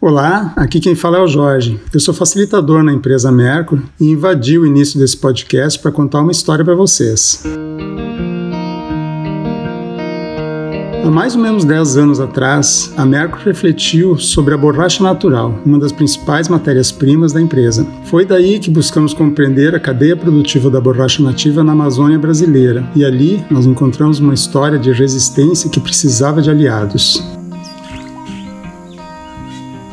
Olá, 0.00 0.52
aqui 0.54 0.78
quem 0.78 0.94
fala 0.94 1.18
é 1.18 1.20
o 1.20 1.26
Jorge. 1.26 1.80
Eu 1.92 1.98
sou 1.98 2.14
facilitador 2.14 2.84
na 2.84 2.92
empresa 2.92 3.32
Mercury 3.32 3.82
e 3.98 4.08
invadi 4.08 4.56
o 4.56 4.64
início 4.64 4.96
desse 4.96 5.16
podcast 5.16 5.76
para 5.76 5.90
contar 5.90 6.20
uma 6.20 6.30
história 6.30 6.64
para 6.64 6.76
vocês. 6.76 7.42
Há 11.04 11.10
mais 11.10 11.34
ou 11.34 11.42
menos 11.42 11.64
10 11.64 11.96
anos 11.96 12.20
atrás, 12.20 12.92
a 12.96 13.04
Mercury 13.04 13.46
refletiu 13.46 14.16
sobre 14.16 14.54
a 14.54 14.56
borracha 14.56 15.02
natural, 15.02 15.58
uma 15.66 15.80
das 15.80 15.90
principais 15.90 16.48
matérias-primas 16.48 17.32
da 17.32 17.40
empresa. 17.40 17.84
Foi 18.04 18.24
daí 18.24 18.60
que 18.60 18.70
buscamos 18.70 19.12
compreender 19.12 19.74
a 19.74 19.80
cadeia 19.80 20.16
produtiva 20.16 20.70
da 20.70 20.80
borracha 20.80 21.20
nativa 21.24 21.64
na 21.64 21.72
Amazônia 21.72 22.20
brasileira, 22.20 22.88
e 22.94 23.04
ali 23.04 23.44
nós 23.50 23.66
encontramos 23.66 24.20
uma 24.20 24.34
história 24.34 24.78
de 24.78 24.92
resistência 24.92 25.68
que 25.68 25.80
precisava 25.80 26.40
de 26.40 26.50
aliados. 26.50 27.37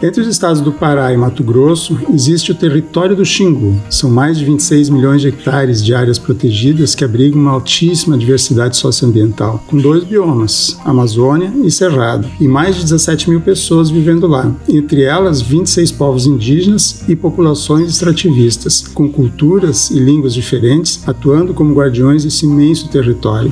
Entre 0.06 0.22
os 0.22 0.28
estados 0.28 0.62
do 0.62 0.72
Pará 0.72 1.12
e 1.12 1.18
Mato 1.18 1.44
Grosso, 1.44 1.98
existe 2.14 2.52
o 2.52 2.55
território 2.55 3.16
do 3.16 3.26
Xingu. 3.26 3.82
São 3.90 4.08
mais 4.08 4.38
de 4.38 4.45
26 4.45 4.91
milhões 4.91 5.20
de 5.20 5.30
hectares 5.30 5.84
de 5.84 5.95
áreas 5.95 6.20
protegidas 6.20 6.94
que 6.94 7.04
abrigam 7.04 7.41
uma 7.41 7.50
altíssima 7.50 8.16
diversidade 8.16 8.78
socioambiental, 8.78 9.64
com 9.66 9.76
dois 9.76 10.04
biomas, 10.04 10.78
Amazônia 10.86 11.52
e 11.64 11.72
Cerrado, 11.72 12.28
e 12.40 12.48
mais 12.48 12.76
de 12.76 12.84
17 12.84 13.31
mil 13.31 13.41
pessoas 13.41 13.90
vivendo 13.90 14.28
lá, 14.28 14.55
entre 14.70 15.02
elas 15.02 15.41
26 15.41 15.91
povos 15.94 16.28
indígenas 16.28 17.03
e 17.08 17.16
populações 17.16 17.90
extrativistas, 17.90 18.81
com 18.94 19.09
culturas 19.09 19.90
e 19.90 19.98
línguas 19.98 20.36
diferentes, 20.36 21.02
atuando 21.08 21.52
como 21.52 21.73
guardiões 21.73 22.23
desse 22.23 22.45
imenso 22.45 22.90
território. 22.90 23.52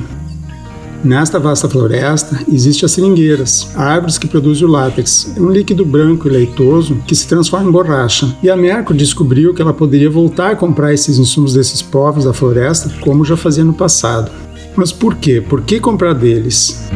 Nesta 1.04 1.38
vasta 1.38 1.68
floresta 1.68 2.40
existem 2.50 2.86
as 2.86 2.92
seringueiras, 2.92 3.68
árvores 3.76 4.16
que 4.16 4.26
produzem 4.26 4.66
o 4.66 4.70
látex, 4.70 5.34
um 5.36 5.50
líquido 5.50 5.84
branco 5.84 6.26
e 6.26 6.30
leitoso 6.30 6.96
que 7.06 7.14
se 7.14 7.28
transforma 7.28 7.68
em 7.68 7.72
borracha. 7.72 8.34
E 8.42 8.48
a 8.48 8.56
Mercury 8.56 8.98
descobriu 8.98 9.52
que 9.52 9.60
ela 9.60 9.74
poderia 9.74 10.08
voltar 10.08 10.52
a 10.52 10.56
comprar 10.56 10.94
esses 10.94 11.18
insumos 11.18 11.52
desses 11.52 11.82
povos 11.82 12.24
da 12.24 12.32
floresta, 12.32 12.90
como 13.00 13.22
já 13.22 13.36
fazia 13.36 13.64
no 13.64 13.74
passado. 13.74 14.30
Mas 14.74 14.92
por 14.92 15.16
quê? 15.16 15.42
Por 15.42 15.60
que 15.60 15.78
comprar 15.78 16.14
deles? 16.14 16.88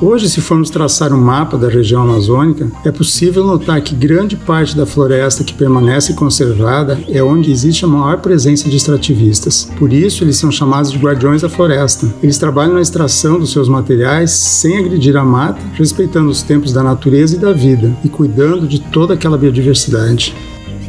Hoje, 0.00 0.28
se 0.28 0.40
formos 0.40 0.70
traçar 0.70 1.12
um 1.12 1.20
mapa 1.20 1.58
da 1.58 1.68
região 1.68 2.02
amazônica, 2.02 2.70
é 2.84 2.92
possível 2.92 3.44
notar 3.44 3.80
que 3.80 3.96
grande 3.96 4.36
parte 4.36 4.76
da 4.76 4.86
floresta 4.86 5.42
que 5.42 5.52
permanece 5.52 6.14
conservada 6.14 7.00
é 7.08 7.20
onde 7.20 7.50
existe 7.50 7.84
a 7.84 7.88
maior 7.88 8.18
presença 8.18 8.68
de 8.70 8.76
extrativistas. 8.76 9.68
Por 9.76 9.92
isso, 9.92 10.22
eles 10.22 10.36
são 10.36 10.52
chamados 10.52 10.92
de 10.92 10.98
guardiões 10.98 11.42
da 11.42 11.48
floresta. 11.48 12.14
Eles 12.22 12.38
trabalham 12.38 12.74
na 12.74 12.80
extração 12.80 13.40
dos 13.40 13.50
seus 13.50 13.68
materiais 13.68 14.30
sem 14.30 14.78
agredir 14.78 15.16
a 15.16 15.24
mata, 15.24 15.60
respeitando 15.74 16.30
os 16.30 16.42
tempos 16.42 16.72
da 16.72 16.82
natureza 16.84 17.34
e 17.34 17.40
da 17.40 17.52
vida 17.52 17.92
e 18.04 18.08
cuidando 18.08 18.68
de 18.68 18.78
toda 18.78 19.14
aquela 19.14 19.36
biodiversidade. 19.36 20.32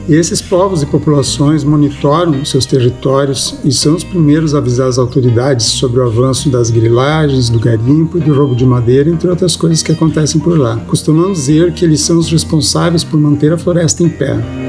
E 0.07 0.15
esses 0.15 0.41
povos 0.41 0.81
e 0.81 0.85
populações 0.85 1.63
monitoram 1.63 2.43
seus 2.43 2.65
territórios 2.65 3.59
e 3.63 3.71
são 3.71 3.95
os 3.95 4.03
primeiros 4.03 4.55
a 4.55 4.57
avisar 4.57 4.87
as 4.87 4.97
autoridades 4.97 5.67
sobre 5.67 5.99
o 5.99 6.03
avanço 6.03 6.49
das 6.49 6.71
grilagens, 6.71 7.49
do 7.49 7.59
garimpo 7.59 8.17
e 8.17 8.21
do 8.21 8.33
roubo 8.33 8.55
de 8.55 8.65
madeira, 8.65 9.09
entre 9.09 9.29
outras 9.29 9.55
coisas 9.55 9.83
que 9.83 9.91
acontecem 9.91 10.41
por 10.41 10.57
lá. 10.57 10.77
Costumamos 10.87 11.39
dizer 11.39 11.73
que 11.73 11.85
eles 11.85 12.01
são 12.01 12.17
os 12.17 12.29
responsáveis 12.31 13.03
por 13.03 13.19
manter 13.19 13.53
a 13.53 13.57
floresta 13.57 14.01
em 14.01 14.09
pé. 14.09 14.68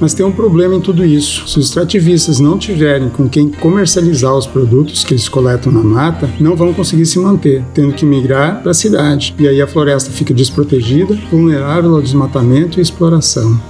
Mas 0.00 0.14
tem 0.14 0.24
um 0.24 0.32
problema 0.32 0.74
em 0.74 0.80
tudo 0.80 1.04
isso. 1.04 1.48
Se 1.48 1.58
os 1.58 1.66
extrativistas 1.66 2.40
não 2.40 2.58
tiverem 2.58 3.08
com 3.08 3.28
quem 3.28 3.48
comercializar 3.48 4.34
os 4.36 4.46
produtos 4.46 5.04
que 5.04 5.14
eles 5.14 5.28
coletam 5.28 5.72
na 5.72 5.82
mata, 5.82 6.28
não 6.38 6.56
vão 6.56 6.72
conseguir 6.72 7.06
se 7.06 7.18
manter, 7.18 7.64
tendo 7.74 7.94
que 7.94 8.04
migrar 8.04 8.62
para 8.62 8.70
a 8.70 8.74
cidade. 8.74 9.34
E 9.38 9.48
aí 9.48 9.60
a 9.60 9.66
floresta 9.66 10.10
fica 10.10 10.34
desprotegida, 10.34 11.14
vulnerável 11.30 11.94
ao 11.94 12.02
desmatamento 12.02 12.78
e 12.78 12.82
exploração. 12.82 13.60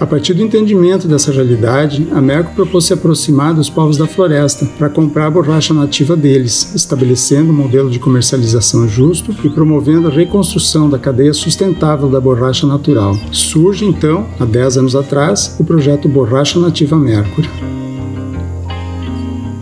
A 0.00 0.06
partir 0.06 0.32
do 0.32 0.44
entendimento 0.44 1.08
dessa 1.08 1.32
realidade, 1.32 2.06
a 2.12 2.20
Merco 2.20 2.54
propôs 2.54 2.84
se 2.84 2.92
aproximar 2.92 3.52
dos 3.52 3.68
povos 3.68 3.96
da 3.96 4.06
floresta 4.06 4.64
para 4.78 4.88
comprar 4.88 5.26
a 5.26 5.30
borracha 5.30 5.74
nativa 5.74 6.16
deles, 6.16 6.72
estabelecendo 6.72 7.50
um 7.50 7.54
modelo 7.54 7.90
de 7.90 7.98
comercialização 7.98 8.88
justo 8.88 9.34
e 9.42 9.50
promovendo 9.50 10.06
a 10.06 10.10
reconstrução 10.10 10.88
da 10.88 11.00
cadeia 11.00 11.34
sustentável 11.34 12.08
da 12.08 12.20
borracha 12.20 12.64
natural. 12.64 13.18
Surge 13.32 13.84
então, 13.84 14.24
há 14.38 14.44
10 14.44 14.78
anos 14.78 14.94
atrás, 14.94 15.56
o 15.58 15.64
projeto 15.64 16.08
Borracha 16.08 16.60
Nativa 16.60 16.96
Mercury. 16.96 17.48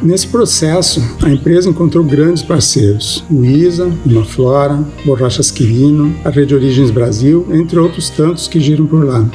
Nesse 0.03 0.29
processo, 0.29 1.03
a 1.23 1.31
empresa 1.31 1.71
encontrou 1.71 2.05
grandes 2.05 2.43
parceiros: 2.43 3.25
o 3.31 3.43
ISA, 3.43 3.91
Imaflora, 4.05 4.85
Borrachas 5.05 5.51
Quirino, 5.51 6.15
a 6.23 6.29
Rede 6.29 6.55
Origens 6.55 6.91
Brasil, 6.91 7.47
entre 7.51 7.79
outros 7.79 8.11
tantos 8.11 8.47
que 8.47 8.61
giram 8.61 8.87
por 8.87 9.03
lá 9.03 9.27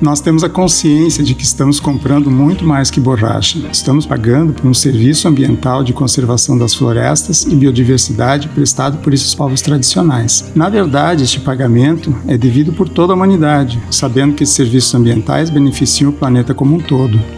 nós 0.00 0.20
temos 0.20 0.44
a 0.44 0.48
consciência 0.48 1.24
de 1.24 1.34
que 1.34 1.44
estamos 1.44 1.80
comprando 1.80 2.30
muito 2.30 2.64
mais 2.64 2.90
que 2.90 3.00
borracha. 3.00 3.58
Estamos 3.72 4.06
pagando 4.06 4.52
por 4.52 4.66
um 4.66 4.74
serviço 4.74 5.26
ambiental 5.26 5.82
de 5.82 5.92
conservação 5.92 6.56
das 6.56 6.74
florestas 6.74 7.44
e 7.44 7.54
biodiversidade 7.54 8.48
prestado 8.48 8.98
por 8.98 9.12
esses 9.12 9.34
povos 9.34 9.60
tradicionais. 9.60 10.52
Na 10.54 10.68
verdade, 10.68 11.24
este 11.24 11.40
pagamento 11.40 12.14
é 12.26 12.38
devido 12.38 12.72
por 12.72 12.88
toda 12.88 13.12
a 13.12 13.16
humanidade, 13.16 13.80
sabendo 13.90 14.34
que 14.34 14.44
esses 14.44 14.54
serviços 14.54 14.94
ambientais 14.94 15.50
beneficiam 15.50 16.10
o 16.10 16.14
planeta 16.14 16.54
como 16.54 16.76
um 16.76 16.80
todo. 16.80 17.37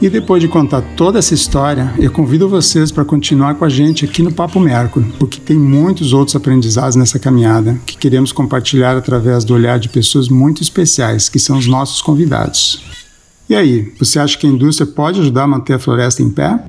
E 0.00 0.08
depois 0.08 0.40
de 0.40 0.46
contar 0.46 0.80
toda 0.96 1.18
essa 1.18 1.34
história, 1.34 1.92
eu 1.98 2.08
convido 2.12 2.48
vocês 2.48 2.92
para 2.92 3.04
continuar 3.04 3.56
com 3.56 3.64
a 3.64 3.68
gente 3.68 4.04
aqui 4.04 4.22
no 4.22 4.32
Papo 4.32 4.60
Mercury, 4.60 5.04
porque 5.18 5.40
tem 5.40 5.58
muitos 5.58 6.12
outros 6.12 6.36
aprendizados 6.36 6.94
nessa 6.94 7.18
caminhada 7.18 7.76
que 7.84 7.98
queremos 7.98 8.30
compartilhar 8.30 8.96
através 8.96 9.42
do 9.42 9.54
olhar 9.54 9.80
de 9.80 9.88
pessoas 9.88 10.28
muito 10.28 10.62
especiais, 10.62 11.28
que 11.28 11.40
são 11.40 11.58
os 11.58 11.66
nossos 11.66 12.00
convidados. 12.00 12.80
E 13.50 13.56
aí, 13.56 13.92
você 13.98 14.20
acha 14.20 14.38
que 14.38 14.46
a 14.46 14.50
indústria 14.50 14.86
pode 14.86 15.18
ajudar 15.18 15.42
a 15.42 15.48
manter 15.48 15.72
a 15.72 15.78
floresta 15.80 16.22
em 16.22 16.30
pé? 16.30 16.62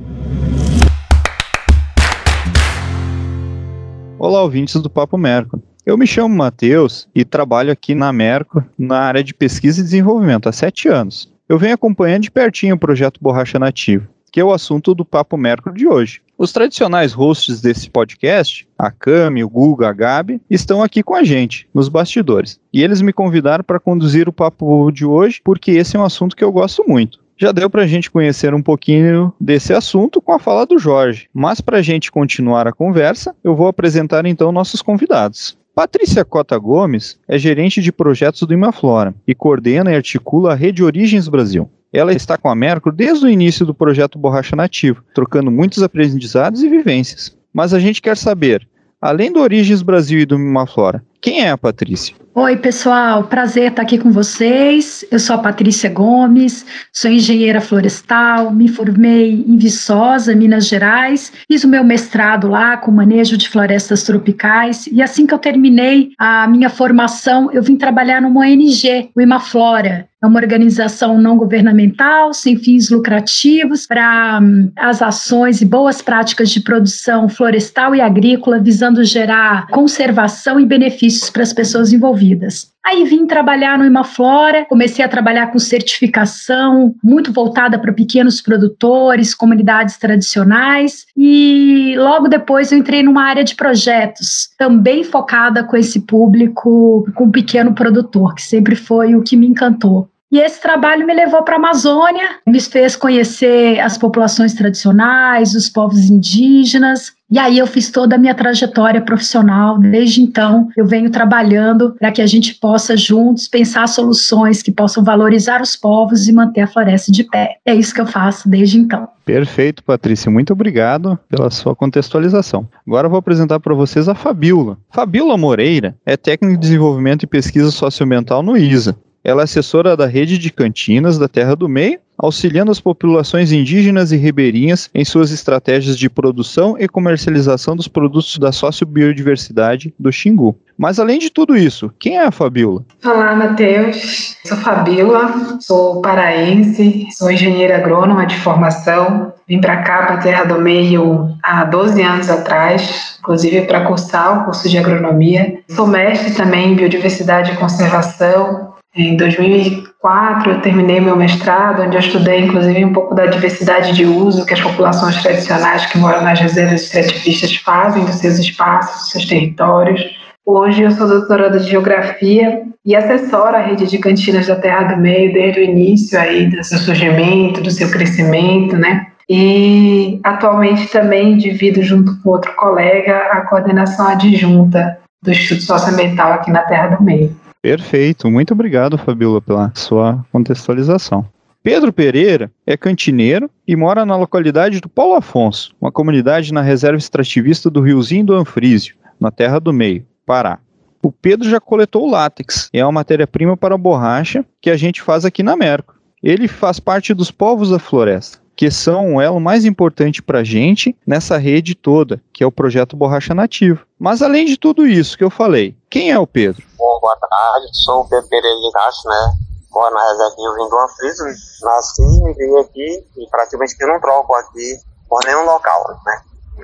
Olá, 4.17 4.41
ouvintes 4.41 4.81
do 4.81 4.89
Papo 4.89 5.19
Mercury. 5.19 5.61
Eu 5.85 5.99
me 5.99 6.07
chamo 6.07 6.35
Matheus 6.35 7.07
e 7.13 7.23
trabalho 7.23 7.71
aqui 7.71 7.93
na 7.93 8.11
Merco 8.11 8.63
na 8.75 9.01
área 9.01 9.23
de 9.23 9.35
pesquisa 9.35 9.81
e 9.81 9.83
desenvolvimento 9.83 10.49
há 10.49 10.51
sete 10.51 10.87
anos. 10.87 11.29
Eu 11.49 11.57
venho 11.57 11.73
acompanhando 11.73 12.21
de 12.21 12.29
pertinho 12.29 12.75
o 12.75 12.79
projeto 12.79 13.19
Borracha 13.19 13.57
Nativo, 13.57 14.07
que 14.31 14.39
é 14.39 14.43
o 14.43 14.53
assunto 14.53 14.93
do 14.93 15.03
Papo 15.03 15.35
Mercury 15.35 15.79
de 15.79 15.87
hoje. 15.87 16.21
Os 16.37 16.53
tradicionais 16.53 17.11
hosts 17.11 17.59
desse 17.59 17.89
podcast, 17.89 18.67
a 18.77 18.91
Cami, 18.91 19.43
o 19.43 19.49
Guga, 19.49 19.89
a 19.89 19.91
Gabi, 19.91 20.39
estão 20.47 20.83
aqui 20.83 21.01
com 21.01 21.15
a 21.15 21.23
gente, 21.23 21.67
nos 21.73 21.89
bastidores. 21.89 22.59
E 22.71 22.83
eles 22.83 23.01
me 23.01 23.11
convidaram 23.11 23.63
para 23.63 23.79
conduzir 23.79 24.29
o 24.29 24.31
papo 24.31 24.91
de 24.91 25.07
hoje, 25.07 25.41
porque 25.43 25.71
esse 25.71 25.97
é 25.97 25.99
um 25.99 26.05
assunto 26.05 26.35
que 26.35 26.43
eu 26.43 26.51
gosto 26.51 26.87
muito. 26.87 27.17
Já 27.35 27.51
deu 27.51 27.67
para 27.67 27.81
a 27.81 27.87
gente 27.87 28.11
conhecer 28.11 28.53
um 28.53 28.61
pouquinho 28.61 29.33
desse 29.41 29.73
assunto 29.73 30.21
com 30.21 30.33
a 30.33 30.39
fala 30.39 30.67
do 30.67 30.77
Jorge. 30.77 31.29
Mas 31.33 31.59
para 31.59 31.79
a 31.79 31.81
gente 31.81 32.11
continuar 32.11 32.67
a 32.67 32.73
conversa, 32.73 33.35
eu 33.43 33.55
vou 33.55 33.67
apresentar 33.67 34.23
então 34.27 34.51
nossos 34.51 34.83
convidados. 34.83 35.57
Patrícia 35.79 36.25
Cota 36.25 36.57
Gomes 36.57 37.17
é 37.25 37.37
gerente 37.37 37.81
de 37.81 37.89
projetos 37.89 38.41
do 38.41 38.53
Imaflora 38.53 39.15
e 39.25 39.33
coordena 39.33 39.89
e 39.89 39.95
articula 39.95 40.51
a 40.51 40.53
Rede 40.53 40.83
Origens 40.83 41.29
Brasil. 41.29 41.71
Ela 41.93 42.11
está 42.11 42.37
com 42.37 42.49
a 42.49 42.53
Mercury 42.53 42.93
desde 42.93 43.25
o 43.25 43.29
início 43.29 43.65
do 43.65 43.73
projeto 43.73 44.19
Borracha 44.19 44.57
Nativo, 44.57 45.01
trocando 45.15 45.49
muitos 45.49 45.81
aprendizados 45.81 46.63
e 46.63 46.67
vivências. 46.67 47.33
Mas 47.53 47.73
a 47.73 47.79
gente 47.79 48.01
quer 48.01 48.17
saber, 48.17 48.67
além 48.99 49.31
do 49.31 49.39
Origens 49.39 49.81
Brasil 49.81 50.19
e 50.19 50.25
do 50.25 50.35
Imaflora, 50.35 51.01
quem 51.21 51.41
é 51.41 51.49
a 51.49 51.57
Patrícia? 51.57 52.15
Oi, 52.35 52.55
pessoal, 52.55 53.23
prazer 53.25 53.71
estar 53.71 53.81
aqui 53.81 53.97
com 53.97 54.11
vocês. 54.11 55.03
Eu 55.11 55.19
sou 55.19 55.35
a 55.35 55.39
Patrícia 55.39 55.89
Gomes, 55.89 56.65
sou 56.93 57.11
engenheira 57.11 57.59
florestal, 57.59 58.51
me 58.51 58.69
formei 58.69 59.43
em 59.45 59.57
Viçosa, 59.57 60.33
Minas 60.33 60.67
Gerais, 60.67 61.33
fiz 61.51 61.63
o 61.63 61.67
meu 61.67 61.83
mestrado 61.83 62.47
lá 62.47 62.77
com 62.77 62.91
manejo 62.91 63.35
de 63.35 63.49
florestas 63.49 64.03
tropicais 64.03 64.87
e 64.87 65.01
assim 65.01 65.25
que 65.25 65.33
eu 65.33 65.39
terminei 65.39 66.11
a 66.17 66.47
minha 66.47 66.69
formação, 66.69 67.51
eu 67.51 67.61
vim 67.61 67.75
trabalhar 67.75 68.21
numa 68.21 68.41
ONG, 68.41 69.09
o 69.13 69.19
Imaflora. 69.19 70.07
É 70.21 70.27
uma 70.27 70.39
organização 70.41 71.17
não 71.17 71.37
governamental, 71.37 72.33
sem 72.33 72.57
fins 72.57 72.89
lucrativos, 72.89 73.87
para 73.87 74.37
um, 74.41 74.69
as 74.75 75.01
ações 75.01 75.61
e 75.61 75.65
boas 75.65 76.01
práticas 76.01 76.49
de 76.49 76.59
produção 76.59 77.29
florestal 77.29 77.95
e 77.95 78.01
agrícola, 78.01 78.59
visando 78.59 79.01
gerar 79.05 79.67
conservação 79.67 80.59
e 80.59 80.65
benefícios 81.09 81.29
para 81.29 81.43
as 81.43 81.51
pessoas 81.51 81.91
envolvidas. 81.91 82.71
Aí 82.85 83.03
vim 83.03 83.25
trabalhar 83.25 83.77
no 83.77 83.85
Imaflora, 83.85 84.65
comecei 84.65 85.03
a 85.03 85.09
trabalhar 85.09 85.47
com 85.47 85.59
certificação, 85.59 86.95
muito 87.03 87.31
voltada 87.31 87.77
para 87.77 87.93
pequenos 87.93 88.41
produtores, 88.41 89.35
comunidades 89.35 89.97
tradicionais, 89.97 91.05
e 91.15 91.95
logo 91.97 92.27
depois 92.27 92.71
eu 92.71 92.77
entrei 92.77 93.03
numa 93.03 93.23
área 93.23 93.43
de 93.43 93.55
projetos, 93.55 94.49
também 94.57 95.03
focada 95.03 95.63
com 95.63 95.75
esse 95.75 96.01
público, 96.01 97.05
com 97.15 97.25
o 97.25 97.31
pequeno 97.31 97.73
produtor, 97.73 98.33
que 98.35 98.41
sempre 98.41 98.75
foi 98.75 99.15
o 99.15 99.23
que 99.23 99.35
me 99.35 99.47
encantou. 99.47 100.09
E 100.31 100.39
esse 100.39 100.61
trabalho 100.61 101.07
me 101.07 101.13
levou 101.13 101.41
para 101.41 101.55
a 101.55 101.57
Amazônia, 101.57 102.37
me 102.45 102.61
fez 102.61 102.95
conhecer 102.95 103.79
as 103.79 103.97
populações 103.97 104.53
tradicionais, 104.53 105.55
os 105.55 105.67
povos 105.67 106.09
indígenas, 106.09 107.13
e 107.31 107.37
aí 107.37 107.59
eu 107.59 107.67
fiz 107.67 107.91
toda 107.91 108.15
a 108.15 108.17
minha 108.17 108.33
trajetória 108.33 109.01
profissional. 109.01 109.77
Desde 109.77 110.21
então, 110.21 110.67
eu 110.75 110.85
venho 110.85 111.11
trabalhando 111.11 111.95
para 111.99 112.11
que 112.11 112.23
a 112.23 112.25
gente 112.25 112.55
possa 112.55 112.97
juntos 112.97 113.47
pensar 113.47 113.87
soluções 113.87 114.63
que 114.63 114.71
possam 114.71 115.03
valorizar 115.03 115.61
os 115.61 115.75
povos 115.75 116.27
e 116.27 116.33
manter 116.33 116.61
a 116.61 116.67
floresta 116.67 117.11
de 117.11 117.23
pé. 117.23 117.57
É 117.63 117.75
isso 117.75 117.93
que 117.93 118.01
eu 118.01 118.07
faço 118.07 118.49
desde 118.49 118.79
então. 118.79 119.07
Perfeito, 119.23 119.83
Patrícia. 119.83 120.31
Muito 120.31 120.53
obrigado 120.53 121.19
pela 121.29 121.51
sua 121.51 121.75
contextualização. 121.75 122.67
Agora 122.85 123.05
eu 123.05 123.11
vou 123.11 123.19
apresentar 123.19 123.59
para 123.59 123.75
vocês 123.75 124.09
a 124.09 124.15
Fabiola. 124.15 124.79
Fabiola 124.89 125.37
Moreira 125.37 125.95
é 126.03 126.17
técnica 126.17 126.55
de 126.55 126.61
desenvolvimento 126.61 127.23
e 127.23 127.27
pesquisa 127.27 127.69
socioambiental 127.69 128.41
no 128.41 128.57
ISA. 128.57 128.95
Ela 129.23 129.41
é 129.41 129.43
assessora 129.43 129.97
da 129.97 130.05
rede 130.05 130.37
de 130.37 130.51
cantinas 130.51 131.17
da 131.17 131.27
Terra 131.27 131.55
do 131.55 131.67
Meio, 131.67 131.99
auxiliando 132.17 132.71
as 132.71 132.81
populações 132.81 133.51
indígenas 133.51 134.11
e 134.11 134.17
ribeirinhas 134.17 134.89
em 134.93 135.05
suas 135.05 135.31
estratégias 135.31 135.97
de 135.97 136.09
produção 136.09 136.75
e 136.77 136.87
comercialização 136.87 137.75
dos 137.75 137.87
produtos 137.87 138.37
da 138.37 138.51
sociobiodiversidade 138.51 139.93
do 139.97 140.11
Xingu. 140.11 140.57
Mas 140.77 140.99
além 140.99 141.19
de 141.19 141.29
tudo 141.29 141.55
isso, 141.55 141.91
quem 141.99 142.17
é 142.17 142.25
a 142.25 142.31
Fabiola? 142.31 142.83
Olá, 143.03 143.35
Matheus. 143.35 144.37
Sou 144.45 144.57
Fabiola, 144.57 145.57
sou 145.59 146.01
paraense, 146.01 147.07
sou 147.11 147.31
engenheira 147.31 147.77
agrônoma 147.77 148.25
de 148.25 148.37
formação. 148.37 149.33
Vim 149.47 149.59
para 149.59 149.81
cá, 149.81 150.05
para 150.05 150.15
a 150.15 150.19
Terra 150.19 150.43
do 150.45 150.61
Meio, 150.61 151.35
há 151.43 151.65
12 151.65 152.01
anos 152.01 152.29
atrás, 152.29 153.17
inclusive 153.19 153.61
para 153.61 153.85
cursar 153.85 154.41
o 154.41 154.45
curso 154.45 154.69
de 154.69 154.77
agronomia. 154.77 155.59
Sou 155.69 155.87
mestre 155.87 156.33
também 156.33 156.71
em 156.71 156.75
biodiversidade 156.75 157.51
e 157.51 157.57
conservação, 157.57 158.68
em 158.95 159.15
2004, 159.15 160.51
eu 160.51 160.61
terminei 160.61 160.99
meu 160.99 161.15
mestrado, 161.15 161.83
onde 161.83 161.95
eu 161.95 161.99
estudei, 161.99 162.39
inclusive, 162.39 162.83
um 162.83 162.91
pouco 162.93 163.13
da 163.13 163.27
diversidade 163.27 163.93
de 163.93 164.03
uso 164.03 164.45
que 164.45 164.53
as 164.53 164.61
populações 164.61 165.21
tradicionais 165.21 165.85
que 165.85 165.97
moram 165.97 166.23
nas 166.23 166.39
reservas 166.39 166.81
extrativistas 166.81 167.55
fazem 167.57 168.03
dos 168.03 168.15
seus 168.15 168.39
espaços, 168.39 169.01
dos 169.01 169.11
seus 169.11 169.25
territórios. 169.25 170.03
Hoje 170.43 170.81
eu 170.81 170.91
sou 170.91 171.07
doutoranda 171.07 171.59
de 171.59 171.69
Geografia 171.69 172.63
e 172.83 172.95
assessora 172.95 173.59
a 173.59 173.61
rede 173.61 173.85
de 173.85 173.99
cantinas 173.99 174.47
da 174.47 174.55
Terra 174.55 174.95
do 174.95 174.97
Meio 174.97 175.31
desde 175.31 175.59
o 175.59 175.63
início 175.63 176.19
aí 176.19 176.47
do 176.49 176.63
seu 176.63 176.79
surgimento, 176.79 177.61
do 177.61 177.69
seu 177.69 177.91
crescimento, 177.91 178.75
né? 178.75 179.05
E 179.29 180.19
atualmente 180.23 180.87
também 180.87 181.37
divido 181.37 181.83
junto 181.83 182.19
com 182.23 182.31
outro 182.31 182.51
colega 182.55 183.15
a 183.31 183.41
coordenação 183.41 184.07
adjunta 184.07 184.97
do 185.21 185.29
Instituto 185.29 185.65
Socioambiental 185.65 186.33
aqui 186.33 186.49
na 186.49 186.63
Terra 186.63 186.95
do 186.95 187.03
Meio. 187.03 187.35
Perfeito, 187.61 188.29
muito 188.31 188.53
obrigado, 188.53 188.97
Fabiola, 188.97 189.41
pela 189.41 189.71
sua 189.75 190.25
contextualização. 190.31 191.25
Pedro 191.61 191.91
Pereira 191.91 192.49
é 192.65 192.77
cantineiro 192.77 193.49
e 193.67 193.75
mora 193.75 194.05
na 194.05 194.15
localidade 194.15 194.79
do 194.79 194.87
Paulo 194.87 195.15
Afonso, 195.15 195.75
uma 195.79 195.91
comunidade 195.91 196.53
na 196.53 196.61
reserva 196.61 196.97
extrativista 196.97 197.69
do 197.69 197.81
Riozinho 197.81 198.25
do 198.25 198.33
Anfrísio, 198.33 198.95
na 199.19 199.29
Terra 199.29 199.59
do 199.59 199.73
Meio, 199.73 200.05
Pará. 200.25 200.59
O 201.03 201.11
Pedro 201.11 201.49
já 201.49 201.59
coletou 201.59 202.09
látex, 202.09 202.69
é 202.71 202.83
uma 202.85 202.93
matéria-prima 202.93 203.57
para 203.57 203.77
borracha 203.77 204.45
que 204.61 204.69
a 204.69 204.77
gente 204.77 205.01
faz 205.01 205.25
aqui 205.25 205.43
na 205.43 205.57
Merco. 205.57 205.95
Ele 206.23 206.47
faz 206.47 206.79
parte 206.79 207.13
dos 207.13 207.29
povos 207.29 207.71
da 207.71 207.79
floresta, 207.79 208.39
que 208.55 208.71
são 208.71 209.15
o 209.15 209.21
elo 209.21 209.39
mais 209.39 209.65
importante 209.65 210.21
para 210.21 210.39
a 210.39 210.43
gente 210.43 210.95
nessa 211.07 211.37
rede 211.37 211.75
toda, 211.75 212.21
que 212.33 212.43
é 212.43 212.47
o 212.47 212.51
projeto 212.51 212.95
Borracha 212.97 213.33
Nativa. 213.33 213.81
Mas 213.97 214.21
além 214.21 214.45
de 214.45 214.57
tudo 214.57 214.85
isso 214.85 215.17
que 215.17 215.23
eu 215.23 215.29
falei, 215.29 215.75
quem 215.89 216.11
é 216.11 216.19
o 216.19 216.27
Pedro? 216.27 216.63
Bom, 216.77 216.99
boa 216.99 217.17
tarde, 217.17 217.67
sou 217.83 218.01
o 218.01 218.09
Pedro 218.09 218.29
Pereira 218.29 218.59
de 218.59 218.71
Castro, 218.71 219.09
né? 219.09 219.33
Moro 219.71 219.93
na 219.93 220.03
reserva 220.03 220.35
de 220.35 220.41
Rio 220.41 220.69
do 220.69 220.79
Anfriso, 220.79 221.23
nasci 221.63 222.01
e 222.01 222.33
vim 222.33 222.59
aqui 222.59 223.07
e 223.17 223.29
praticamente 223.29 223.75
não 223.85 223.99
troco 223.99 224.35
aqui 224.35 224.77
por 225.07 225.19
nenhum 225.25 225.45
local, 225.45 225.83
né? 226.05 226.21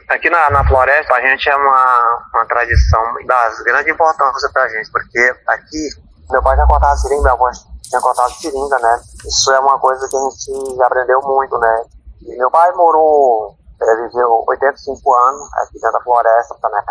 Aqui 0.10 0.30
na, 0.30 0.50
na 0.50 0.68
floresta 0.68 1.16
a 1.16 1.22
gente 1.22 1.50
é 1.50 1.56
uma, 1.56 2.27
uma 2.33 2.45
tradição 2.45 3.01
das 3.25 3.60
grande 3.63 3.92
importância 3.92 4.50
pra 4.54 4.68
gente, 4.69 4.92
porque 4.92 5.36
aqui 5.48 5.89
meu 6.30 6.42
pai 6.44 6.56
já 6.57 6.66
cortava 6.68 6.95
seringa, 6.98 7.24
meu 7.24 7.33
avô 7.33 7.50
tinha 7.81 8.01
cortado 8.01 8.33
seringa, 8.33 8.77
né? 8.80 9.01
Isso 9.25 9.51
é 9.51 9.60
uma 9.60 9.80
coisa 9.80 10.07
que 10.07 10.18
a 10.18 10.19
gente 10.19 10.83
aprendeu 10.83 11.22
muito, 11.22 11.57
né? 11.57 11.83
E 12.22 12.38
meu 12.38 12.51
pai 12.51 12.72
morou, 12.74 13.56
é, 13.81 13.95
viveu 14.07 14.44
85 14.48 15.13
anos 15.13 15.54
aqui 15.62 15.74
dentro 15.74 15.92
da 15.94 16.01
floresta, 16.01 16.56
né? 16.69 16.83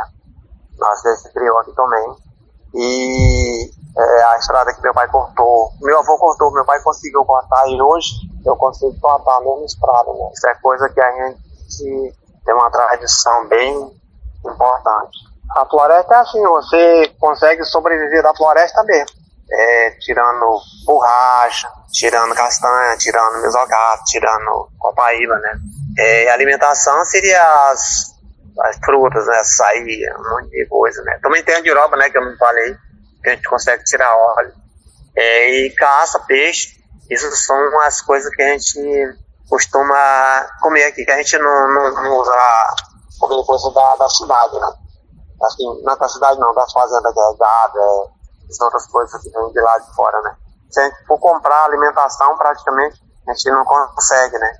Nasceu 0.78 1.14
se 1.16 1.32
criou 1.32 1.58
aqui 1.58 1.72
também. 1.74 2.16
E 2.74 3.70
é, 3.96 4.24
a 4.24 4.38
estrada 4.38 4.74
que 4.74 4.82
meu 4.82 4.92
pai 4.92 5.08
cortou, 5.08 5.70
meu 5.80 5.98
avô 5.98 6.18
cortou, 6.18 6.52
meu 6.52 6.64
pai 6.64 6.80
conseguiu 6.82 7.24
cortar 7.24 7.68
e 7.68 7.80
hoje 7.80 8.10
eu 8.44 8.56
consigo 8.56 8.98
cortar 9.00 9.36
a 9.36 9.40
mesma 9.40 9.64
estrada, 9.64 10.12
né? 10.12 10.30
Isso 10.32 10.48
é 10.48 10.54
coisa 10.56 10.88
que 10.88 11.00
a 11.00 11.12
gente 11.12 12.14
tem 12.44 12.54
uma 12.54 12.70
tradição 12.70 13.46
bem 13.48 14.00
importante. 14.44 15.18
A 15.56 15.64
floresta 15.66 16.14
é 16.14 16.18
assim, 16.18 16.42
você 16.42 17.14
consegue 17.20 17.64
sobreviver 17.64 18.22
da 18.22 18.34
floresta 18.34 18.82
mesmo 18.82 19.24
é, 19.50 19.90
tirando 20.00 20.60
borracha, 20.84 21.68
tirando 21.92 22.34
castanha, 22.34 22.96
tirando 22.96 23.42
mesogato, 23.42 24.04
tirando 24.06 24.68
copaíba, 24.78 25.38
né? 25.38 25.58
É, 25.98 26.30
alimentação 26.30 27.04
seria 27.04 27.40
as, 27.70 28.13
as 28.60 28.76
frutas, 28.78 29.26
né? 29.26 29.36
Açaí, 29.36 29.98
um 30.18 30.30
monte 30.30 30.50
de 30.50 30.66
coisa, 30.68 31.02
né? 31.02 31.18
Também 31.22 31.44
tem 31.44 31.56
a 31.56 31.60
diroba, 31.60 31.96
né? 31.96 32.10
Que 32.10 32.18
eu 32.18 32.24
não 32.24 32.36
falei, 32.36 32.76
que 33.22 33.30
a 33.30 33.34
gente 33.34 33.48
consegue 33.48 33.84
tirar 33.84 34.16
óleo. 34.16 34.52
É, 35.16 35.50
e 35.60 35.70
caça, 35.70 36.20
peixe, 36.20 36.76
isso 37.10 37.30
são 37.36 37.80
as 37.80 38.00
coisas 38.00 38.34
que 38.34 38.42
a 38.42 38.50
gente 38.50 39.18
costuma 39.48 40.46
comer 40.60 40.84
aqui, 40.84 41.04
que 41.04 41.10
a 41.10 41.16
gente 41.18 41.38
não, 41.38 41.74
não, 41.74 41.94
não 42.02 42.18
usa 42.18 42.32
comer 43.20 43.44
coisa 43.44 43.70
da, 43.72 43.96
da 43.96 44.08
cidade, 44.08 44.58
né? 44.58 44.72
Assim, 45.42 45.82
não 45.82 45.92
é 45.92 45.96
da 45.96 46.08
cidade 46.08 46.38
não, 46.38 46.54
das 46.54 46.72
fazendas, 46.72 47.12
que 47.12 47.20
é 47.20 47.36
gado, 47.38 47.78
é 47.78 48.14
as 48.50 48.60
outras 48.60 48.86
coisas 48.86 49.22
que 49.22 49.30
vêm 49.30 49.52
de 49.52 49.60
lá 49.60 49.78
de 49.78 49.94
fora, 49.94 50.20
né? 50.22 50.36
Se 50.70 50.80
a 50.80 50.84
gente 50.84 51.06
for 51.06 51.18
comprar 51.18 51.64
alimentação, 51.64 52.36
praticamente 52.36 53.00
a 53.28 53.32
gente 53.32 53.50
não 53.50 53.64
consegue, 53.64 54.38
né? 54.38 54.52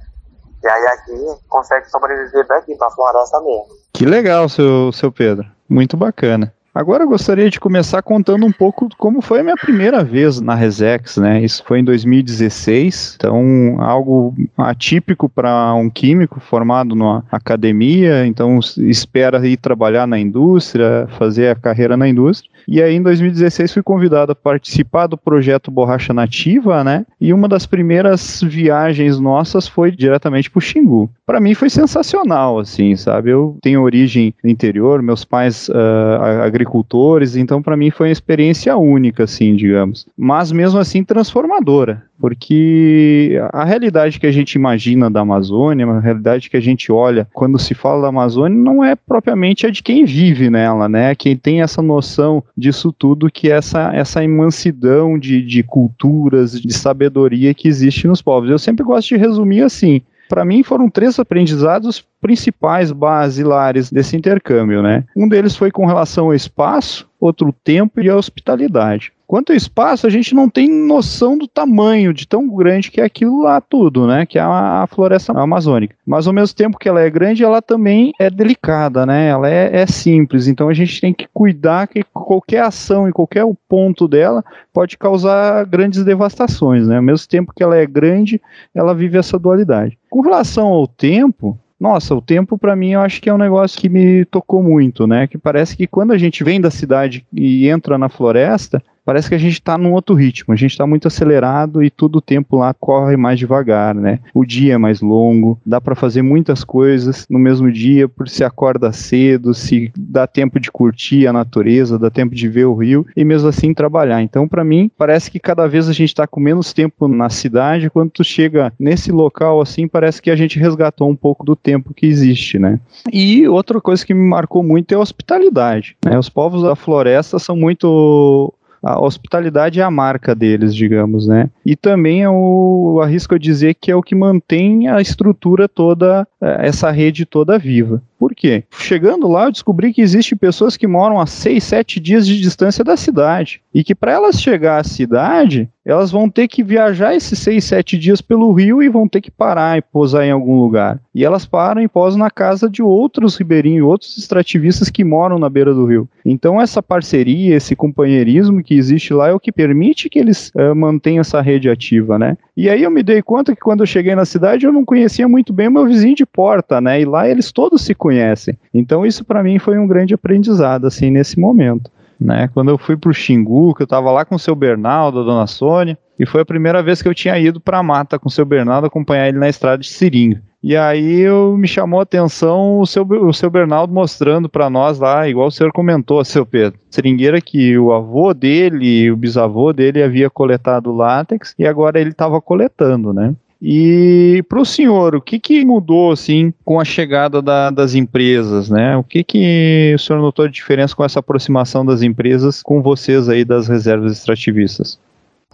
E 0.62 0.68
aí 0.68 0.86
aqui 0.86 1.40
consegue 1.48 1.90
sobreviver 1.90 2.46
daqui 2.46 2.76
para 2.76 2.88
a 2.88 2.90
floresta 2.90 3.40
mesmo. 3.40 3.83
Que 3.94 4.04
legal, 4.04 4.48
seu, 4.48 4.90
seu 4.90 5.12
Pedro. 5.12 5.46
Muito 5.70 5.96
bacana. 5.96 6.52
Agora 6.74 7.04
eu 7.04 7.08
gostaria 7.08 7.48
de 7.48 7.60
começar 7.60 8.02
contando 8.02 8.44
um 8.44 8.50
pouco 8.50 8.88
como 8.98 9.22
foi 9.22 9.38
a 9.38 9.42
minha 9.44 9.54
primeira 9.54 10.02
vez 10.02 10.40
na 10.40 10.56
Resex, 10.56 11.16
né? 11.16 11.40
Isso 11.40 11.62
foi 11.64 11.78
em 11.78 11.84
2016, 11.84 13.14
então 13.14 13.76
algo 13.80 14.34
atípico 14.58 15.28
para 15.28 15.72
um 15.74 15.88
químico 15.88 16.40
formado 16.40 16.96
na 16.96 17.22
academia, 17.30 18.26
então 18.26 18.58
espera 18.78 19.46
ir 19.46 19.56
trabalhar 19.56 20.08
na 20.08 20.18
indústria, 20.18 21.06
fazer 21.16 21.50
a 21.50 21.54
carreira 21.54 21.96
na 21.96 22.08
indústria. 22.08 22.50
E 22.66 22.82
aí, 22.82 22.94
em 22.94 23.02
2016, 23.02 23.72
fui 23.72 23.82
convidado 23.82 24.32
a 24.32 24.34
participar 24.34 25.06
do 25.06 25.16
projeto 25.16 25.70
Borracha 25.70 26.12
Nativa, 26.12 26.82
né? 26.82 27.04
E 27.20 27.32
uma 27.32 27.48
das 27.48 27.66
primeiras 27.66 28.42
viagens 28.42 29.18
nossas 29.18 29.68
foi 29.68 29.90
diretamente 29.90 30.50
para 30.50 30.58
o 30.58 30.62
Xingu. 30.62 31.10
Para 31.26 31.40
mim 31.40 31.54
foi 31.54 31.70
sensacional, 31.70 32.58
assim, 32.58 32.96
sabe? 32.96 33.30
Eu 33.30 33.58
tenho 33.62 33.82
origem 33.82 34.34
no 34.42 34.50
interior, 34.50 35.02
meus 35.02 35.24
pais 35.24 35.68
uh, 35.68 36.42
agricultores, 36.42 37.36
então 37.36 37.62
para 37.62 37.76
mim 37.76 37.90
foi 37.90 38.08
uma 38.08 38.12
experiência 38.12 38.76
única, 38.76 39.24
assim, 39.24 39.54
digamos. 39.54 40.06
Mas 40.16 40.52
mesmo 40.52 40.78
assim 40.78 41.02
transformadora, 41.02 42.02
porque 42.20 43.38
a 43.52 43.64
realidade 43.64 44.20
que 44.20 44.26
a 44.26 44.32
gente 44.32 44.54
imagina 44.54 45.10
da 45.10 45.20
Amazônia, 45.20 45.86
a 45.86 46.00
realidade 46.00 46.48
que 46.48 46.56
a 46.56 46.60
gente 46.60 46.90
olha 46.92 47.26
quando 47.32 47.58
se 47.58 47.74
fala 47.74 48.02
da 48.02 48.08
Amazônia, 48.08 48.56
não 48.56 48.84
é 48.84 48.94
propriamente 48.94 49.66
a 49.66 49.70
de 49.70 49.82
quem 49.82 50.04
vive 50.04 50.48
nela, 50.48 50.88
né? 50.88 51.14
Quem 51.14 51.36
tem 51.36 51.62
essa 51.62 51.82
noção 51.82 52.42
disso 52.56 52.92
tudo, 52.92 53.30
que 53.30 53.50
é 53.50 53.56
essa, 53.56 53.92
essa 53.94 54.22
imansidão 54.22 55.18
de, 55.18 55.42
de 55.42 55.62
culturas, 55.62 56.60
de 56.60 56.72
sabedoria 56.72 57.54
que 57.54 57.68
existe 57.68 58.06
nos 58.06 58.22
povos. 58.22 58.50
Eu 58.50 58.58
sempre 58.58 58.84
gosto 58.84 59.08
de 59.08 59.16
resumir 59.16 59.62
assim. 59.62 60.00
Para 60.28 60.44
mim 60.44 60.62
foram 60.62 60.88
três 60.88 61.18
aprendizados 61.18 62.04
principais 62.24 62.90
basilares 62.90 63.92
desse 63.92 64.16
intercâmbio, 64.16 64.82
né? 64.82 65.04
Um 65.14 65.28
deles 65.28 65.54
foi 65.54 65.70
com 65.70 65.84
relação 65.84 66.24
ao 66.24 66.34
espaço, 66.34 67.06
outro 67.20 67.54
tempo 67.62 68.00
e 68.00 68.08
a 68.08 68.16
hospitalidade. 68.16 69.12
Quanto 69.26 69.50
ao 69.50 69.56
espaço, 69.56 70.06
a 70.06 70.10
gente 70.10 70.34
não 70.34 70.48
tem 70.48 70.70
noção 70.70 71.36
do 71.36 71.46
tamanho 71.46 72.14
de 72.14 72.26
tão 72.26 72.48
grande 72.48 72.90
que 72.90 72.98
é 72.98 73.04
aquilo 73.04 73.42
lá 73.42 73.60
tudo, 73.60 74.06
né? 74.06 74.24
Que 74.24 74.38
é 74.38 74.42
a, 74.42 74.86
floresta 74.90 75.32
amazônica. 75.32 75.94
Mas 76.06 76.26
ao 76.26 76.32
mesmo 76.32 76.56
tempo 76.56 76.78
que 76.78 76.88
ela 76.88 77.02
é 77.02 77.10
grande, 77.10 77.44
ela 77.44 77.60
também 77.60 78.12
é 78.18 78.30
delicada, 78.30 79.04
né? 79.04 79.28
Ela 79.28 79.50
é, 79.50 79.82
é 79.82 79.86
simples. 79.86 80.46
Então 80.46 80.70
a 80.70 80.74
gente 80.74 81.00
tem 81.02 81.12
que 81.12 81.28
cuidar 81.32 81.88
que 81.88 82.02
qualquer 82.04 82.62
ação 82.62 83.06
em 83.06 83.12
qualquer 83.12 83.44
ponto 83.68 84.08
dela 84.08 84.42
pode 84.72 84.96
causar 84.96 85.66
grandes 85.66 86.02
devastações, 86.04 86.88
né? 86.88 86.96
Ao 86.96 87.02
mesmo 87.02 87.28
tempo 87.28 87.52
que 87.54 87.62
ela 87.62 87.76
é 87.76 87.84
grande, 87.84 88.40
ela 88.74 88.94
vive 88.94 89.18
essa 89.18 89.38
dualidade. 89.38 89.98
Com 90.08 90.22
relação 90.22 90.68
ao 90.68 90.86
tempo, 90.86 91.58
nossa, 91.84 92.14
o 92.14 92.22
tempo 92.22 92.56
para 92.56 92.74
mim 92.74 92.92
eu 92.92 93.02
acho 93.02 93.20
que 93.20 93.28
é 93.28 93.34
um 93.34 93.36
negócio 93.36 93.78
que 93.78 93.90
me 93.90 94.24
tocou 94.24 94.62
muito, 94.62 95.06
né? 95.06 95.26
Que 95.26 95.36
parece 95.36 95.76
que 95.76 95.86
quando 95.86 96.12
a 96.12 96.18
gente 96.18 96.42
vem 96.42 96.58
da 96.58 96.70
cidade 96.70 97.26
e 97.30 97.68
entra 97.68 97.98
na 97.98 98.08
floresta, 98.08 98.82
parece 99.04 99.28
que 99.28 99.34
a 99.34 99.38
gente 99.38 99.54
está 99.54 99.76
num 99.76 99.92
outro 99.92 100.14
ritmo, 100.14 100.52
a 100.52 100.56
gente 100.56 100.72
está 100.72 100.86
muito 100.86 101.08
acelerado 101.08 101.82
e 101.82 101.90
todo 101.90 102.16
o 102.16 102.20
tempo 102.20 102.58
lá 102.58 102.72
corre 102.74 103.16
mais 103.16 103.38
devagar, 103.38 103.94
né? 103.94 104.20
O 104.32 104.44
dia 104.44 104.74
é 104.74 104.78
mais 104.78 105.00
longo, 105.00 105.58
dá 105.64 105.80
para 105.80 105.94
fazer 105.94 106.22
muitas 106.22 106.64
coisas 106.64 107.26
no 107.28 107.38
mesmo 107.38 107.70
dia, 107.70 108.08
por 108.08 108.28
se 108.28 108.44
acorda 108.44 108.92
cedo, 108.92 109.54
se 109.54 109.92
dá 109.96 110.26
tempo 110.26 110.58
de 110.58 110.70
curtir 110.70 111.26
a 111.26 111.32
natureza, 111.32 111.98
dá 111.98 112.10
tempo 112.10 112.34
de 112.34 112.48
ver 112.48 112.64
o 112.64 112.74
rio 112.74 113.06
e 113.16 113.24
mesmo 113.24 113.48
assim 113.48 113.74
trabalhar. 113.74 114.22
Então, 114.22 114.48
para 114.48 114.64
mim, 114.64 114.90
parece 114.96 115.30
que 115.30 115.38
cada 115.38 115.66
vez 115.66 115.88
a 115.88 115.92
gente 115.92 116.08
está 116.08 116.26
com 116.26 116.40
menos 116.40 116.72
tempo 116.72 117.06
na 117.08 117.28
cidade, 117.28 117.90
quando 117.90 118.10
tu 118.10 118.24
chega 118.24 118.72
nesse 118.78 119.12
local 119.12 119.60
assim, 119.60 119.86
parece 119.86 120.20
que 120.22 120.30
a 120.30 120.36
gente 120.36 120.58
resgatou 120.58 121.08
um 121.08 121.16
pouco 121.16 121.44
do 121.44 121.54
tempo 121.54 121.94
que 121.94 122.06
existe, 122.06 122.58
né? 122.58 122.80
E 123.12 123.46
outra 123.48 123.80
coisa 123.80 124.04
que 124.04 124.14
me 124.14 124.26
marcou 124.26 124.62
muito 124.62 124.92
é 124.92 124.94
a 124.96 125.00
hospitalidade. 125.00 125.96
Né? 126.04 126.18
Os 126.18 126.28
povos 126.28 126.62
da 126.62 126.74
floresta 126.74 127.38
são 127.38 127.56
muito 127.56 128.52
a 128.84 129.00
hospitalidade 129.00 129.80
é 129.80 129.82
a 129.82 129.90
marca 129.90 130.34
deles, 130.34 130.74
digamos, 130.74 131.26
né? 131.26 131.48
E 131.64 131.74
também 131.74 132.26
o 132.26 133.00
arrisco 133.02 133.34
a 133.34 133.38
dizer 133.38 133.74
que 133.74 133.90
é 133.90 133.96
o 133.96 134.02
que 134.02 134.14
mantém 134.14 134.88
a 134.88 135.00
estrutura 135.00 135.68
toda, 135.68 136.28
é, 136.40 136.68
essa 136.68 136.90
rede 136.90 137.24
toda 137.24 137.58
viva. 137.58 138.02
Por 138.18 138.34
quê? 138.34 138.64
Chegando 138.70 139.26
lá, 139.28 139.44
eu 139.44 139.52
descobri 139.52 139.92
que 139.92 140.02
existem 140.02 140.36
pessoas 140.36 140.76
que 140.76 140.86
moram 140.86 141.20
a 141.20 141.26
6, 141.26 141.62
7 141.64 142.00
dias 142.00 142.26
de 142.26 142.40
distância 142.40 142.84
da 142.84 142.96
cidade. 142.96 143.60
E 143.72 143.82
que 143.82 143.94
para 143.94 144.12
elas 144.12 144.40
chegar 144.40 144.78
à 144.78 144.84
cidade, 144.84 145.68
elas 145.84 146.10
vão 146.10 146.30
ter 146.30 146.48
que 146.48 146.62
viajar 146.62 147.14
esses 147.14 147.38
6, 147.38 147.62
7 147.62 147.98
dias 147.98 148.20
pelo 148.20 148.52
rio 148.52 148.82
e 148.82 148.88
vão 148.88 149.06
ter 149.06 149.20
que 149.20 149.30
parar 149.30 149.76
e 149.76 149.82
pousar 149.82 150.24
em 150.24 150.30
algum 150.30 150.58
lugar. 150.58 150.98
E 151.14 151.24
elas 151.24 151.44
param 151.44 151.82
e 151.82 151.88
pousam 151.88 152.18
na 152.18 152.30
casa 152.30 152.68
de 152.70 152.82
outros 152.82 153.36
ribeirinhos, 153.36 153.86
outros 153.86 154.16
extrativistas 154.16 154.88
que 154.88 155.04
moram 155.04 155.38
na 155.38 155.50
beira 155.50 155.74
do 155.74 155.84
rio. 155.84 156.08
Então, 156.24 156.60
essa 156.60 156.82
parceria, 156.82 157.54
esse 157.54 157.76
companheirismo 157.76 158.62
que 158.62 158.74
existe 158.74 159.12
lá 159.12 159.28
é 159.28 159.32
o 159.32 159.40
que 159.40 159.52
permite 159.52 160.08
que 160.08 160.18
eles 160.18 160.50
uh, 160.54 160.74
mantenham 160.74 161.20
essa 161.20 161.40
rede 161.40 161.68
ativa, 161.68 162.18
né? 162.18 162.36
E 162.56 162.70
aí 162.70 162.82
eu 162.82 162.90
me 162.90 163.02
dei 163.02 163.20
conta 163.20 163.54
que 163.54 163.60
quando 163.60 163.80
eu 163.80 163.86
cheguei 163.86 164.14
na 164.14 164.24
cidade 164.24 164.64
eu 164.64 164.72
não 164.72 164.84
conhecia 164.84 165.28
muito 165.28 165.52
bem 165.52 165.68
meu 165.68 165.86
vizinho 165.86 166.14
de 166.14 166.24
porta, 166.24 166.80
né? 166.80 167.00
E 167.00 167.04
lá 167.04 167.28
eles 167.28 167.52
todos 167.52 167.82
se 167.82 167.94
conhecem. 167.94 168.56
Então 168.72 169.04
isso 169.04 169.24
para 169.24 169.42
mim 169.42 169.58
foi 169.58 169.78
um 169.78 169.86
grande 169.86 170.14
aprendizado 170.14 170.86
assim 170.86 171.10
nesse 171.10 171.38
momento. 171.38 171.90
Né? 172.20 172.48
Quando 172.52 172.70
eu 172.70 172.78
fui 172.78 172.96
para 172.96 173.10
o 173.10 173.14
Xingu, 173.14 173.74
que 173.74 173.82
eu 173.82 173.84
estava 173.84 174.10
lá 174.10 174.24
com 174.24 174.34
o 174.34 174.38
seu 174.38 174.54
Bernardo, 174.54 175.20
a 175.20 175.24
dona 175.24 175.46
Sônia, 175.46 175.98
e 176.18 176.24
foi 176.24 176.42
a 176.42 176.46
primeira 176.46 176.82
vez 176.82 177.02
que 177.02 177.08
eu 177.08 177.14
tinha 177.14 177.38
ido 177.38 177.60
para 177.60 177.78
a 177.78 177.82
mata 177.82 178.18
com 178.18 178.28
o 178.28 178.32
seu 178.32 178.44
Bernardo 178.44 178.86
acompanhar 178.86 179.28
ele 179.28 179.38
na 179.38 179.48
estrada 179.48 179.78
de 179.78 179.88
seringa. 179.88 180.40
E 180.62 180.74
aí 180.74 181.20
eu, 181.20 181.58
me 181.58 181.68
chamou 181.68 182.00
a 182.00 182.04
atenção 182.04 182.80
o 182.80 182.86
seu, 182.86 183.04
o 183.04 183.32
seu 183.34 183.50
Bernardo 183.50 183.92
mostrando 183.92 184.48
para 184.48 184.70
nós 184.70 184.98
lá, 184.98 185.28
igual 185.28 185.48
o 185.48 185.50
senhor 185.50 185.70
comentou, 185.72 186.24
seu 186.24 186.46
Pedro, 186.46 186.78
seringueira 186.88 187.38
que 187.38 187.76
o 187.76 187.92
avô 187.92 188.32
dele, 188.32 189.10
o 189.10 189.16
bisavô 189.16 189.74
dele 189.74 190.02
havia 190.02 190.30
coletado 190.30 190.90
látex 190.90 191.54
e 191.58 191.66
agora 191.66 192.00
ele 192.00 192.10
estava 192.10 192.40
coletando, 192.40 193.12
né? 193.12 193.34
E 193.66 194.42
para 194.46 194.60
o 194.60 194.66
senhor, 194.66 195.14
o 195.14 195.22
que, 195.22 195.40
que 195.40 195.64
mudou 195.64 196.12
assim 196.12 196.52
com 196.66 196.78
a 196.78 196.84
chegada 196.84 197.40
da, 197.40 197.70
das 197.70 197.94
empresas, 197.94 198.68
né? 198.68 198.94
O 198.94 199.02
que, 199.02 199.24
que 199.24 199.94
o 199.94 199.98
senhor 199.98 200.20
notou 200.20 200.46
de 200.46 200.52
diferença 200.52 200.94
com 200.94 201.02
essa 201.02 201.20
aproximação 201.20 201.82
das 201.82 202.02
empresas 202.02 202.62
com 202.62 202.82
vocês 202.82 203.26
aí 203.26 203.42
das 203.42 203.66
reservas 203.66 204.12
extrativistas? 204.12 205.00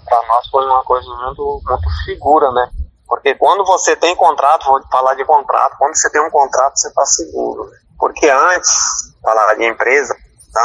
Para 0.04 0.26
nós 0.26 0.48
foi 0.48 0.66
uma 0.66 0.82
coisa 0.82 1.08
muito, 1.08 1.62
muito 1.64 1.90
segura, 2.04 2.50
né? 2.50 2.68
Porque 3.06 3.32
quando 3.36 3.64
você 3.64 3.94
tem 3.94 4.16
contrato, 4.16 4.66
vou 4.66 4.82
falar 4.90 5.14
de 5.14 5.24
contrato, 5.24 5.76
quando 5.78 5.94
você 5.94 6.10
tem 6.10 6.20
um 6.20 6.30
contrato, 6.30 6.80
você 6.80 6.88
está 6.88 7.06
seguro. 7.06 7.70
Né? 7.70 7.78
Porque 7.96 8.28
antes, 8.28 9.14
falar 9.22 9.54
de 9.54 9.68
empresa, 9.68 10.16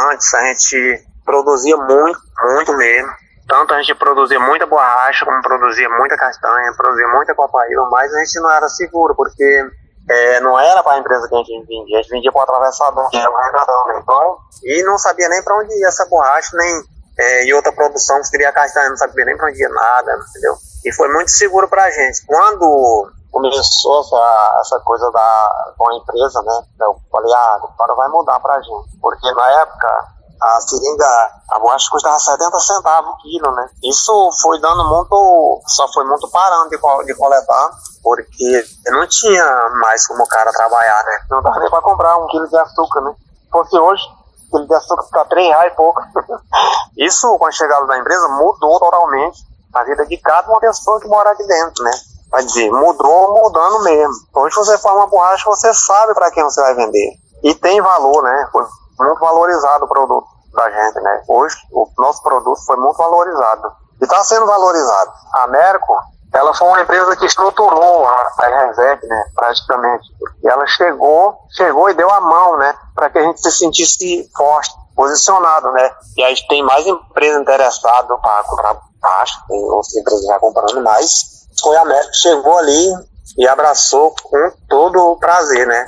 antes 0.10 0.34
a 0.34 0.48
gente 0.48 1.06
produzia 1.24 1.78
muito, 1.78 2.20
muito 2.56 2.76
mesmo 2.76 3.25
tanto 3.48 3.74
a 3.74 3.78
gente 3.82 3.96
produzia 3.96 4.40
muita 4.40 4.66
borracha, 4.66 5.26
como 5.26 5.42
produzia 5.42 5.90
muita 5.90 6.18
castanha, 6.18 6.74
produzia 6.76 7.08
muita 7.10 7.36
copaíba, 7.36 7.88
mas 7.90 8.14
a 8.14 8.20
gente 8.20 8.40
não 8.40 8.52
era 8.52 8.68
seguro, 8.70 9.16
porque 9.16 9.70
é, 10.10 10.40
não 10.40 10.60
era 10.60 10.84
para 10.84 10.94
a 10.94 11.00
empresa 11.00 11.28
que 11.28 11.36
a 11.36 11.38
gente 11.40 11.66
vendia, 11.66 12.00
a 12.00 12.02
gente 12.02 12.12
vendia 12.12 12.32
para 12.32 12.40
o 12.40 12.44
atravessador, 12.44 13.10
que 13.10 13.18
era 13.18 13.30
o 13.30 13.34
né? 13.34 14.00
Então, 14.02 14.38
e 14.64 14.84
não 14.84 14.98
sabia 14.98 15.30
nem 15.30 15.44
para 15.44 15.58
onde 15.58 15.80
ia 15.80 15.88
essa 15.88 16.06
borracha, 16.06 16.50
nem 16.54 16.84
é, 17.18 17.46
e 17.46 17.54
outra 17.54 17.72
produção 17.72 18.20
que 18.20 18.28
seria 18.28 18.52
castanha, 18.52 18.90
não 18.90 18.98
sabia 18.98 19.26
nem 19.26 19.38
para 19.38 19.50
onde 19.50 19.62
ia 19.62 19.70
nada, 19.70 20.20
entendeu? 20.30 20.56
E 20.84 20.92
foi 20.92 21.08
muito 21.14 21.32
seguro 21.32 21.68
para 21.68 21.84
a 21.84 21.90
gente. 21.90 22.26
Quando 22.26 23.12
começou 23.32 24.00
essa, 24.02 24.58
essa 24.62 24.80
coisa 24.80 25.12
da, 25.12 25.74
com 25.78 25.90
a 25.92 25.96
empresa, 25.96 26.42
né? 26.42 26.62
Eu 26.82 26.96
falei, 27.12 27.34
ah, 27.34 27.60
agora 27.62 27.96
vai 27.96 28.10
mudar 28.10 28.40
para 28.40 28.56
a 28.56 28.62
gente. 28.62 29.00
Porque 29.02 29.32
na 29.34 29.62
época, 29.62 30.08
a 30.46 30.62
seringa, 30.62 31.06
a 31.50 31.60
borracha 31.60 31.90
custava 31.90 32.20
70 32.20 32.60
centavos 32.60 33.14
o 33.14 33.18
quilo, 33.18 33.52
né? 33.52 33.68
Isso 33.84 34.30
foi 34.44 34.60
dando 34.62 34.88
muito, 34.88 35.62
só 35.66 35.92
foi 35.92 36.06
muito 36.06 36.30
parando 36.30 36.70
de, 36.70 36.78
de 37.06 37.16
coletar, 37.16 37.72
porque 38.04 38.64
não 38.92 39.08
tinha 39.08 39.70
mais 39.82 40.06
como 40.06 40.24
o 40.24 40.28
cara 40.28 40.52
trabalhar, 40.52 41.04
né? 41.04 41.20
Não 41.32 41.42
dava 41.42 41.60
nem 41.60 41.70
para 41.70 41.82
comprar 41.82 42.18
um 42.18 42.28
quilo 42.28 42.48
de 42.48 42.58
açúcar, 42.58 43.02
né? 43.02 43.16
Se 43.44 43.50
fosse 43.50 43.78
hoje, 43.78 44.04
o 44.48 44.52
quilo 44.52 44.68
de 44.68 44.76
açúcar 44.76 45.04
fica 45.04 45.26
3 45.26 45.48
reais 45.48 45.74
e 45.74 45.76
pouco. 45.76 46.00
Isso, 46.96 47.38
com 47.40 47.48
a 47.48 47.52
chegada 47.52 47.88
da 47.88 47.98
empresa, 47.98 48.28
mudou 48.28 48.80
totalmente 48.80 49.40
a 49.74 49.84
vida 49.84 50.06
de 50.06 50.18
cada 50.18 50.48
uma 50.48 50.60
pessoa 50.60 51.02
que 51.02 51.08
mora 51.08 51.32
aqui 51.32 51.44
dentro, 51.48 51.84
né? 51.84 51.92
Vai 52.30 52.46
dizer, 52.46 52.72
mudou 52.72 53.42
mudando 53.42 53.82
mesmo. 53.82 54.14
Hoje 54.36 54.56
você 54.56 54.78
faz 54.78 54.96
uma 54.96 55.08
borracha, 55.08 55.44
você 55.46 55.74
sabe 55.74 56.14
para 56.14 56.30
quem 56.30 56.44
você 56.44 56.62
vai 56.62 56.76
vender. 56.76 57.14
E 57.44 57.56
tem 57.56 57.82
valor, 57.82 58.22
né? 58.22 58.50
Foi 58.52 58.64
muito 59.00 59.20
valorizado 59.20 59.86
o 59.86 59.88
produto 59.88 60.35
da 60.56 60.70
gente, 60.70 61.00
né? 61.02 61.22
Hoje, 61.28 61.56
o 61.72 61.88
nosso 61.98 62.24
produto 62.24 62.66
foi 62.66 62.78
muito 62.78 62.98
valorizado. 62.98 63.72
E 64.02 64.04
está 64.04 64.24
sendo 64.24 64.46
valorizado. 64.46 65.12
A 65.34 65.48
Merco, 65.48 65.96
ela 66.34 66.54
foi 66.54 66.68
uma 66.68 66.82
empresa 66.82 67.16
que 67.16 67.26
estruturou 67.26 68.06
a, 68.06 68.34
a 68.40 68.66
Reserve, 68.68 69.08
né? 69.08 69.24
Praticamente. 69.36 70.06
E 70.44 70.48
ela 70.48 70.66
chegou, 70.68 71.38
chegou 71.56 71.90
e 71.90 71.94
deu 71.94 72.10
a 72.12 72.22
mão, 72.22 72.58
né? 72.58 72.74
Para 72.94 73.10
que 73.10 73.18
a 73.18 73.24
gente 73.24 73.42
se 73.42 73.52
sentisse 73.52 74.30
forte, 74.36 74.74
posicionado, 74.96 75.72
né? 75.72 75.92
E 76.18 76.24
a 76.24 76.30
gente 76.30 76.48
tem 76.48 76.64
mais 76.64 76.86
empresas 76.86 77.42
interessadas 77.42 78.20
para 78.20 78.44
comprar 78.44 78.78
baixo, 79.00 79.40
tem 79.48 79.64
outras 79.64 79.96
empresas 79.96 80.26
já 80.26 80.40
comprando 80.40 80.82
mais. 80.84 81.46
Foi 81.62 81.76
a 81.78 81.86
Merco 81.86 82.12
que 82.12 82.18
chegou 82.18 82.58
ali 82.58 82.94
e 83.38 83.48
abraçou 83.48 84.14
com 84.24 84.52
todo 84.68 85.12
o 85.12 85.18
prazer, 85.18 85.66
né? 85.68 85.86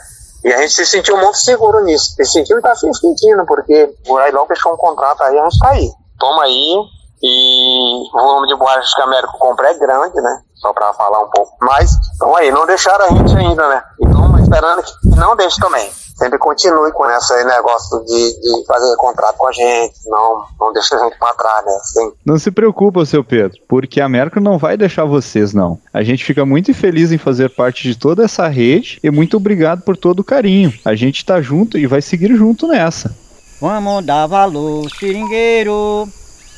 E 0.48 0.54
a 0.54 0.62
gente 0.62 0.75
se 0.75 0.86
sentiu 0.86 1.18
muito 1.18 1.36
seguro 1.36 1.84
nisso. 1.84 2.16
Se 2.16 2.24
sentiu 2.24 2.58
e 2.58 2.62
tá 2.62 2.74
se 2.74 2.89
sentindo, 2.94 3.46
porque 3.46 3.94
o 4.08 4.16
Railão 4.16 4.48
fechou 4.48 4.74
um 4.74 4.77
contrato 4.77 5.22
aí, 5.22 5.38
a 5.38 5.44
gente 5.44 5.60
tá 5.60 5.72
aí. 5.72 5.92
Toma 6.18 6.44
aí, 6.44 6.74
e 7.22 8.10
o 8.10 8.12
volume 8.12 8.48
de 8.48 8.56
borrachas 8.56 8.94
que 8.94 9.02
a 9.02 9.06
América 9.06 9.34
compra 9.40 9.72
é 9.72 9.74
grande, 9.76 10.16
né? 10.22 10.42
Só 10.56 10.74
para 10.74 10.94
falar 10.94 11.20
um 11.20 11.30
pouco. 11.30 11.54
Mas, 11.62 11.92
então 12.16 12.36
aí, 12.36 12.52
não 12.52 12.66
deixaram 12.66 13.06
a 13.06 13.10
gente 13.10 13.36
ainda, 13.36 13.68
né? 13.68 13.84
Então, 14.02 14.38
esperando 14.40 14.84
que 14.84 14.92
não 15.16 15.36
deixe 15.36 15.60
também 15.60 15.92
sempre 16.18 16.40
continue 16.40 16.92
com 16.92 17.10
esse 17.12 17.44
negócio 17.44 18.04
de, 18.06 18.42
de 18.42 18.66
fazer 18.66 18.96
contrato 18.98 19.38
com 19.38 19.48
a 19.48 19.52
gente, 19.52 19.94
não, 20.08 20.44
não 20.60 20.74
deixa 20.74 20.96
a 20.96 21.04
gente 21.04 21.18
para 21.20 21.34
trás, 21.36 21.66
né? 21.66 21.80
Sim. 21.84 22.12
Não 22.26 22.40
se 22.40 22.50
preocupa, 22.50 23.06
seu 23.06 23.24
Pedro, 23.24 23.60
porque 23.68 24.02
a 24.02 24.10
Merco 24.10 24.40
não 24.40 24.58
vai 24.58 24.76
deixar 24.76 25.06
vocês, 25.06 25.54
não. 25.54 25.80
A 25.94 26.04
gente 26.04 26.26
fica 26.26 26.46
muito 26.46 26.74
feliz 26.74 27.12
em 27.12 27.18
fazer 27.18 27.50
parte 27.50 27.84
de 27.84 27.96
toda 27.96 28.26
essa 28.26 28.48
rede 28.48 29.00
e 29.04 29.12
muito 29.12 29.38
obrigado 29.38 29.84
por 29.84 29.96
todo 29.96 30.22
o 30.22 30.24
carinho. 30.24 30.74
A 30.84 30.96
gente 30.96 31.24
tá 31.24 31.40
junto 31.40 31.78
e 31.78 31.86
vai 31.86 32.02
seguir 32.02 32.36
junto 32.36 32.68
nessa. 32.68 33.16
Vamos 33.62 34.06
dar 34.06 34.28
valor, 34.28 34.90
seringueiro, 35.00 36.08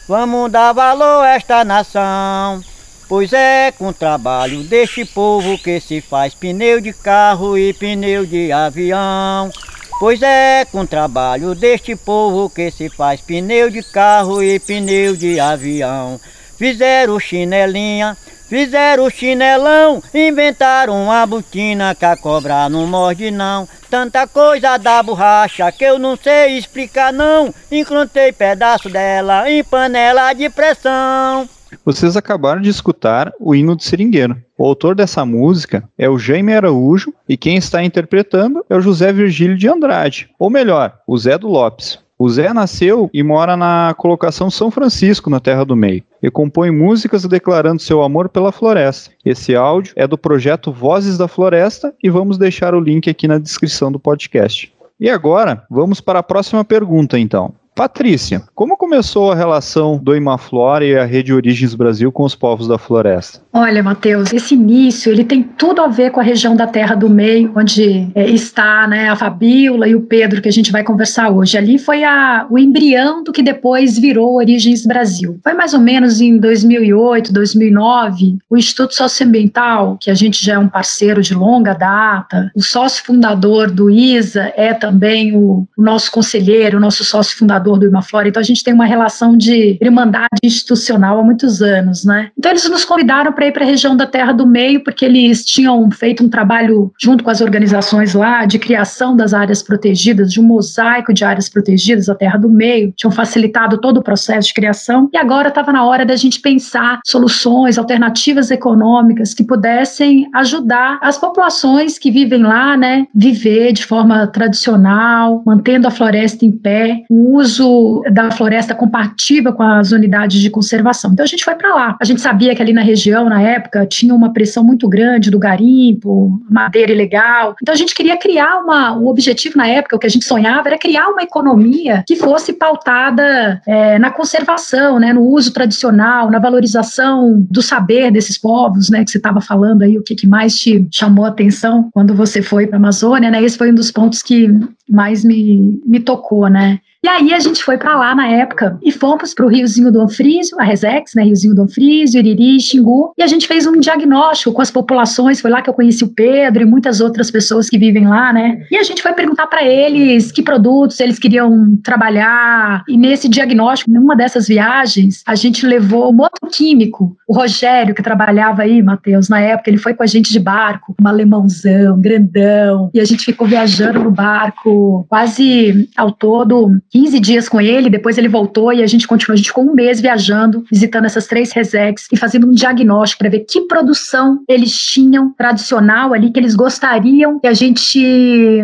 vamos 0.10 0.52
dar 0.52 0.74
valor 0.74 1.24
a 1.24 1.36
esta 1.36 1.64
nação. 1.64 2.64
Pois 3.08 3.32
é 3.32 3.72
com 3.72 3.90
o 3.90 3.94
trabalho 3.94 4.64
deste 4.64 5.06
povo 5.06 5.56
que 5.60 5.80
se 5.80 6.02
faz 6.02 6.34
pneu 6.34 6.82
de 6.82 6.92
carro 6.92 7.56
e 7.56 7.72
pneu 7.74 8.26
de 8.26 8.52
avião. 8.52 9.52
Pois 10.00 10.20
é 10.24 10.66
com 10.66 10.82
o 10.82 10.88
trabalho 10.88 11.54
deste 11.54 11.96
povo 11.96 12.50
que 12.50 12.72
se 12.72 12.90
faz 12.90 13.22
pneu 13.22 13.70
de 13.70 13.84
carro 13.84 14.42
e 14.42 14.60
pneu 14.60 15.16
de 15.16 15.40
avião. 15.40 16.20
Fizeram 16.58 17.20
chinelinha, 17.20 18.18
fizeram 18.48 19.12
chinelão, 19.12 20.02
inventaram 20.12 21.04
uma 21.04 21.24
botina 21.28 21.94
que 21.94 22.06
a 22.06 22.18
cobra 22.18 22.68
não 22.68 22.88
morde 22.88 23.30
não. 23.30 23.68
Tanta 23.90 24.28
coisa 24.28 24.78
da 24.78 25.02
borracha 25.02 25.72
que 25.72 25.84
eu 25.84 25.98
não 25.98 26.16
sei 26.16 26.58
explicar 26.60 27.12
não. 27.12 27.54
Encontrei 27.72 28.32
pedaço 28.32 28.88
dela 28.88 29.50
em 29.50 29.64
panela 29.64 30.32
de 30.34 30.48
pressão. 30.48 31.50
Vocês 31.84 32.16
acabaram 32.16 32.62
de 32.62 32.70
escutar 32.70 33.32
o 33.40 33.56
hino 33.56 33.76
do 33.76 33.82
seringueiro. 33.82 34.38
O 34.56 34.66
autor 34.66 34.94
dessa 34.94 35.26
música 35.26 35.84
é 35.98 36.08
o 36.08 36.20
Jaime 36.20 36.54
Araújo 36.54 37.14
e 37.28 37.36
quem 37.36 37.58
está 37.58 37.84
interpretando 37.84 38.64
é 38.70 38.76
o 38.76 38.82
José 38.82 39.12
Virgílio 39.12 39.58
de 39.58 39.68
Andrade, 39.68 40.30
ou 40.38 40.50
melhor, 40.50 41.00
o 41.08 41.18
Zé 41.18 41.38
do 41.38 41.48
Lopes. 41.48 42.00
O 42.18 42.30
Zé 42.30 42.54
nasceu 42.54 43.10
e 43.14 43.24
mora 43.24 43.56
na 43.56 43.96
colocação 43.98 44.52
São 44.52 44.70
Francisco, 44.70 45.30
na 45.30 45.40
Terra 45.40 45.64
do 45.64 45.76
Meio, 45.76 46.04
e 46.22 46.30
compõe 46.30 46.72
músicas 46.72 47.26
declarando 47.26 47.82
seu 47.82 48.02
amor 48.02 48.30
pela 48.30 48.52
floresta. 48.52 49.12
Esse 49.26 49.56
áudio 49.56 49.94
é 49.96 50.08
do 50.08 50.18
projeto 50.18 50.72
Vozes 50.72 51.18
da 51.18 51.28
Floresta 51.28 51.94
e 52.04 52.10
vamos 52.10 52.38
deixar 52.38 52.74
o 52.74 52.80
link 52.80 53.10
aqui 53.10 53.28
na 53.28 53.38
descrição 53.38 53.92
do 53.92 54.00
podcast. 54.00 54.74
E 55.00 55.10
agora, 55.10 55.64
vamos 55.70 56.02
para 56.02 56.20
a 56.20 56.24
próxima 56.24 56.64
pergunta 56.66 57.18
então. 57.18 57.54
Patrícia, 57.80 58.44
como 58.54 58.76
começou 58.76 59.32
a 59.32 59.36
relação 59.36 59.98
do 59.98 60.14
Imaflora 60.14 60.84
e 60.84 60.98
a 60.98 61.06
Rede 61.06 61.34
Origens 61.34 61.74
Brasil 61.74 62.12
com 62.12 62.24
os 62.26 62.36
povos 62.36 62.68
da 62.68 62.78
floresta? 62.78 63.42
Olha, 63.54 63.82
Matheus, 63.82 64.34
esse 64.34 64.54
início 64.54 65.10
ele 65.10 65.24
tem 65.24 65.42
tudo 65.42 65.82
a 65.82 65.88
ver 65.88 66.12
com 66.12 66.20
a 66.20 66.24
região 66.24 66.58
da 66.58 66.68
Terra 66.68 66.94
do 66.94 67.10
Meio, 67.10 67.54
onde 67.56 68.10
é, 68.14 68.30
está 68.30 68.86
né, 68.86 69.08
a 69.08 69.16
Fabíola 69.16 69.88
e 69.88 69.96
o 69.96 70.02
Pedro, 70.02 70.42
que 70.42 70.50
a 70.50 70.52
gente 70.52 70.74
vai 70.74 70.84
conversar 70.84 71.30
hoje. 71.30 71.58
Ali 71.58 71.80
foi 71.80 72.04
a, 72.04 72.46
o 72.50 72.60
embrião 72.60 73.24
do 73.24 73.32
que 73.32 73.42
depois 73.42 73.98
virou 73.98 74.36
Origens 74.36 74.86
Brasil. 74.86 75.40
Foi 75.42 75.54
mais 75.54 75.74
ou 75.74 75.80
menos 75.80 76.20
em 76.20 76.38
2008, 76.38 77.32
2009, 77.32 78.40
o 78.50 78.58
Instituto 78.58 78.94
Socioambiental, 78.94 79.98
que 80.02 80.12
a 80.12 80.16
gente 80.16 80.46
já 80.46 80.56
é 80.56 80.60
um 80.60 80.68
parceiro 80.68 81.22
de 81.22 81.34
longa 81.34 81.72
data, 81.72 82.52
o 82.54 82.62
sócio 82.62 83.06
fundador 83.06 83.72
do 83.72 83.90
ISA 83.90 84.52
é 84.58 84.74
também 84.74 85.34
o, 85.34 85.66
o 85.78 85.82
nosso 85.82 86.12
conselheiro, 86.12 86.78
o 86.78 86.82
nosso 86.82 87.06
sócio 87.06 87.38
fundador 87.38 87.69
fundador 87.70 87.80
do 87.80 87.88
Imaflora, 87.88 88.28
então 88.28 88.40
a 88.40 88.44
gente 88.44 88.64
tem 88.64 88.74
uma 88.74 88.86
relação 88.86 89.38
de 89.38 89.78
irmandade 89.82 90.28
institucional 90.44 91.20
há 91.20 91.24
muitos 91.24 91.62
anos, 91.62 92.04
né? 92.04 92.32
Então 92.38 92.52
eles 92.52 92.68
nos 92.70 92.86
convidaram 92.86 93.32
para 93.32 93.48
ir 93.48 93.52
para 93.52 93.64
a 93.64 93.68
região 93.68 93.96
da 93.96 94.08
Terra 94.08 94.32
do 94.32 94.48
Meio, 94.48 94.84
porque 94.84 95.06
eles 95.06 95.46
tinham 95.46 95.90
feito 95.92 96.24
um 96.24 96.30
trabalho 96.30 96.92
junto 97.00 97.24
com 97.24 97.30
as 97.30 97.42
organizações 97.42 98.14
lá 98.14 98.46
de 98.46 98.58
criação 98.58 99.16
das 99.16 99.34
áreas 99.34 99.62
protegidas, 99.62 100.32
de 100.32 100.40
um 100.40 100.44
mosaico 100.44 101.14
de 101.14 101.24
áreas 101.24 101.50
protegidas, 101.50 102.10
a 102.10 102.16
Terra 102.16 102.38
do 102.38 102.50
Meio, 102.50 102.94
tinham 102.96 103.12
facilitado 103.12 103.78
todo 103.78 103.98
o 103.98 104.04
processo 104.04 104.48
de 104.48 104.54
criação, 104.54 105.10
e 105.14 105.18
agora 105.18 105.50
estava 105.50 105.72
na 105.72 105.86
hora 105.86 106.06
da 106.06 106.16
gente 106.16 106.40
pensar 106.40 107.00
soluções, 107.06 107.78
alternativas 107.78 108.52
econômicas 108.52 109.34
que 109.34 109.44
pudessem 109.44 110.28
ajudar 110.34 111.00
as 111.02 111.18
populações 111.18 111.98
que 111.98 112.12
vivem 112.12 112.44
lá, 112.44 112.78
né, 112.78 113.06
viver 113.14 113.74
de 113.74 113.86
forma 113.86 114.28
tradicional, 114.28 115.44
mantendo 115.46 115.88
a 115.88 115.92
floresta 115.92 116.46
em 116.46 116.52
pé, 116.52 117.04
o 117.10 117.36
uso 117.36 117.59
uso 117.60 118.02
da 118.12 118.32
floresta 118.32 118.74
compatível 118.74 119.54
com 119.54 119.64
as 119.64 119.92
unidades 119.92 120.42
de 120.42 120.50
conservação. 120.50 121.12
Então 121.12 121.24
a 121.24 121.28
gente 121.28 121.44
foi 121.44 121.56
para 121.56 121.74
lá. 121.74 121.98
A 122.00 122.06
gente 122.06 122.22
sabia 122.22 122.56
que 122.56 122.62
ali 122.62 122.74
na 122.74 122.82
região, 122.82 123.30
na 123.30 123.42
época, 123.42 123.86
tinha 123.86 124.14
uma 124.16 124.32
pressão 124.32 124.64
muito 124.64 124.88
grande 124.88 125.30
do 125.30 125.38
garimpo, 125.38 126.42
madeira 126.50 126.92
ilegal. 126.92 127.56
Então 127.62 127.74
a 127.74 127.78
gente 127.78 127.94
queria 127.94 128.18
criar 128.18 128.60
uma. 128.60 128.98
O 128.98 129.08
objetivo 129.08 129.58
na 129.58 129.68
época, 129.68 129.96
o 129.96 130.00
que 130.00 130.08
a 130.08 130.10
gente 130.10 130.26
sonhava, 130.26 130.70
era 130.70 130.78
criar 130.78 131.10
uma 131.10 131.22
economia 131.22 132.04
que 132.08 132.16
fosse 132.16 132.54
pautada 132.54 133.62
é, 133.68 134.00
na 134.00 134.12
conservação, 134.12 135.00
né, 135.00 135.14
no 135.14 135.22
uso 135.22 135.52
tradicional, 135.52 136.30
na 136.32 136.40
valorização 136.40 137.46
do 137.50 137.62
saber 137.62 138.12
desses 138.12 138.38
povos, 138.38 138.90
né, 138.90 139.04
que 139.04 139.12
você 139.12 139.18
estava 139.18 139.42
falando 139.42 139.84
aí, 139.84 139.98
o 139.98 140.04
que, 140.04 140.16
que 140.16 140.28
mais 140.28 140.56
te 140.56 140.88
chamou 140.92 141.26
a 141.26 141.30
atenção 141.30 141.90
quando 141.94 142.14
você 142.14 142.42
foi 142.42 142.68
para 142.68 142.78
a 142.78 142.80
Amazônia, 142.80 143.30
né? 143.30 143.44
Esse 143.44 143.58
foi 143.58 143.72
um 143.72 143.76
dos 143.76 143.92
pontos 143.92 144.22
que 144.22 144.50
mais 144.90 145.24
me, 145.24 145.82
me 145.86 146.00
tocou, 146.00 146.48
né? 146.48 146.80
E 147.02 147.08
aí 147.08 147.34
a 147.34 147.40
gente 147.40 147.64
foi 147.64 147.78
para 147.78 147.96
lá 147.96 148.14
na 148.14 148.28
época 148.28 148.78
e 148.84 148.92
fomos 148.92 149.34
para 149.34 149.46
o 149.46 149.50
Riozinho 149.50 149.90
do 149.90 150.02
Anfrísio, 150.02 150.60
a 150.60 150.64
Resex, 150.64 151.14
né, 151.16 151.24
Riozinho 151.24 151.56
do 151.56 151.62
Anfrísio, 151.62 152.20
Iriri, 152.20 152.60
Xingu, 152.60 153.14
e 153.18 153.24
a 153.24 153.28
gente 153.28 153.48
fez 153.48 153.66
um 153.66 153.80
diagnóstico 153.80 154.52
com 154.52 154.62
as 154.62 154.70
populações, 154.70 155.40
foi 155.40 155.50
lá 155.50 155.62
que 155.62 155.70
eu 155.70 155.74
conheci 155.74 156.04
o 156.04 156.10
Pedro 156.10 156.62
e 156.62 156.66
muitas 156.66 157.00
outras 157.00 157.32
pessoas 157.32 157.70
que 157.70 157.78
vivem 157.78 158.06
lá, 158.06 158.34
né? 158.34 158.66
E 158.70 158.76
a 158.76 158.84
gente 158.84 159.02
foi 159.02 159.14
perguntar 159.14 159.48
para 159.48 159.64
eles 159.64 160.30
que 160.30 160.44
produtos 160.44 161.00
eles 161.00 161.18
queriam 161.18 161.78
trabalhar, 161.82 162.84
e 162.86 162.98
nesse 162.98 163.30
diagnóstico, 163.30 163.92
numa 163.92 164.16
dessas 164.16 164.50
viagens, 164.50 165.24
a 165.26 165.36
gente 165.36 165.66
levou 165.66 166.14
um 166.14 166.20
outro 166.20 166.50
químico, 166.52 167.16
o 167.26 167.34
Rogério, 167.34 167.96
que 167.96 168.04
trabalhava 168.04 168.64
aí, 168.64 168.84
Matheus, 168.84 169.30
na 169.30 169.40
época, 169.40 169.70
ele 169.70 169.78
foi 169.78 169.94
com 169.94 170.04
a 170.04 170.08
gente 170.08 170.34
de 170.34 170.40
barco, 170.40 170.94
um 171.02 171.08
alemãozão, 171.08 172.00
grandão, 172.02 172.90
e 172.94 173.00
a 173.00 173.06
gente 173.06 173.24
ficou 173.24 173.48
viajando 173.48 174.04
no 174.04 174.12
barco 174.12 175.06
quase 175.08 175.90
ao 175.96 176.12
todo 176.12 176.78
15 176.92 177.20
dias 177.20 177.50
com 177.50 177.60
ele, 177.62 177.90
depois 177.90 178.18
ele 178.18 178.28
voltou 178.28 178.74
e 178.74 178.82
a 178.82 178.88
gente 178.88 179.08
continuou, 179.08 179.34
a 179.34 179.38
gente 179.38 179.50
ficou 179.50 179.64
um 179.64 179.74
mês 179.74 180.00
viajando, 180.00 180.64
visitando 180.72 181.06
essas 181.06 181.28
três 181.28 181.52
resex 181.52 182.08
e 182.12 182.18
fazendo 182.18 182.48
um 182.48 182.52
diagnóstico 182.52 183.20
para 183.20 183.30
ver 183.30 183.40
que 183.42 183.62
produção 183.62 184.44
eles 184.48 184.76
tinham 184.76 185.34
tradicional 185.34 186.14
ali, 186.14 186.32
que 186.32 186.40
eles 186.40 186.56
gostariam 186.56 187.40
que 187.40 187.48
a 187.48 187.54
gente 187.54 188.00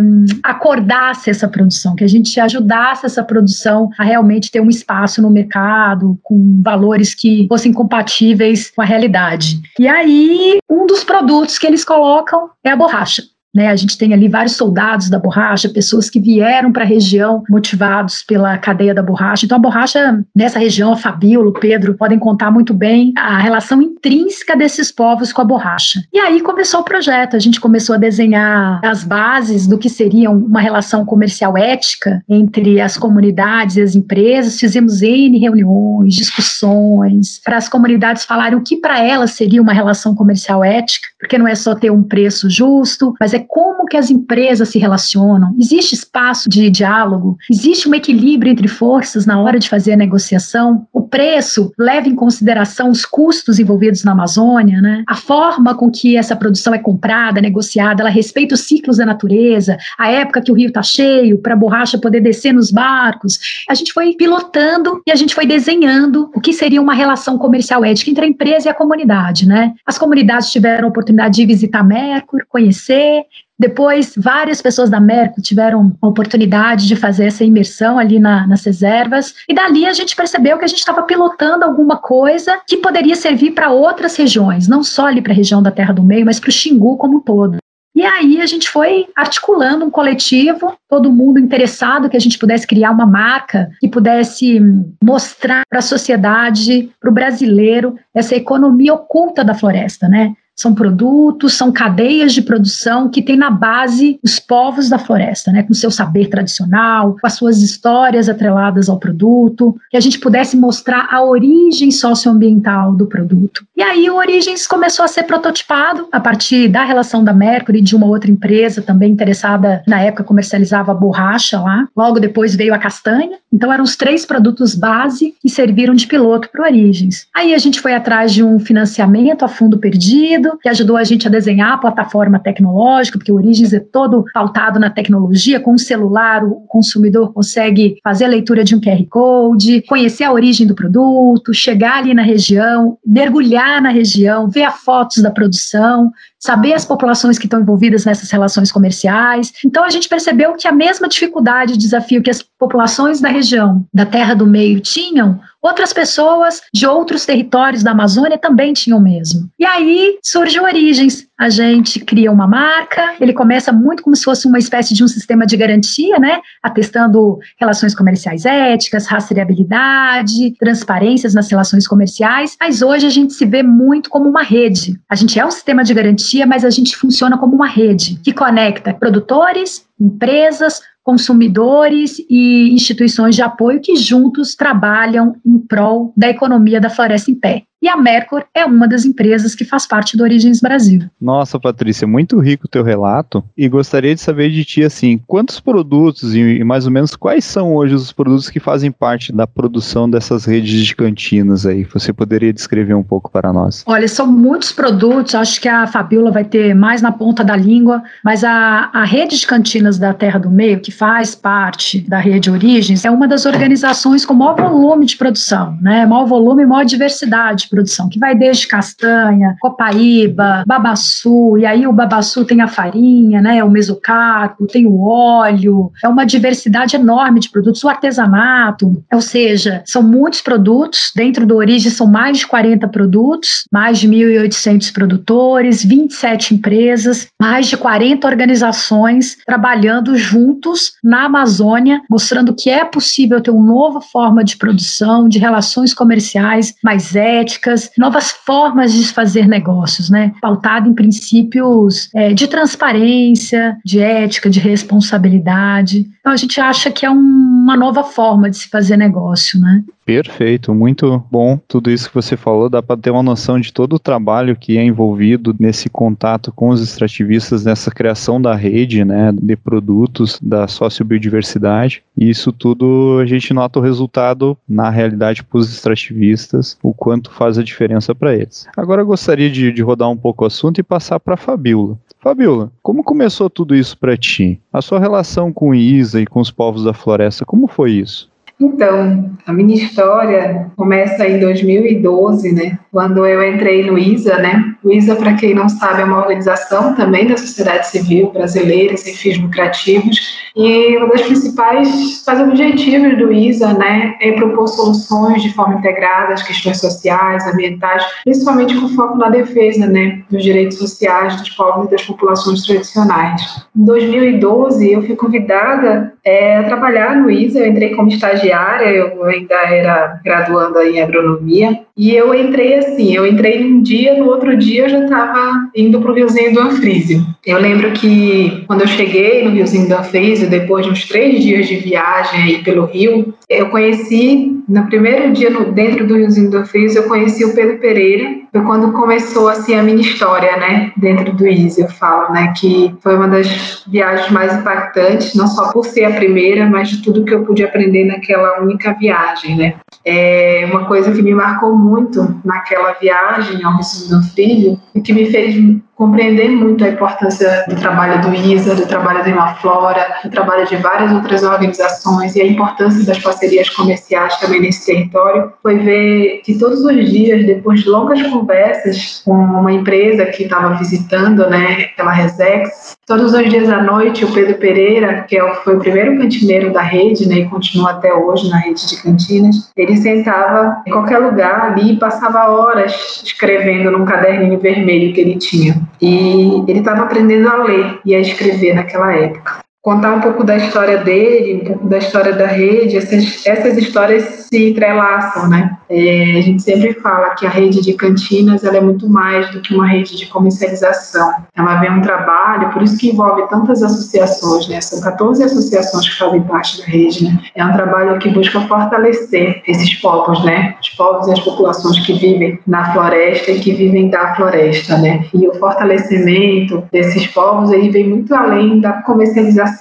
hum, 0.01 0.25
acordasse 0.44 1.29
essa 1.29 1.48
produção, 1.48 1.96
que 1.96 2.03
a 2.03 2.08
gente 2.08 2.39
ajudasse 2.39 3.05
essa 3.05 3.24
produção 3.24 3.89
a 3.98 4.03
realmente 4.03 4.51
ter 4.51 4.62
um 4.62 4.70
espaço 4.70 5.22
no 5.22 5.29
mercado, 5.29 6.20
com 6.24 6.62
valores 6.63 7.13
que 7.13 7.45
fossem 7.47 7.73
compatíveis 7.73 8.71
com 8.71 8.82
a 8.82 8.86
realidade. 8.86 9.60
E 9.80 9.88
aí, 9.88 10.60
um 10.69 10.86
dos 10.86 11.04
produtos 11.04 11.58
que 11.58 11.67
eles 11.67 11.84
colocam 11.84 12.50
é 12.63 12.71
a 12.71 12.76
borracha. 12.76 13.23
Né? 13.56 13.70
A 13.70 13.76
gente 13.76 13.98
tem 13.98 14.13
ali 14.13 14.28
vários 14.28 14.58
soldados 14.58 15.10
da 15.10 15.18
borracha, 15.18 15.70
pessoas 15.70 16.10
que 16.10 16.20
vieram 16.20 16.74
para 16.74 16.84
a 16.84 16.88
região 16.88 17.41
motivados 17.50 18.22
pela 18.22 18.58
cadeia 18.58 18.94
da 18.94 19.02
borracha. 19.02 19.46
Então, 19.46 19.58
a 19.58 19.62
borracha, 19.62 20.22
nessa 20.36 20.60
região, 20.60 20.91
a 20.91 20.98
Fabíola, 20.98 21.50
o 21.50 21.54
Pedro, 21.54 21.96
podem 21.96 22.20
contar 22.20 22.52
muito 22.52 22.74
bem 22.74 23.13
a 23.18 23.39
relação 23.39 23.82
intrínseca 23.82 24.58
desses 24.58 24.91
povos 24.91 25.32
com 25.32 25.41
a 25.41 25.46
borracha. 25.46 26.02
E 26.13 26.20
aí 26.20 26.41
começou 26.41 26.82
o 26.82 26.84
projeto, 26.84 27.38
a 27.38 27.39
gente 27.39 27.62
começou 27.62 27.96
a 27.96 27.98
desenhar 27.98 28.82
as 28.84 29.06
bases 29.06 29.68
do 29.68 29.78
que 29.78 29.89
seria 29.89 30.30
uma 30.30 30.60
relação 30.60 31.06
comercial 31.06 31.58
ética 31.58 32.22
entre 32.28 32.82
as 32.82 32.98
comunidades 32.98 33.78
e 33.78 33.82
as 33.82 33.96
empresas. 33.96 34.60
Fizemos 34.60 35.02
N 35.02 35.39
reuniões, 35.39 36.15
discussões, 36.15 37.39
para 37.44 37.56
as 37.56 37.70
comunidades 37.70 38.26
falarem 38.26 38.58
o 38.58 38.62
que 38.62 38.76
para 38.78 39.00
elas 39.00 39.32
seria 39.32 39.62
uma 39.62 39.72
relação 39.72 40.13
comercial 40.13 40.63
ética, 40.63 41.08
porque 41.20 41.38
não 41.38 41.48
é 41.48 41.56
só 41.56 41.74
ter 41.74 41.91
um 41.91 42.04
preço 42.04 42.50
justo, 42.50 43.13
mas 43.20 43.34
é 43.34 43.44
como 43.47 43.86
que 43.86 43.97
as 43.97 44.10
empresas 44.10 44.69
se 44.69 44.79
relacionam. 44.79 45.55
Existe 45.60 45.93
espaço 45.93 46.49
de 46.49 46.69
diálogo? 46.69 47.38
Existe 47.49 47.88
um 47.88 47.93
equilíbrio 47.93 48.51
entre 48.51 48.67
forças 48.67 49.25
na 49.25 49.39
hora 49.39 49.60
de 49.60 49.69
fazer 49.69 49.93
a 49.93 49.97
negociação? 49.97 50.88
O 50.91 51.01
preço 51.01 51.71
leva 51.77 52.08
em 52.08 52.15
consideração 52.15 52.89
os 52.89 53.05
custos 53.05 53.60
envolvidos 53.60 54.03
na 54.03 54.12
Amazônia, 54.12 54.81
né? 54.81 55.03
A 55.08 55.15
forma 55.15 55.75
com 55.75 55.89
que 55.89 56.17
essa 56.17 56.36
produção 56.36 56.73
é 56.73 56.79
comprada, 56.79 57.41
negociada, 57.41 58.01
ela 58.01 58.10
respeita 58.10 58.55
os 58.55 58.62
ciclos 58.62 58.97
da 58.97 59.05
natureza, 59.05 59.77
a 59.97 60.10
época 60.10 60.41
que 60.41 60.51
o 60.51 60.55
rio 60.55 60.67
está 60.67 60.84
cheio, 60.84 61.38
para 61.38 61.53
a 61.53 61.58
borracha 61.58 61.97
poder 61.97 62.21
descer 62.21 62.53
nos 62.53 62.71
barcos. 62.71 63.39
A 63.69 63.73
gente 63.73 63.93
foi 63.93 64.13
pilotando 64.13 65.01
e 65.05 65.12
a 65.12 65.15
gente 65.15 65.36
foi 65.36 65.45
desenhando 65.45 66.29
o 66.36 66.41
que 66.41 66.53
seria 66.53 66.81
uma 66.81 66.93
relação 66.93 67.38
comercial 67.38 67.84
ética 67.84 68.12
entre 68.12 68.25
a 68.25 68.27
empresa 68.27 68.67
e 68.67 68.71
a 68.71 68.73
comunidade, 68.73 69.47
né? 69.47 69.73
As 69.86 69.97
comunidades 69.97 70.51
tiveram 70.51 70.88
a 70.88 70.89
oportunidade 70.89 71.36
de 71.36 71.45
visitar 71.45 71.84
Mercur, 71.84 72.45
conhecer, 72.49 73.23
depois, 73.58 74.13
várias 74.18 74.62
pessoas 74.62 74.89
da 74.89 75.00
Merco 75.00 75.41
tiveram 75.41 75.96
a 76.02 76.08
oportunidade 76.08 76.88
de 76.88 76.96
fazer 76.96 77.26
essa 77.26 77.44
imersão 77.44 77.98
ali 77.98 78.20
na, 78.20 78.46
nas 78.46 78.65
reservas, 78.65 79.34
e 79.48 79.54
dali 79.54 79.86
a 79.86 79.94
gente 79.94 80.15
percebeu 80.15 80.58
que 80.58 80.65
a 80.65 80.68
gente 80.68 80.80
estava 80.80 81.04
pilotando 81.04 81.63
alguma 81.63 81.98
coisa 81.98 82.60
que 82.68 82.78
poderia 82.78 83.15
servir 83.15 83.52
para 83.52 83.72
outras 83.72 84.15
regiões, 84.18 84.68
não 84.68 84.84
só 84.84 85.08
ali 85.08 85.22
para 85.22 85.32
a 85.32 85.36
região 85.36 85.63
da 85.63 85.72
Terra 85.72 85.94
do 85.94 86.04
Meio, 86.04 86.26
mas 86.26 86.39
para 86.39 86.50
o 86.50 86.52
Xingu 86.52 86.98
como 86.98 87.18
um 87.18 87.22
todo. 87.22 87.58
E 87.96 88.04
aí 88.04 88.41
a 88.41 88.46
gente 88.46 88.70
foi 88.70 89.08
articulando 89.15 89.86
um 89.86 89.89
coletivo, 89.89 90.76
todo 90.89 91.10
mundo 91.10 91.39
interessado 91.39 92.10
que 92.10 92.18
a 92.18 92.20
gente 92.20 92.38
pudesse 92.38 92.68
criar 92.68 92.91
uma 92.91 93.06
marca 93.06 93.70
que 93.80 93.88
pudesse 93.88 94.60
mostrar 95.02 95.62
para 95.70 95.80
a 95.80 95.82
sociedade, 95.82 96.91
para 97.00 97.10
o 97.10 97.13
brasileiro, 97.13 97.98
essa 98.13 98.36
economia 98.36 98.94
oculta 98.94 99.46
da 99.46 99.54
floresta, 99.54 100.10
né? 100.10 100.34
São 100.56 100.74
produtos, 100.74 101.54
são 101.54 101.72
cadeias 101.72 102.34
de 102.34 102.41
produção 102.41 103.10
que 103.10 103.22
têm 103.22 103.36
na 103.36 103.52
base 103.52 104.18
os 104.24 104.39
povos 104.39 104.88
da 104.88 104.98
floresta, 104.98 105.52
né, 105.52 105.63
com 105.63 105.74
seu 105.74 105.91
saber 105.91 106.30
tradicional, 106.30 107.18
com 107.20 107.28
as 107.28 107.34
suas 107.34 107.62
histórias 107.62 108.30
atreladas 108.30 108.88
ao 108.88 108.98
produto, 108.98 109.76
que 109.91 109.98
a 109.98 110.00
gente 110.00 110.20
pudesse 110.20 110.56
mostrar 110.56 111.10
a 111.12 111.24
origem 111.24 111.91
socioambiental 111.91 112.94
do 112.94 113.06
produto. 113.06 113.65
E 113.76 113.84
aí 113.84 114.10
o 114.10 114.15
Origens 114.15 114.65
começou 114.65 115.04
a 115.04 115.08
ser 115.08 115.24
prototipado 115.24 116.08
a 116.12 116.20
partir 116.20 116.70
da 116.70 116.86
relação 116.86 117.24
da 117.24 117.34
Mercury 117.34 117.82
de 117.82 117.96
uma 117.96 118.08
outra 118.08 118.32
empresa 118.32 118.82
também 118.82 119.12
interessada, 119.12 119.84
na 119.86 120.02
época 120.02 120.24
comercializava 120.24 120.94
borracha 120.94 121.60
lá. 121.60 121.88
Logo 121.96 122.20
depois 122.20 122.56
veio 122.56 122.74
a 122.74 122.80
castanha. 122.80 123.38
Então 123.52 123.72
eram 123.72 123.84
os 123.84 123.96
três 123.96 124.26
produtos 124.26 124.76
base 124.76 125.34
que 125.41 125.50
serviram 125.50 125.94
de 125.94 126.08
piloto 126.08 126.50
para 126.50 126.62
o 126.62 126.65
Origens. 126.65 127.28
Aí 127.36 127.54
a 127.54 127.58
gente 127.58 127.80
foi 127.82 127.94
atrás 127.94 128.34
de 128.34 128.44
um 128.44 128.60
financiamento 128.60 129.44
a 129.44 129.48
fundo 129.48 129.78
perdido 129.78 130.44
que 130.62 130.69
ajudou 130.69 130.97
a 130.97 131.03
gente 131.03 131.27
a 131.27 131.31
desenhar 131.31 131.73
a 131.73 131.77
plataforma 131.77 132.39
tecnológica, 132.39 133.17
porque 133.17 133.31
o 133.31 133.36
Origins 133.36 133.73
é 133.73 133.79
todo 133.79 134.25
pautado 134.34 134.79
na 134.79 134.89
tecnologia. 134.89 135.60
Com 135.60 135.73
o 135.73 135.79
celular, 135.79 136.43
o 136.43 136.62
consumidor 136.67 137.34
consegue 137.34 137.97
fazer 138.03 138.25
a 138.25 138.29
leitura 138.29 138.63
de 138.63 138.75
um 138.75 138.81
QR 138.81 139.05
Code, 139.10 139.81
conhecer 139.88 140.23
a 140.23 140.31
origem 140.31 140.67
do 140.67 140.75
produto, 140.75 141.53
chegar 141.53 141.97
ali 141.97 142.13
na 142.13 142.23
região, 142.23 142.97
mergulhar 143.05 143.81
na 143.81 143.89
região, 143.89 144.49
ver 144.49 144.63
as 144.63 144.79
fotos 144.79 145.21
da 145.21 145.31
produção, 145.31 146.12
saber 146.45 146.73
as 146.73 146.86
populações 146.86 147.39
que 147.39 147.47
estão 147.47 147.60
envolvidas 147.60 148.05
nessas 148.05 148.29
relações 148.29 148.71
comerciais. 148.71 149.51
Então 149.65 149.84
a 149.84 149.89
gente 149.89 150.08
percebeu 150.08 150.53
que 150.53 150.67
a 150.67 150.71
mesma 150.71 151.08
dificuldade 151.08 151.73
e 151.73 151.77
desafio 151.77 152.21
que 152.21 152.29
as 152.29 152.41
populações 152.41 153.19
da 153.19 153.29
região 153.29 153.86
da 153.93 154.05
Terra 154.05 154.36
do 154.36 154.45
Meio 154.45 154.79
tinham, 154.79 155.39
outras 155.62 155.91
pessoas 155.91 156.62
de 156.71 156.86
outros 156.86 157.25
territórios 157.25 157.81
da 157.81 157.91
Amazônia 157.91 158.38
também 158.38 158.73
tinham 158.73 158.99
mesmo. 159.01 159.49
E 159.58 159.65
aí 159.65 160.19
surge 160.23 160.60
Origens, 160.60 161.25
a 161.38 161.50
gente 161.50 162.00
cria 162.00 162.32
uma 162.32 162.48
marca, 162.48 163.15
ele 163.19 163.34
começa 163.34 163.71
muito 163.71 164.02
como 164.02 164.15
se 164.15 164.24
fosse 164.24 164.48
uma 164.48 164.58
espécie 164.58 164.93
de 164.93 165.04
um 165.04 165.08
sistema 165.08 165.45
de 165.45 165.58
garantia, 165.58 166.17
né? 166.17 166.39
Atestando 166.63 167.39
relações 167.60 167.93
comerciais 167.93 168.45
éticas, 168.45 169.06
rastreabilidade, 169.06 170.56
transparências 170.58 171.34
nas 171.34 171.50
relações 171.50 171.88
comerciais, 171.88 172.56
mas 172.60 172.82
hoje 172.82 173.06
a 173.06 173.10
gente 173.10 173.34
se 173.34 173.45
vê 173.45 173.62
muito 173.62 174.10
como 174.10 174.30
uma 174.30 174.43
rede. 174.43 175.00
A 175.10 175.15
gente 175.15 175.38
é 175.39 175.45
um 175.45 175.52
sistema 175.52 175.84
de 175.84 175.93
garantia, 175.93 176.45
mas 176.45 176.63
a 176.63 176.69
gente 176.69 176.95
funciona 176.95 177.38
como 177.38 177.56
uma 177.56 177.67
rede 177.67 178.19
que 178.24 178.32
conecta 178.32 178.93
produtores, 178.93 179.86
empresas, 180.00 180.82
consumidores 181.04 182.17
e 182.28 182.74
instituições 182.74 183.36
de 183.36 183.41
apoio 183.43 183.80
que 183.80 183.95
juntos 183.95 184.56
trabalham 184.56 185.36
em 185.45 185.60
prol 185.60 186.12
da 186.17 186.28
economia 186.30 186.82
da 186.82 186.89
floresta 186.89 187.30
em 187.30 187.36
pé. 187.36 187.63
E 187.86 187.88
a 187.88 187.95
Mercor 187.95 188.43
é 188.52 188.65
uma 188.65 188.88
das 188.88 189.06
empresas 189.06 189.54
que 189.54 189.63
faz 189.63 189.86
parte 189.86 190.17
do 190.17 190.24
Origens 190.24 190.60
Brasil. 190.60 191.04
Nossa, 191.21 191.60
Patrícia, 191.60 192.08
muito 192.08 192.39
rico 192.39 192.65
o 192.65 192.67
teu 192.67 192.82
relato 192.82 193.43
e 193.56 193.69
gostaria 193.69 194.15
de 194.15 194.19
saber 194.19 194.50
de 194.50 194.65
ti 194.65 194.84
assim, 194.84 195.21
quantos 195.28 195.60
produtos 195.60 196.34
e, 196.34 196.63
mais 196.63 196.88
ou 196.88 196.91
menos 196.91 197.15
quais 197.15 197.45
são 197.45 197.76
hoje 197.76 197.93
os 197.93 198.12
produtos 198.12 198.50
que 198.50 198.60
fazem 198.60 198.91
parte 198.91 199.32
da 199.32 199.45
produção 199.45 200.10
dessas 200.10 200.45
redes 200.45 200.84
de 200.84 200.95
cantinas 200.95 201.63
aí? 201.67 201.84
Você 201.93 202.12
poderia 202.12 202.52
descrever 202.52 202.95
um 202.95 203.04
pouco 203.04 203.30
para 203.30 203.54
nós? 203.54 203.84
Olha, 203.86 204.08
são 204.08 204.26
muitos 204.26 204.71
produtos, 204.71 205.36
acho 205.36 205.62
que 205.62 205.69
a 205.69 205.86
Fabiola 205.86 206.32
vai 206.32 206.43
ter 206.43 206.74
mais 206.74 207.04
na 207.04 207.12
ponta 207.12 207.43
da 207.43 207.56
língua, 207.56 208.02
mas 208.24 208.43
a, 208.43 208.89
a 208.91 209.04
rede 209.04 209.38
de 209.38 209.45
cantinas 209.45 210.00
da 210.00 210.12
Terra 210.12 210.39
do 210.39 210.50
Meio, 210.50 210.80
que 210.80 210.91
faz 210.91 211.36
parte 211.36 212.02
da 212.02 212.17
rede 212.17 212.50
Origens, 212.50 213.06
é 213.06 213.12
uma 213.12 213.28
das 213.28 213.45
organizações 213.45 214.26
com 214.26 214.34
maior 214.34 214.56
volume 214.56 215.06
de 215.06 215.15
produção, 215.15 215.78
né? 215.80 216.04
Maior 216.08 216.26
volume 216.26 216.65
maior 216.65 216.84
diversidade 216.84 217.69
produção, 217.76 218.08
que 218.08 218.18
vai 218.18 218.34
desde 218.36 218.68
castanha, 218.68 219.56
copaíba, 219.60 220.64
babaçu, 220.66 221.58
e 221.58 221.66
aí 221.66 221.86
o 221.86 221.92
babaçu 221.92 222.46
tem 222.46 222.62
a 222.62 222.68
farinha, 222.68 223.42
né, 223.42 223.64
o 223.64 223.70
mesocarpo, 223.70 224.66
tem 224.66 224.88
o 224.88 225.02
óleo, 225.02 225.92
é 226.02 226.08
uma 226.08 226.26
diversidade 226.26 226.96
enorme 226.96 227.42
de 227.42 227.50
produtos, 227.50 227.84
o 227.84 227.90
artesanato, 227.90 229.04
ou 229.14 229.22
seja, 229.22 229.84
são 229.86 230.02
muitos 230.02 230.42
produtos, 230.42 231.12
dentro 231.16 231.46
do 231.46 231.58
Origem 231.58 231.92
são 231.92 232.08
mais 232.08 232.40
de 232.40 232.48
40 232.48 232.88
produtos, 232.88 233.66
mais 233.72 234.00
de 234.00 234.08
1.800 234.08 234.94
produtores, 234.94 235.84
27 235.84 236.56
empresas, 236.56 237.28
mais 237.40 237.68
de 237.68 237.76
40 237.76 238.26
organizações 238.26 239.38
trabalhando 239.46 240.16
juntos 240.16 240.94
na 241.04 241.26
Amazônia, 241.26 242.02
mostrando 242.10 242.56
que 242.56 242.70
é 242.70 242.86
possível 242.86 243.42
ter 243.42 243.52
uma 243.52 243.66
nova 243.66 244.00
forma 244.00 244.44
de 244.44 244.58
produção, 244.58 245.28
de 245.28 245.40
relações 245.40 245.94
comerciais 245.94 246.74
mais 246.84 247.16
éticas, 247.16 247.64
novas 247.97 248.32
formas 248.32 248.93
de 248.93 249.06
fazer 249.08 249.47
negócios, 249.47 250.10
né? 250.10 250.34
Pautado 250.41 250.89
em 250.89 250.93
princípios 250.93 252.10
é, 252.13 252.34
de 252.34 252.47
transparência, 252.47 253.78
de 253.84 253.99
ética, 253.99 254.49
de 254.49 254.60
responsabilidade. 254.60 256.08
Então 256.19 256.32
a 256.32 256.38
gente 256.38 256.60
acha 256.60 256.91
que 256.91 257.06
é 257.06 257.10
um, 257.10 257.15
uma 257.15 257.78
nova 257.78 258.04
forma 258.04 258.49
de 258.49 258.58
se 258.58 258.69
fazer 258.69 258.97
negócio, 258.97 259.60
né? 259.60 259.84
Perfeito, 260.06 260.72
muito 260.72 261.24
bom 261.32 261.58
tudo 261.68 261.89
isso 261.89 262.10
que 262.10 262.15
você 262.15 262.38
falou. 262.38 262.70
Dá 262.70 262.82
para 262.84 262.96
ter 262.96 263.10
uma 263.10 263.24
noção 263.24 263.60
de 263.60 263.74
todo 263.74 263.94
o 263.94 264.00
trabalho 264.00 264.56
que 264.56 264.78
é 264.78 264.84
envolvido 264.84 265.56
nesse 265.60 265.89
contato 265.89 266.52
com 266.52 266.70
os 266.70 266.80
extrativistas, 266.80 267.65
nessa 267.65 267.89
criação 267.89 268.39
da 268.39 268.54
rede 268.54 269.04
né, 269.04 269.32
de 269.34 269.56
produtos 269.56 270.39
da 270.39 270.68
sociobiodiversidade. 270.68 272.04
E 272.15 272.30
isso 272.30 272.52
tudo 272.52 273.18
a 273.20 273.26
gente 273.26 273.52
nota 273.52 273.80
o 273.80 273.82
resultado 273.82 274.56
na 274.70 274.91
realidade 274.91 275.44
para 275.44 275.58
os 275.58 275.74
extrativistas, 275.74 276.78
o 276.84 276.94
quanto 276.94 277.32
faz 277.32 277.58
a 277.58 277.63
diferença 277.63 278.13
para 278.13 278.36
eles. 278.36 278.68
Agora 278.78 279.02
eu 279.02 279.08
gostaria 279.08 279.50
de, 279.50 279.72
de 279.72 279.82
rodar 279.82 280.10
um 280.12 280.18
pouco 280.18 280.44
o 280.44 280.48
assunto 280.48 280.80
e 280.80 280.84
passar 280.84 281.20
para 281.20 281.34
a 281.34 281.38
Fabiola. 281.38 281.98
Fabiola, 282.20 282.72
como 282.84 283.04
começou 283.04 283.50
tudo 283.50 283.76
isso 283.76 283.98
para 283.98 284.15
ti? 284.15 284.62
A 284.72 284.84
sua 284.84 285.00
relação 285.00 285.52
com 285.52 285.74
Isa 285.74 286.22
e 286.22 286.28
com 286.28 286.39
os 286.39 286.52
povos 286.52 286.84
da 286.84 286.94
floresta, 286.94 287.44
como 287.44 287.68
foi 287.68 287.94
isso? 287.94 288.30
Então, 288.60 289.32
a 289.46 289.52
minha 289.52 289.76
história 289.76 290.72
começa 290.76 291.28
em 291.28 291.39
2012, 291.39 292.54
né? 292.54 292.80
Quando 292.91 293.26
eu 293.26 293.44
entrei 293.44 293.84
no 293.86 293.98
ISA, 293.98 294.38
né? 294.38 294.76
O 294.84 294.91
ISA, 294.91 295.15
para 295.15 295.34
quem 295.34 295.54
não 295.54 295.68
sabe, 295.68 296.02
é 296.02 296.06
uma 296.06 296.20
organização 296.20 296.96
também 296.96 297.28
da 297.28 297.38
sociedade 297.38 297.88
civil 297.88 298.32
brasileira, 298.32 298.96
sem 298.96 299.13
fins 299.13 299.38
lucrativos, 299.38 300.46
e 300.56 300.98
um 300.98 301.10
dos 301.10 301.22
principais 301.22 302.26
objetivos 302.41 303.18
do 303.18 303.32
ISA, 303.32 303.74
né, 303.74 304.15
é 304.22 304.32
propor 304.32 304.68
soluções 304.68 305.44
de 305.44 305.54
forma 305.54 305.76
integrada 305.76 306.34
às 306.34 306.44
questões 306.44 306.80
sociais, 306.80 307.46
ambientais, 307.46 308.04
principalmente 308.24 308.80
com 308.80 308.88
foco 308.89 309.18
na 309.18 309.30
defesa, 309.30 309.86
né, 309.86 310.24
dos 310.30 310.41
direitos 310.41 310.78
sociais 310.78 311.36
dos 311.36 311.50
povos 311.50 311.88
e 311.88 311.91
das 311.91 312.04
populações 312.04 312.63
tradicionais. 312.63 313.68
Em 313.76 313.84
2012, 313.84 314.94
eu 314.94 315.02
fui 315.04 315.15
convidada 315.18 316.13
é, 316.26 316.64
trabalhar 316.64 317.16
no 317.16 317.30
ISA, 317.30 317.60
eu 317.60 317.68
entrei 317.68 317.94
como 317.94 318.10
estagiária, 318.10 318.90
eu 318.90 319.24
ainda 319.26 319.54
era 319.54 320.20
graduanda 320.26 320.84
em 320.84 321.00
agronomia, 321.00 321.82
e 321.96 322.16
eu 322.16 322.34
entrei 322.34 322.74
assim, 322.74 323.16
eu 323.16 323.28
entrei 323.28 323.64
num 323.64 323.82
dia, 323.82 324.18
no 324.18 324.26
outro 324.26 324.58
dia 324.58 324.84
eu 324.84 324.90
já 324.90 325.04
estava 325.04 325.70
indo 325.76 326.02
para 326.02 326.12
o 326.12 326.14
Riozinho 326.16 326.54
do 326.54 326.62
Anfrísio. 326.62 327.24
Eu 327.45 327.60
lembro 327.60 327.91
que 327.91 328.63
quando 328.65 328.81
eu 328.81 328.88
cheguei 328.88 329.43
no 329.43 329.51
Riozinho 329.51 329.88
do 329.88 329.93
Anfrísio, 329.93 330.49
depois 330.49 330.84
de 330.84 330.91
uns 330.91 331.08
três 331.08 331.43
dias 331.43 331.67
de 331.67 331.75
viagem 331.75 332.63
pelo 332.63 332.86
Rio, 332.86 333.36
eu 333.47 333.69
conheci, 333.69 334.63
no 334.67 334.88
primeiro 334.88 335.31
dia 335.31 335.51
no, 335.51 335.71
dentro 335.71 336.08
do 336.08 336.15
Riozinho 336.15 336.49
do 336.49 336.62
Ofício, 336.62 336.99
eu 336.99 337.08
conheci 337.08 337.45
o 337.45 337.53
Pedro 337.53 337.77
Pereira, 337.77 338.36
foi 338.51 338.62
quando 338.63 338.91
começou 338.93 339.47
assim 339.47 339.75
a 339.75 339.84
minha 339.84 340.01
história, 340.01 340.58
né, 340.58 340.91
dentro 340.97 341.31
do 341.34 341.45
ISE, 341.45 341.81
eu 341.81 341.88
falo, 341.88 342.34
né, 342.34 342.51
que 342.58 342.91
foi 343.01 343.15
uma 343.15 343.27
das 343.27 343.84
viagens 343.88 344.31
mais 344.31 344.51
impactantes, 344.51 345.36
não 345.36 345.47
só 345.47 345.71
por 345.71 345.86
ser 345.86 346.05
a 346.05 346.12
primeira, 346.13 346.65
mas 346.65 346.89
de 346.89 347.03
tudo 347.03 347.23
que 347.23 347.34
eu 347.34 347.43
pude 347.43 347.63
aprender 347.63 348.05
naquela 348.05 348.60
única 348.60 348.93
viagem, 348.93 349.55
né. 349.55 349.75
É 350.03 350.67
uma 350.71 350.86
coisa 350.86 351.12
que 351.12 351.21
me 351.21 351.34
marcou 351.34 351.77
muito 351.77 352.39
naquela 352.43 352.93
viagem 352.93 353.63
ao 353.63 353.73
Riozinho 353.73 354.10
do 354.10 354.17
Ofício 354.17 354.79
e 354.95 355.01
que 355.01 355.13
me 355.13 355.25
fez 355.27 355.55
compreender 355.95 356.49
muito 356.49 356.84
a 356.84 356.89
importância 356.89 357.65
do 357.69 357.75
trabalho 357.75 358.21
do 358.21 358.36
ISA, 358.36 358.75
do 358.75 358.86
trabalho 358.86 359.23
do 359.23 359.29
Imaflora, 359.29 360.05
do 360.23 360.29
trabalho 360.29 360.67
de 360.67 360.75
várias 360.75 361.12
outras 361.12 361.41
organizações 361.41 362.36
e 362.36 362.41
a 362.41 362.45
importância 362.45 363.05
das 363.05 363.17
parcerias 363.19 363.69
comerciais 363.69 364.38
também 364.38 364.60
nesse 364.60 364.86
território, 364.86 365.53
foi 365.63 365.79
ver 365.79 366.41
que 366.43 366.60
todos 366.60 366.84
os 366.84 367.10
dias, 367.10 367.45
depois 367.45 367.81
de 367.81 367.89
longas 367.89 368.21
conversas 368.23 369.21
com 369.23 369.31
uma 369.31 369.71
empresa 369.71 370.25
que 370.25 370.43
estava 370.43 370.75
visitando, 370.75 371.49
né, 371.49 371.89
aquela 371.93 372.12
Resex, 372.12 372.97
todos 373.08 373.34
os 373.34 373.49
dias 373.49 373.69
à 373.69 373.81
noite 373.81 374.25
o 374.25 374.31
Pedro 374.34 374.55
Pereira, 374.55 375.23
que 375.23 375.38
é 375.38 375.55
foi 375.63 375.77
o 375.77 375.79
primeiro 375.79 376.17
cantineiro 376.17 376.73
da 376.73 376.81
rede, 376.81 377.27
né, 377.27 377.36
e 377.36 377.45
continua 377.45 377.91
até 377.91 378.13
hoje 378.13 378.49
na 378.49 378.58
rede 378.58 378.86
de 378.86 379.01
cantinas, 379.01 379.71
ele 379.77 379.95
sentava 379.95 380.81
em 380.86 380.91
qualquer 380.91 381.19
lugar 381.19 381.71
ali 381.71 381.93
e 381.93 381.99
passava 381.99 382.49
horas 382.49 383.21
escrevendo 383.23 383.91
num 383.91 384.03
caderninho 384.03 384.60
vermelho 384.60 385.13
que 385.13 385.21
ele 385.21 385.38
tinha. 385.38 385.85
E 386.02 386.63
ele 386.67 386.80
estava 386.80 387.04
aprendendo 387.04 387.48
a 387.50 387.63
ler 387.63 388.00
e 388.06 388.15
a 388.15 388.19
escrever 388.19 388.74
naquela 388.74 389.13
época 389.13 389.64
contar 389.86 390.15
um 390.15 390.19
pouco 390.19 390.43
da 390.43 390.58
história 390.58 391.04
dele, 391.04 391.62
um 391.62 391.65
pouco 391.65 391.88
da 391.88 392.00
história 392.00 392.34
da 392.34 392.48
rede, 392.48 392.98
essas, 392.98 393.45
essas 393.45 393.78
histórias 393.78 394.48
se 394.52 394.71
entrelaçam, 394.71 395.48
né? 395.48 395.78
É, 395.88 396.39
a 396.39 396.41
gente 396.41 396.63
sempre 396.63 396.93
fala 396.93 397.36
que 397.36 397.45
a 397.45 397.50
rede 397.50 397.82
de 397.82 397.93
cantinas 397.93 398.63
ela 398.63 398.78
é 398.78 398.82
muito 398.82 399.08
mais 399.08 399.48
do 399.52 399.62
que 399.62 399.76
uma 399.76 399.86
rede 399.86 400.17
de 400.17 400.26
comercialização. 400.26 401.32
Ela 401.56 401.76
vem 401.76 401.91
um 401.91 402.02
trabalho, 402.02 402.74
por 402.74 402.82
isso 402.82 402.98
que 402.98 403.12
envolve 403.12 403.48
tantas 403.48 403.84
associações, 403.84 404.67
né? 404.67 404.82
São 404.82 405.00
14 405.02 405.43
associações 405.43 406.10
que 406.10 406.17
fazem 406.17 406.41
parte 406.41 406.80
da 406.80 406.86
rede, 406.88 407.26
né? 407.26 407.39
É 407.54 407.63
um 407.63 407.74
trabalho 407.74 408.17
que 408.17 408.30
busca 408.30 408.62
fortalecer 408.62 409.62
esses 409.67 409.93
povos, 410.02 410.43
né? 410.43 410.76
Os 410.82 410.89
povos 410.89 411.28
e 411.28 411.34
as 411.34 411.39
populações 411.41 412.00
que 412.00 412.13
vivem 412.13 412.58
na 412.65 412.91
floresta 412.91 413.52
e 413.52 413.60
que 413.60 413.71
vivem 413.71 414.10
da 414.10 414.34
floresta, 414.34 414.98
né? 414.98 415.28
E 415.32 415.48
o 415.48 415.54
fortalecimento 415.60 416.84
desses 416.91 417.28
povos, 417.28 417.71
ele 417.71 417.91
vem 417.91 418.10
muito 418.10 418.34
além 418.34 418.80
da 418.80 418.93
comercialização 419.04 419.75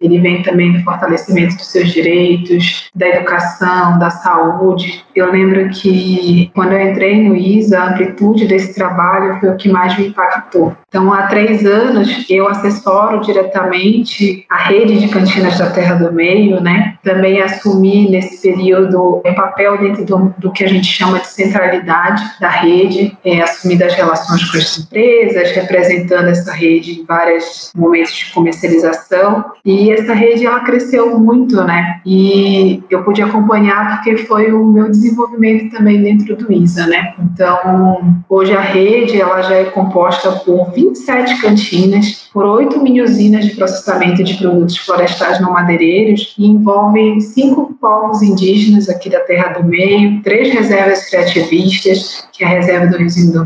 ele 0.00 0.18
vem 0.20 0.42
também 0.42 0.72
do 0.72 0.82
fortalecimento 0.82 1.56
dos 1.56 1.70
seus 1.70 1.90
direitos, 1.90 2.90
da 2.94 3.08
educação, 3.08 3.98
da 3.98 4.10
saúde. 4.10 5.04
Eu 5.14 5.30
lembro 5.30 5.68
que 5.70 6.50
quando 6.54 6.72
eu 6.72 6.90
entrei 6.90 7.22
no 7.22 7.36
ISA, 7.36 7.78
a 7.78 7.90
amplitude 7.90 8.46
desse 8.46 8.74
trabalho 8.74 9.38
foi 9.40 9.50
o 9.50 9.56
que 9.56 9.68
mais 9.68 9.96
me 9.98 10.08
impactou. 10.08 10.76
Então, 10.88 11.12
há 11.12 11.26
três 11.26 11.66
anos, 11.66 12.24
eu 12.30 12.48
assessoro 12.48 13.20
diretamente 13.20 14.46
a 14.48 14.56
rede 14.56 15.00
de 15.00 15.08
cantinas 15.08 15.58
da 15.58 15.70
Terra 15.70 15.96
do 15.96 16.12
Meio, 16.12 16.60
né? 16.60 16.96
Também 17.02 17.42
assumi 17.42 18.08
nesse 18.08 18.40
período 18.40 19.20
um 19.24 19.34
papel 19.34 19.76
dentro 19.78 20.04
do, 20.04 20.34
do 20.38 20.52
que 20.52 20.62
a 20.62 20.68
gente 20.68 20.86
chama 20.86 21.18
de 21.18 21.26
centralidade 21.26 22.22
da 22.40 22.48
rede, 22.48 23.16
é, 23.24 23.40
assumir 23.40 23.76
das 23.76 23.94
relações 23.94 24.44
com 24.50 24.56
as 24.56 24.78
empresas, 24.78 25.50
representando 25.50 26.28
essa 26.28 26.52
rede 26.52 27.00
em 27.00 27.04
vários 27.04 27.72
momentos 27.74 28.14
de 28.14 28.32
comercialização 28.32 29.33
formação 29.34 29.54
e 29.64 29.90
essa 29.90 30.12
rede 30.12 30.46
ela 30.46 30.60
cresceu 30.60 31.18
muito, 31.18 31.62
né? 31.64 32.00
E 32.04 32.82
eu 32.90 33.02
pude 33.02 33.22
acompanhar 33.22 33.96
porque 33.96 34.18
foi 34.18 34.52
o 34.52 34.64
meu 34.66 34.90
desenvolvimento 34.90 35.74
também 35.74 36.02
dentro 36.02 36.36
do 36.36 36.52
ISA, 36.52 36.86
né? 36.86 37.14
Então, 37.18 38.22
hoje 38.28 38.54
a 38.54 38.60
rede 38.60 39.20
ela 39.20 39.40
já 39.42 39.54
é 39.54 39.64
composta 39.64 40.30
por 40.32 40.70
27 40.72 41.40
cantinas, 41.40 42.28
por 42.32 42.44
oito 42.44 42.82
mini 42.82 43.00
usinas 43.00 43.46
de 43.46 43.54
processamento 43.54 44.22
de 44.22 44.34
produtos 44.34 44.76
florestais 44.78 45.40
não 45.40 45.52
madeireiros 45.52 46.34
e 46.38 46.46
envolve 46.46 47.20
cinco 47.20 47.74
povos 47.80 48.22
indígenas 48.22 48.88
aqui 48.88 49.08
da 49.08 49.20
Terra 49.20 49.54
do 49.54 49.64
Meio, 49.64 50.22
três 50.22 50.52
reservas 50.52 51.04
extrativistas, 51.04 52.26
que 52.32 52.44
é 52.44 52.46
a 52.46 52.50
reserva 52.50 52.86
do 52.88 52.98
Rio 52.98 53.08
do 53.32 53.44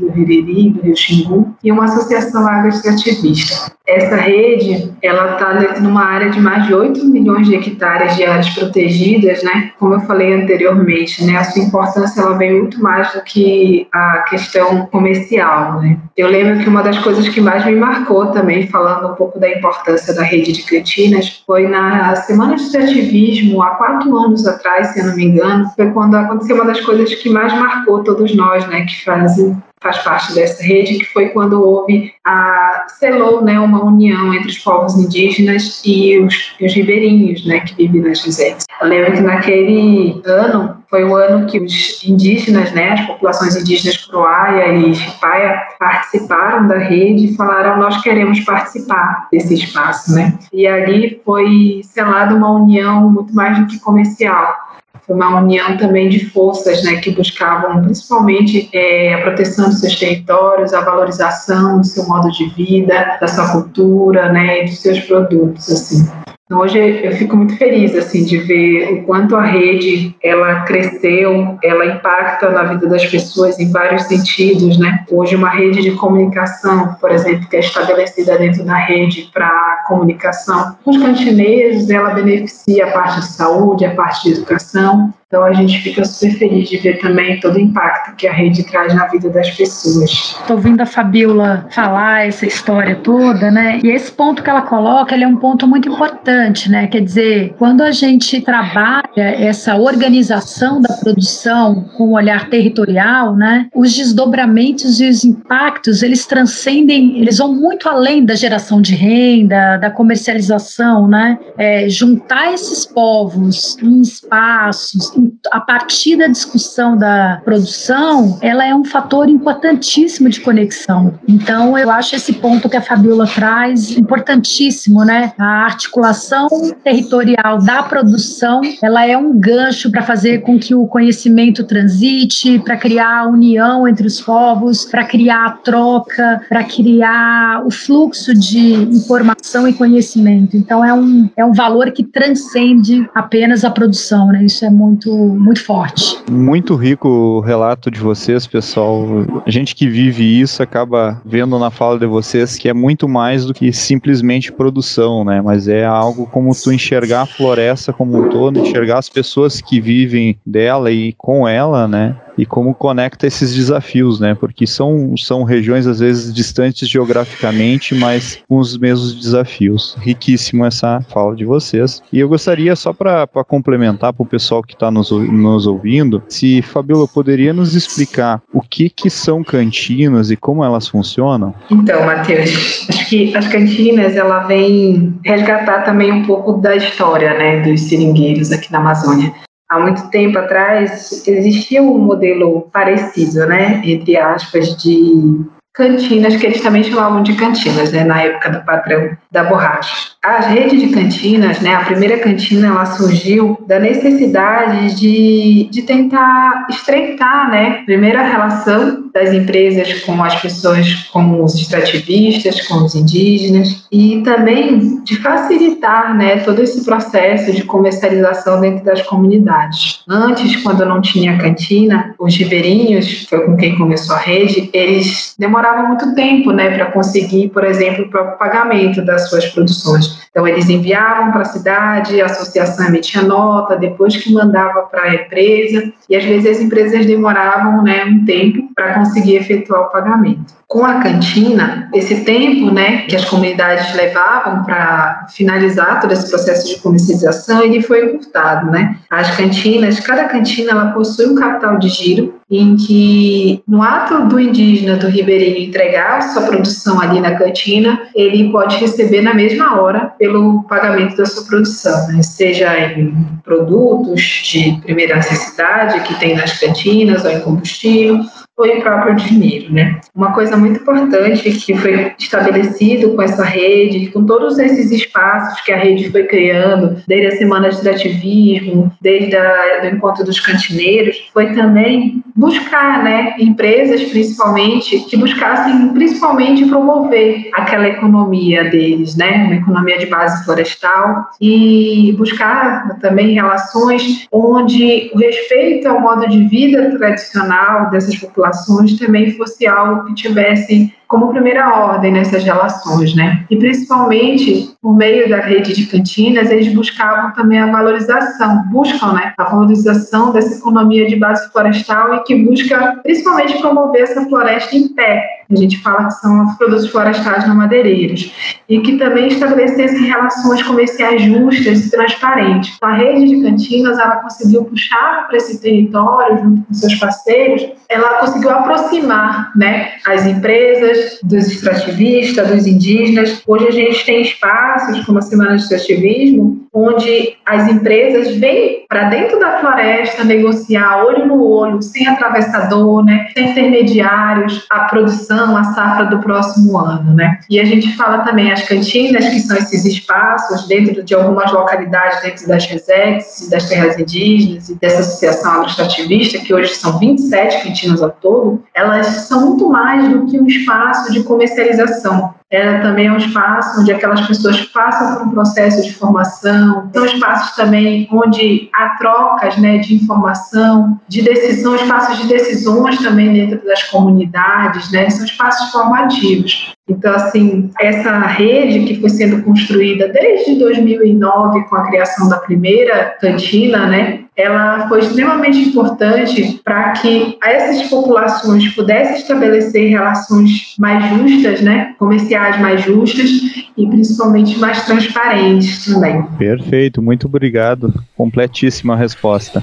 do 0.00 0.10
Ririri, 0.12 0.70
do 0.70 0.82
Rio 0.82 0.96
Xingu, 0.96 1.54
e 1.62 1.70
uma 1.70 1.84
associação 1.84 2.46
agroextrativista. 2.48 3.72
Essa 3.86 4.16
rede, 4.16 4.92
ela 5.02 5.29
está 5.32 5.80
numa 5.80 6.04
área 6.04 6.30
de 6.30 6.40
mais 6.40 6.66
de 6.66 6.74
8 6.74 7.04
milhões 7.06 7.46
de 7.46 7.54
hectares 7.54 8.16
de 8.16 8.24
áreas 8.24 8.48
protegidas, 8.50 9.42
né? 9.42 9.72
Como 9.78 9.94
eu 9.94 10.00
falei 10.00 10.32
anteriormente, 10.32 11.24
né? 11.24 11.36
A 11.36 11.44
sua 11.44 11.62
importância, 11.62 12.20
ela 12.20 12.36
vem 12.36 12.60
muito 12.60 12.82
mais 12.82 13.12
do 13.12 13.22
que 13.22 13.86
a 13.92 14.24
questão 14.28 14.86
comercial, 14.86 15.80
né? 15.80 15.98
Eu 16.16 16.28
lembro 16.28 16.58
que 16.62 16.68
uma 16.68 16.82
das 16.82 16.98
coisas 16.98 17.28
que 17.28 17.40
mais 17.40 17.64
me 17.64 17.76
marcou 17.76 18.26
também, 18.26 18.66
falando 18.66 19.12
um 19.12 19.14
pouco 19.14 19.38
da 19.38 19.50
importância 19.50 20.14
da 20.14 20.22
rede 20.22 20.52
de 20.52 20.62
cantinas, 20.62 21.42
foi 21.46 21.66
na 21.66 22.14
Semana 22.16 22.56
de 22.56 22.76
Ativismo, 22.76 23.62
há 23.62 23.70
quatro 23.70 24.16
anos 24.16 24.46
atrás, 24.46 24.88
se 24.88 25.00
eu 25.00 25.06
não 25.06 25.16
me 25.16 25.24
engano, 25.24 25.70
foi 25.74 25.90
quando 25.90 26.16
aconteceu 26.16 26.56
uma 26.56 26.66
das 26.66 26.80
coisas 26.80 27.14
que 27.14 27.30
mais 27.30 27.52
marcou 27.54 28.04
todos 28.04 28.34
nós, 28.34 28.66
né? 28.68 28.84
Que 28.84 29.04
fazem 29.04 29.56
faz 29.82 29.98
parte 29.98 30.34
dessa 30.34 30.62
rede, 30.62 30.98
que 30.98 31.06
foi 31.06 31.30
quando 31.30 31.62
houve 31.62 32.12
a 32.24 32.86
selou, 32.98 33.42
né, 33.42 33.58
uma 33.58 33.82
união 33.82 34.34
entre 34.34 34.48
os 34.48 34.58
povos 34.58 34.94
indígenas 34.96 35.82
e 35.84 36.18
os, 36.18 36.54
os 36.60 36.74
ribeirinhos, 36.74 37.46
né, 37.46 37.60
que 37.60 37.74
vivem 37.74 38.02
nas 38.02 38.22
reservas. 38.22 38.64
Eu 38.80 38.88
lembro 38.88 39.12
que 39.12 39.20
naquele 39.20 40.20
ano 40.26 40.76
foi 40.90 41.04
o 41.04 41.14
ano 41.14 41.46
que 41.46 41.58
os 41.58 42.04
indígenas, 42.04 42.72
né, 42.72 42.92
as 42.92 43.06
populações 43.06 43.56
indígenas 43.56 44.06
Croaia 44.06 44.72
e 44.74 44.94
Chipaia 44.94 45.56
participaram 45.78 46.68
da 46.68 46.78
rede 46.78 47.26
e 47.26 47.36
falaram 47.36 47.78
nós 47.78 48.02
queremos 48.02 48.40
participar 48.40 49.28
desse 49.32 49.54
espaço, 49.54 50.14
né? 50.14 50.38
E 50.52 50.66
ali 50.66 51.20
foi 51.24 51.80
selada 51.84 52.34
uma 52.34 52.50
união 52.50 53.08
muito 53.10 53.34
mais 53.34 53.58
do 53.58 53.66
que 53.66 53.78
comercial 53.78 54.69
uma 55.12 55.40
união 55.40 55.76
também 55.76 56.08
de 56.08 56.26
forças 56.26 56.82
né, 56.84 56.96
que 56.96 57.10
buscavam 57.10 57.82
principalmente 57.82 58.68
é, 58.72 59.14
a 59.14 59.22
proteção 59.22 59.68
dos 59.68 59.80
seus 59.80 59.96
territórios, 59.96 60.72
a 60.72 60.80
valorização 60.82 61.80
do 61.80 61.86
seu 61.86 62.06
modo 62.06 62.30
de 62.30 62.48
vida, 62.50 63.18
da 63.20 63.26
sua 63.26 63.50
cultura 63.52 64.32
né, 64.32 64.62
e 64.62 64.64
dos 64.66 64.80
seus 64.80 65.00
produtos. 65.00 65.68
Assim. 65.70 66.19
Então, 66.50 66.62
hoje 66.62 66.80
eu 67.04 67.12
fico 67.12 67.36
muito 67.36 67.56
feliz 67.56 67.94
assim 67.94 68.24
de 68.24 68.38
ver 68.38 68.92
o 68.92 69.02
quanto 69.04 69.36
a 69.36 69.42
rede 69.42 70.16
ela 70.20 70.62
cresceu, 70.62 71.56
ela 71.62 71.86
impacta 71.86 72.50
na 72.50 72.64
vida 72.64 72.88
das 72.88 73.06
pessoas 73.06 73.56
em 73.60 73.70
vários 73.70 74.02
sentidos, 74.08 74.76
né? 74.76 75.04
Hoje 75.12 75.36
uma 75.36 75.48
rede 75.48 75.80
de 75.80 75.92
comunicação, 75.92 76.96
por 77.00 77.12
exemplo, 77.12 77.48
que 77.48 77.54
é 77.54 77.60
estabelecida 77.60 78.36
dentro 78.36 78.64
da 78.64 78.74
rede 78.74 79.30
para 79.32 79.84
comunicação, 79.86 80.76
os 80.84 80.98
cantineiros, 80.98 81.88
ela 81.88 82.10
beneficia 82.10 82.88
a 82.88 82.90
parte 82.90 83.20
de 83.20 83.26
saúde, 83.28 83.84
a 83.84 83.94
parte 83.94 84.24
de 84.24 84.34
educação, 84.34 85.14
então 85.30 85.44
a 85.44 85.52
gente 85.52 85.78
fica 85.78 86.04
super 86.04 86.36
feliz 86.38 86.68
de 86.68 86.78
ver 86.78 86.98
também 86.98 87.38
todo 87.38 87.54
o 87.54 87.60
impacto 87.60 88.16
que 88.16 88.26
a 88.26 88.32
rede 88.32 88.64
traz 88.64 88.92
na 88.92 89.06
vida 89.06 89.30
das 89.30 89.48
pessoas. 89.50 90.10
Estou 90.10 90.56
ouvindo 90.56 90.80
a 90.80 90.86
Fabiola 90.86 91.68
falar 91.70 92.26
essa 92.26 92.44
história 92.46 92.96
toda, 92.96 93.48
né? 93.48 93.78
E 93.84 93.90
esse 93.92 94.10
ponto 94.10 94.42
que 94.42 94.50
ela 94.50 94.62
coloca, 94.62 95.14
ele 95.14 95.22
é 95.22 95.28
um 95.28 95.36
ponto 95.36 95.68
muito 95.68 95.88
importante, 95.88 96.68
né? 96.68 96.88
Quer 96.88 97.02
dizer, 97.02 97.54
quando 97.56 97.82
a 97.82 97.92
gente 97.92 98.40
trabalha 98.40 99.04
essa 99.16 99.76
organização 99.76 100.80
da 100.80 100.94
produção 100.94 101.84
com 101.96 102.08
um 102.08 102.14
olhar 102.14 102.50
territorial, 102.50 103.36
né? 103.36 103.68
Os 103.72 103.94
desdobramentos 103.94 105.00
e 105.00 105.08
os 105.08 105.24
impactos, 105.24 106.02
eles 106.02 106.26
transcendem, 106.26 107.20
eles 107.20 107.38
vão 107.38 107.54
muito 107.54 107.88
além 107.88 108.24
da 108.24 108.34
geração 108.34 108.82
de 108.82 108.96
renda, 108.96 109.76
da 109.76 109.92
comercialização, 109.92 111.06
né? 111.06 111.38
É, 111.56 111.88
juntar 111.88 112.52
esses 112.52 112.84
povos 112.84 113.78
em 113.80 114.00
espaços, 114.00 115.19
a 115.50 115.60
partir 115.60 116.16
da 116.16 116.26
discussão 116.26 116.96
da 116.96 117.40
produção, 117.44 118.38
ela 118.40 118.66
é 118.66 118.74
um 118.74 118.84
fator 118.84 119.28
importantíssimo 119.28 120.28
de 120.28 120.40
conexão. 120.40 121.18
Então, 121.26 121.76
eu 121.78 121.90
acho 121.90 122.14
esse 122.14 122.32
ponto 122.34 122.68
que 122.68 122.76
a 122.76 122.82
Fabiola 122.82 123.26
traz 123.26 123.96
importantíssimo, 123.96 125.04
né? 125.04 125.32
A 125.38 125.64
articulação 125.64 126.48
territorial 126.84 127.58
da 127.58 127.82
produção, 127.82 128.60
ela 128.82 129.06
é 129.06 129.16
um 129.16 129.38
gancho 129.38 129.90
para 129.90 130.02
fazer 130.02 130.42
com 130.42 130.58
que 130.58 130.74
o 130.74 130.86
conhecimento 130.86 131.64
transite, 131.64 132.58
para 132.60 132.76
criar 132.76 133.20
a 133.20 133.28
união 133.28 133.86
entre 133.86 134.06
os 134.06 134.20
povos, 134.20 134.84
para 134.84 135.04
criar 135.04 135.46
a 135.46 135.50
troca, 135.50 136.42
para 136.48 136.64
criar 136.64 137.64
o 137.66 137.70
fluxo 137.70 138.34
de 138.34 138.74
informação 138.74 139.66
e 139.66 139.72
conhecimento. 139.72 140.56
Então, 140.56 140.84
é 140.84 140.92
um, 140.92 141.28
é 141.36 141.44
um 141.44 141.52
valor 141.52 141.90
que 141.92 142.04
transcende 142.04 143.08
apenas 143.14 143.64
a 143.64 143.70
produção, 143.70 144.28
né? 144.28 144.44
Isso 144.44 144.64
é 144.64 144.70
muito 144.70 145.09
muito, 145.10 145.40
muito 145.40 145.64
forte. 145.64 146.18
Muito 146.30 146.74
rico 146.74 147.08
o 147.08 147.40
relato 147.40 147.90
de 147.90 148.00
vocês, 148.00 148.46
pessoal. 148.46 149.04
A 149.44 149.50
gente 149.50 149.74
que 149.74 149.88
vive 149.88 150.40
isso 150.40 150.62
acaba 150.62 151.20
vendo 151.24 151.58
na 151.58 151.70
fala 151.70 151.98
de 151.98 152.06
vocês 152.06 152.56
que 152.56 152.68
é 152.68 152.74
muito 152.74 153.08
mais 153.08 153.44
do 153.44 153.54
que 153.54 153.72
simplesmente 153.72 154.52
produção, 154.52 155.24
né? 155.24 155.40
Mas 155.40 155.68
é 155.68 155.84
algo 155.84 156.26
como 156.26 156.52
tu 156.54 156.72
enxergar 156.72 157.22
a 157.22 157.26
floresta 157.26 157.92
como 157.92 158.18
um 158.18 158.28
todo, 158.28 158.60
enxergar 158.60 158.98
as 158.98 159.08
pessoas 159.08 159.60
que 159.60 159.80
vivem 159.80 160.38
dela 160.46 160.90
e 160.90 161.12
com 161.14 161.46
ela, 161.46 161.88
né? 161.88 162.16
E 162.40 162.46
como 162.46 162.74
conecta 162.74 163.26
esses 163.26 163.54
desafios, 163.54 164.18
né? 164.18 164.34
Porque 164.34 164.66
são, 164.66 165.14
são 165.16 165.44
regiões 165.44 165.86
às 165.86 166.00
vezes 166.00 166.32
distantes 166.32 166.88
geograficamente, 166.88 167.94
mas 167.94 168.42
com 168.48 168.56
os 168.56 168.78
mesmos 168.78 169.14
desafios. 169.14 169.94
Riquíssimo 170.00 170.64
essa 170.64 171.04
fala 171.10 171.36
de 171.36 171.44
vocês. 171.44 172.02
E 172.10 172.18
eu 172.18 172.28
gostaria 172.30 172.74
só 172.74 172.94
para 172.94 173.26
complementar 173.46 174.14
para 174.14 174.22
o 174.22 174.26
pessoal 174.26 174.62
que 174.62 174.72
está 174.72 174.90
nos, 174.90 175.10
nos 175.10 175.66
ouvindo, 175.66 176.22
se 176.28 176.62
Fabiola 176.62 177.06
poderia 177.06 177.52
nos 177.52 177.74
explicar 177.74 178.40
o 178.54 178.62
que 178.62 178.88
que 178.88 179.10
são 179.10 179.44
cantinas 179.44 180.30
e 180.30 180.36
como 180.36 180.64
elas 180.64 180.88
funcionam? 180.88 181.54
Então, 181.70 182.06
Matheus, 182.06 182.86
acho 182.88 183.08
que 183.08 183.36
as 183.36 183.46
cantinas 183.48 184.16
ela 184.16 184.40
vem 184.44 185.14
resgatar 185.24 185.82
também 185.82 186.10
um 186.10 186.24
pouco 186.24 186.54
da 186.54 186.74
história, 186.74 187.36
né, 187.36 187.60
dos 187.60 187.82
seringueiros 187.82 188.50
aqui 188.50 188.72
na 188.72 188.78
Amazônia 188.78 189.30
há 189.70 189.78
muito 189.78 190.10
tempo 190.10 190.36
atrás 190.36 191.26
existia 191.26 191.80
um 191.80 191.96
modelo 191.98 192.68
parecido, 192.72 193.46
né, 193.46 193.80
entre 193.84 194.16
aspas, 194.16 194.76
de 194.76 195.46
cantinas, 195.74 196.36
que 196.36 196.46
eles 196.46 196.60
também 196.60 196.82
chamavam 196.82 197.22
de 197.22 197.34
cantinas, 197.34 197.92
né, 197.92 198.04
na 198.04 198.22
época 198.22 198.50
do 198.50 198.64
patrão 198.64 199.10
da 199.30 199.44
borracha. 199.44 200.10
A 200.22 200.40
rede 200.40 200.76
de 200.76 200.88
cantinas, 200.88 201.60
né, 201.60 201.74
a 201.74 201.84
primeira 201.84 202.18
cantina, 202.18 202.68
ela 202.68 202.84
surgiu 202.86 203.56
da 203.66 203.78
necessidade 203.78 204.94
de, 204.96 205.68
de 205.70 205.82
tentar 205.82 206.66
estreitar, 206.68 207.50
né, 207.50 207.82
primeiro 207.86 208.18
a 208.18 208.22
relação 208.22 209.10
das 209.14 209.32
empresas 209.32 210.02
com 210.02 210.22
as 210.22 210.40
pessoas, 210.40 210.92
com 211.12 211.42
os 211.42 211.54
extrativistas, 211.54 212.66
com 212.66 212.84
os 212.84 212.94
indígenas, 212.94 213.86
e 213.90 214.22
também 214.22 215.02
de 215.02 215.16
facilitar, 215.16 216.16
né, 216.16 216.38
todo 216.38 216.62
esse 216.62 216.84
processo 216.84 217.52
de 217.52 217.64
comercialização 217.64 218.60
dentro 218.60 218.84
das 218.84 219.02
comunidades. 219.02 220.02
Antes, 220.08 220.56
quando 220.62 220.84
não 220.84 221.00
tinha 221.00 221.38
cantina, 221.38 222.14
os 222.18 222.36
ribeirinhos, 222.36 223.26
foi 223.28 223.40
com 223.46 223.56
quem 223.56 223.76
começou 223.76 224.16
a 224.16 224.18
rede, 224.18 224.68
eles 224.72 225.34
demoravam 225.60 225.88
muito 225.88 226.14
tempo, 226.14 226.50
né, 226.52 226.70
para 226.70 226.86
conseguir, 226.86 227.50
por 227.50 227.64
exemplo, 227.64 228.06
o 228.06 228.10
próprio 228.10 228.38
pagamento 228.38 229.02
das 229.02 229.28
suas 229.28 229.46
produções. 229.46 230.28
Então, 230.30 230.46
eles 230.46 230.68
enviavam 230.68 231.32
para 231.32 231.42
a 231.42 231.46
cidade, 231.46 232.20
a 232.20 232.26
associação 232.26 232.86
emitia 232.86 233.22
nota, 233.22 233.76
depois 233.76 234.16
que 234.16 234.32
mandava 234.32 234.82
para 234.82 235.02
a 235.02 235.14
empresa, 235.14 235.92
e 236.08 236.14
às 236.14 236.24
vezes 236.24 236.56
as 236.58 236.62
empresas 236.62 237.04
demoravam 237.04 237.82
né, 237.82 238.04
um 238.04 238.24
tempo 238.24 238.68
para 238.74 238.94
conseguir 238.94 239.36
efetuar 239.36 239.82
o 239.82 239.90
pagamento. 239.90 240.60
Com 240.68 240.84
a 240.84 241.00
cantina, 241.00 241.88
esse 241.92 242.24
tempo 242.24 242.72
né, 242.72 242.98
que 243.08 243.16
as 243.16 243.24
comunidades 243.24 243.92
levavam 243.96 244.62
para 244.62 245.26
finalizar 245.34 246.00
todo 246.00 246.12
esse 246.12 246.30
processo 246.30 246.68
de 246.68 246.80
comercialização, 246.80 247.64
ele 247.64 247.82
foi 247.82 248.04
encurtado. 248.04 248.70
Né? 248.70 248.96
As 249.10 249.36
cantinas, 249.36 249.98
cada 249.98 250.26
cantina 250.26 250.70
ela 250.70 250.92
possui 250.92 251.26
um 251.26 251.34
capital 251.34 251.76
de 251.76 251.88
giro, 251.88 252.40
em 252.48 252.76
que 252.76 253.62
no 253.66 253.82
ato 253.82 254.26
do 254.26 254.38
indígena, 254.38 254.96
do 254.96 255.08
ribeirinho, 255.08 255.68
entregar 255.68 256.22
sua 256.22 256.42
produção 256.42 257.00
ali 257.00 257.20
na 257.20 257.36
cantina, 257.36 258.02
ele 258.14 258.50
pode 258.50 258.76
receber 258.76 259.22
na 259.22 259.34
mesma 259.34 259.80
hora 259.80 260.12
pelo 260.20 260.62
pagamento 260.64 261.16
da 261.16 261.24
sua 261.24 261.46
produção, 261.46 262.08
né? 262.08 262.22
seja 262.22 262.78
em 262.78 263.10
produtos 263.42 264.20
de 264.44 264.78
primeira 264.82 265.16
necessidade 265.16 265.98
que 266.02 266.20
tem 266.20 266.36
nas 266.36 266.58
cantinas 266.58 267.24
ou 267.24 267.30
em 267.30 267.40
combustível, 267.40 268.20
ou 268.60 268.66
em 268.66 268.80
próprio 268.80 269.16
dinheiro, 269.16 269.72
né? 269.72 269.98
Uma 270.14 270.32
coisa 270.32 270.56
muito 270.56 270.80
importante 270.80 271.50
que 271.50 271.74
foi 271.74 272.12
estabelecido 272.18 273.14
com 273.14 273.22
essa 273.22 273.42
rede, 273.42 274.08
com 274.08 274.24
todos 274.24 274.58
esses 274.58 274.90
espaços 274.90 275.60
que 275.62 275.72
a 275.72 275.78
rede 275.78 276.10
foi 276.10 276.24
criando, 276.24 277.02
desde 277.08 277.26
a 277.28 277.38
semana 277.38 277.70
de 277.70 277.88
ativismo, 277.88 278.92
desde 279.00 279.34
a, 279.34 279.80
do 279.80 279.96
encontro 279.96 280.24
dos 280.24 280.38
cantineiros, 280.38 281.30
foi 281.32 281.54
também 281.54 282.22
buscar, 282.36 283.02
né, 283.02 283.34
empresas 283.38 284.02
principalmente 284.04 284.98
que 285.08 285.16
buscassem 285.16 285.88
principalmente 285.88 286.66
promover 286.66 287.50
aquela 287.54 287.88
economia 287.88 288.64
deles, 288.64 289.16
né, 289.16 289.44
uma 289.44 289.54
economia 289.54 289.98
de 289.98 290.06
base 290.06 290.44
florestal 290.44 291.30
e 291.40 292.14
buscar 292.18 292.98
também 293.00 293.34
relações 293.34 294.26
onde 294.30 295.10
o 295.14 295.18
respeito 295.18 295.88
ao 295.88 296.00
modo 296.00 296.28
de 296.28 296.44
vida 296.48 296.96
tradicional 296.98 297.90
dessas 297.90 298.16
populações 298.16 298.49
também 298.98 299.36
fosse 299.36 299.66
algo 299.66 300.04
que 300.04 300.14
tivesse 300.14 300.92
como 301.08 301.32
primeira 301.32 301.68
ordem 301.74 302.12
nessas 302.12 302.44
relações, 302.44 303.16
né? 303.16 303.44
E 303.50 303.56
principalmente 303.56 304.70
por 304.80 304.96
meio 304.96 305.28
da 305.28 305.38
rede 305.38 305.74
de 305.74 305.86
cantinas, 305.86 306.50
eles 306.50 306.72
buscavam 306.72 307.32
também 307.32 307.58
a 307.58 307.70
valorização, 307.70 308.62
buscam, 308.70 309.14
né, 309.14 309.34
a 309.36 309.44
valorização 309.44 310.30
dessa 310.30 310.58
economia 310.58 311.08
de 311.08 311.16
base 311.16 311.50
florestal 311.50 312.14
e 312.14 312.20
que 312.20 312.36
busca 312.44 313.00
principalmente 313.02 313.58
promover 313.58 314.02
essa 314.02 314.24
floresta 314.26 314.76
em 314.76 314.86
pé. 314.88 315.39
A 315.50 315.56
gente 315.56 315.78
fala 315.82 316.06
que 316.06 316.14
são 316.14 316.44
os 316.44 316.56
produtos 316.56 316.88
florestais 316.88 317.46
não 317.48 317.56
madeireiros 317.56 318.32
e 318.68 318.80
que 318.80 318.96
também 318.96 319.28
estabelecessem 319.28 320.04
relações 320.04 320.62
comerciais 320.62 321.22
justas 321.22 321.86
e 321.86 321.90
transparentes. 321.90 322.74
Então, 322.76 322.88
a 322.88 322.94
rede 322.94 323.28
de 323.28 323.42
cantinas, 323.42 323.98
ela 323.98 324.16
conseguiu 324.16 324.64
puxar 324.64 325.26
para 325.26 325.36
esse 325.36 325.60
território 325.60 326.38
junto 326.38 326.62
com 326.66 326.74
seus 326.74 326.94
parceiros, 326.94 327.68
ela 327.88 328.20
conseguiu 328.20 328.50
aproximar, 328.50 329.50
né, 329.56 329.94
as 330.06 330.24
empresas 330.24 331.18
dos 331.24 331.48
extrativistas, 331.48 332.48
dos 332.48 332.66
indígenas. 332.66 333.42
Hoje 333.46 333.66
a 333.66 333.72
gente 333.72 334.06
tem 334.06 334.22
espaços 334.22 335.04
como 335.04 335.18
a 335.18 335.22
Semana 335.22 335.56
de 335.56 335.62
Extrativismo, 335.62 336.68
onde 336.72 337.36
as 337.44 337.68
empresas 337.68 338.36
vêm 338.36 338.84
para 338.88 339.04
dentro 339.04 339.38
da 339.40 339.58
floresta 339.58 340.22
negociar 340.24 341.04
olho 341.04 341.26
no 341.26 341.42
olho, 341.42 341.82
sem 341.82 342.06
atravessador, 342.06 343.04
né, 343.04 343.26
sem 343.34 343.50
intermediários, 343.50 344.66
a 344.70 344.84
produção, 344.84 345.56
a 345.56 345.64
safra 345.64 346.06
do 346.06 346.20
próximo 346.20 346.78
ano. 346.78 347.14
Né? 347.14 347.38
E 347.50 347.58
a 347.58 347.64
gente 347.64 347.96
fala 347.96 348.18
também 348.18 348.52
as 348.52 348.66
cantinas, 348.66 349.28
que 349.28 349.40
são 349.40 349.56
esses 349.56 349.84
espaços 349.84 350.66
dentro 350.68 351.02
de 351.02 351.14
algumas 351.14 351.52
localidades, 351.52 352.22
dentro 352.22 352.46
das 352.46 352.66
resex, 352.66 353.48
das 353.50 353.68
terras 353.68 353.98
indígenas 353.98 354.68
e 354.68 354.74
dessa 354.76 355.00
associação 355.00 355.52
agroextrativista, 355.52 356.38
que 356.38 356.54
hoje 356.54 356.74
são 356.74 356.98
27 356.98 357.64
cantinas 357.64 358.02
ao 358.02 358.10
todo, 358.10 358.62
elas 358.74 359.06
são 359.06 359.46
muito 359.46 359.68
mais 359.68 360.08
do 360.08 360.26
que 360.26 360.38
um 360.38 360.46
espaço 360.46 361.12
de 361.12 361.22
comercialização. 361.24 362.34
Ela 362.50 362.80
também 362.80 363.06
é 363.06 363.12
um 363.12 363.16
espaço 363.16 363.80
onde 363.80 363.92
aquelas 363.92 364.26
pessoas 364.26 364.60
passam 364.62 365.14
por 365.14 365.28
um 365.28 365.30
processo 365.30 365.82
de 365.82 365.94
formação. 365.94 366.90
São 366.92 367.04
espaços 367.04 367.54
também 367.54 368.08
onde 368.10 368.68
há 368.74 368.96
trocas 368.96 369.56
né, 369.56 369.78
de 369.78 369.94
informação, 369.94 370.98
de 371.06 371.22
decisão, 371.22 371.76
espaços 371.76 372.18
de 372.18 372.26
decisões 372.26 372.98
também 372.98 373.32
dentro 373.32 373.64
das 373.64 373.84
comunidades, 373.84 374.90
né? 374.90 375.08
São 375.10 375.24
espaços 375.24 375.70
formativos. 375.70 376.74
Então, 376.88 377.14
assim, 377.14 377.70
essa 377.78 378.18
rede 378.18 378.84
que 378.84 379.00
foi 379.00 379.10
sendo 379.10 379.42
construída 379.44 380.08
desde 380.08 380.56
2009 380.56 381.68
com 381.68 381.76
a 381.76 381.86
criação 381.86 382.28
da 382.28 382.38
primeira 382.38 383.16
cantina, 383.20 383.86
né? 383.86 384.19
Ela 384.36 384.88
foi 384.88 385.00
extremamente 385.00 385.58
importante 385.58 386.60
para 386.64 386.92
que 386.92 387.38
essas 387.42 387.88
populações 387.88 388.68
pudessem 388.74 389.16
estabelecer 389.16 389.90
relações 389.90 390.74
mais 390.78 391.04
justas, 391.10 391.60
né, 391.60 391.94
comerciais 391.98 392.58
mais 392.60 392.82
justas 392.82 393.30
e 393.76 393.86
principalmente 393.86 394.58
mais 394.58 394.84
transparentes 394.84 395.84
também. 395.84 396.22
Perfeito, 396.38 397.02
muito 397.02 397.26
obrigado. 397.26 397.92
Completíssima 398.16 398.96
resposta. 398.96 399.62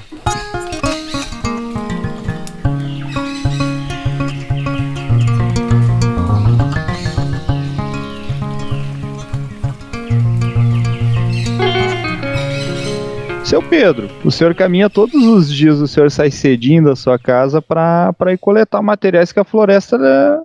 Seu 13.48 13.64
Pedro, 13.64 14.10
o 14.26 14.30
senhor 14.30 14.54
caminha 14.54 14.90
todos 14.90 15.26
os 15.26 15.50
dias, 15.50 15.80
o 15.80 15.88
senhor 15.88 16.12
sai 16.12 16.30
cedinho 16.30 16.84
da 16.84 16.98
sua 16.98 17.18
casa 17.18 17.62
para 17.62 18.14
ir 18.34 18.38
coletar 18.38 18.82
materiais 18.82 19.32
que 19.32 19.40
a 19.40 19.46
floresta 19.46 19.98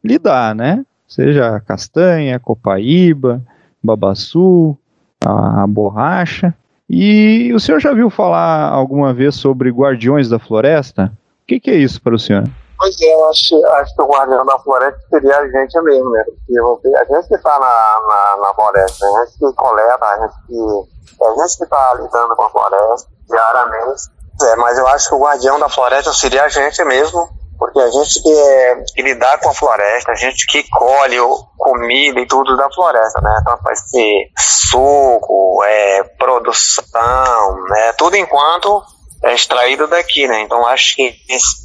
lhe 0.04 0.20
dá, 0.20 0.54
né? 0.54 0.86
Seja 1.08 1.60
castanha, 1.66 2.38
copaíba, 2.38 3.42
babaçu, 3.82 4.78
a, 5.20 5.64
a 5.64 5.66
borracha. 5.66 6.54
E 6.88 7.52
o 7.52 7.58
senhor 7.58 7.80
já 7.80 7.92
viu 7.92 8.08
falar 8.08 8.68
alguma 8.68 9.12
vez 9.12 9.34
sobre 9.34 9.70
guardiões 9.70 10.28
da 10.28 10.38
floresta? 10.38 11.12
O 11.42 11.46
que, 11.48 11.58
que 11.58 11.72
é 11.72 11.74
isso 11.74 12.00
para 12.00 12.14
o 12.14 12.18
senhor? 12.20 12.44
Pois 12.78 12.94
é, 13.00 13.14
eu 13.14 13.30
acho, 13.30 13.66
acho 13.66 13.96
que 13.96 14.02
o 14.02 14.06
guardião 14.06 14.46
da 14.46 14.58
floresta 14.60 15.00
seria 15.10 15.38
a 15.38 15.48
gente 15.48 15.80
mesmo, 15.82 16.08
né? 16.10 16.24
Porque 16.24 16.88
a 16.96 17.04
gente 17.04 17.26
que 17.26 17.34
está 17.34 17.58
na, 17.58 18.36
na, 18.38 18.42
na, 18.42 18.54
floresta, 18.54 19.04
a 19.04 19.24
gente 19.24 19.38
que 19.40 19.52
coleta, 19.56 20.04
a 20.04 20.20
gente 20.20 20.46
que, 20.46 20.91
a 21.20 21.30
gente 21.42 21.58
que 21.58 21.64
está 21.64 21.94
lidando 21.94 22.36
com 22.36 22.42
a 22.42 22.50
floresta 22.50 23.08
diariamente. 23.28 24.02
É, 24.42 24.56
mas 24.56 24.78
eu 24.78 24.86
acho 24.88 25.08
que 25.08 25.14
o 25.14 25.20
guardião 25.20 25.58
da 25.58 25.68
floresta 25.68 26.12
seria 26.12 26.44
a 26.44 26.48
gente 26.48 26.82
mesmo, 26.84 27.28
porque 27.58 27.78
a 27.78 27.90
gente 27.90 28.22
que, 28.22 28.32
é, 28.32 28.84
que 28.94 29.02
lidar 29.02 29.38
com 29.38 29.50
a 29.50 29.54
floresta, 29.54 30.12
a 30.12 30.16
gente 30.16 30.46
que 30.46 30.68
colhe 30.68 31.18
comida 31.58 32.20
e 32.20 32.26
tudo 32.26 32.56
da 32.56 32.68
floresta, 32.72 33.20
né? 33.20 33.42
Vai 33.62 33.76
ser 33.76 34.30
suco, 34.38 35.62
é, 35.64 36.02
produção, 36.18 37.54
né? 37.68 37.92
Tudo 37.92 38.16
enquanto 38.16 38.82
é 39.22 39.34
extraído 39.34 39.86
daqui, 39.86 40.26
né? 40.26 40.40
Então 40.40 40.66
acho 40.66 40.96
que 40.96 41.14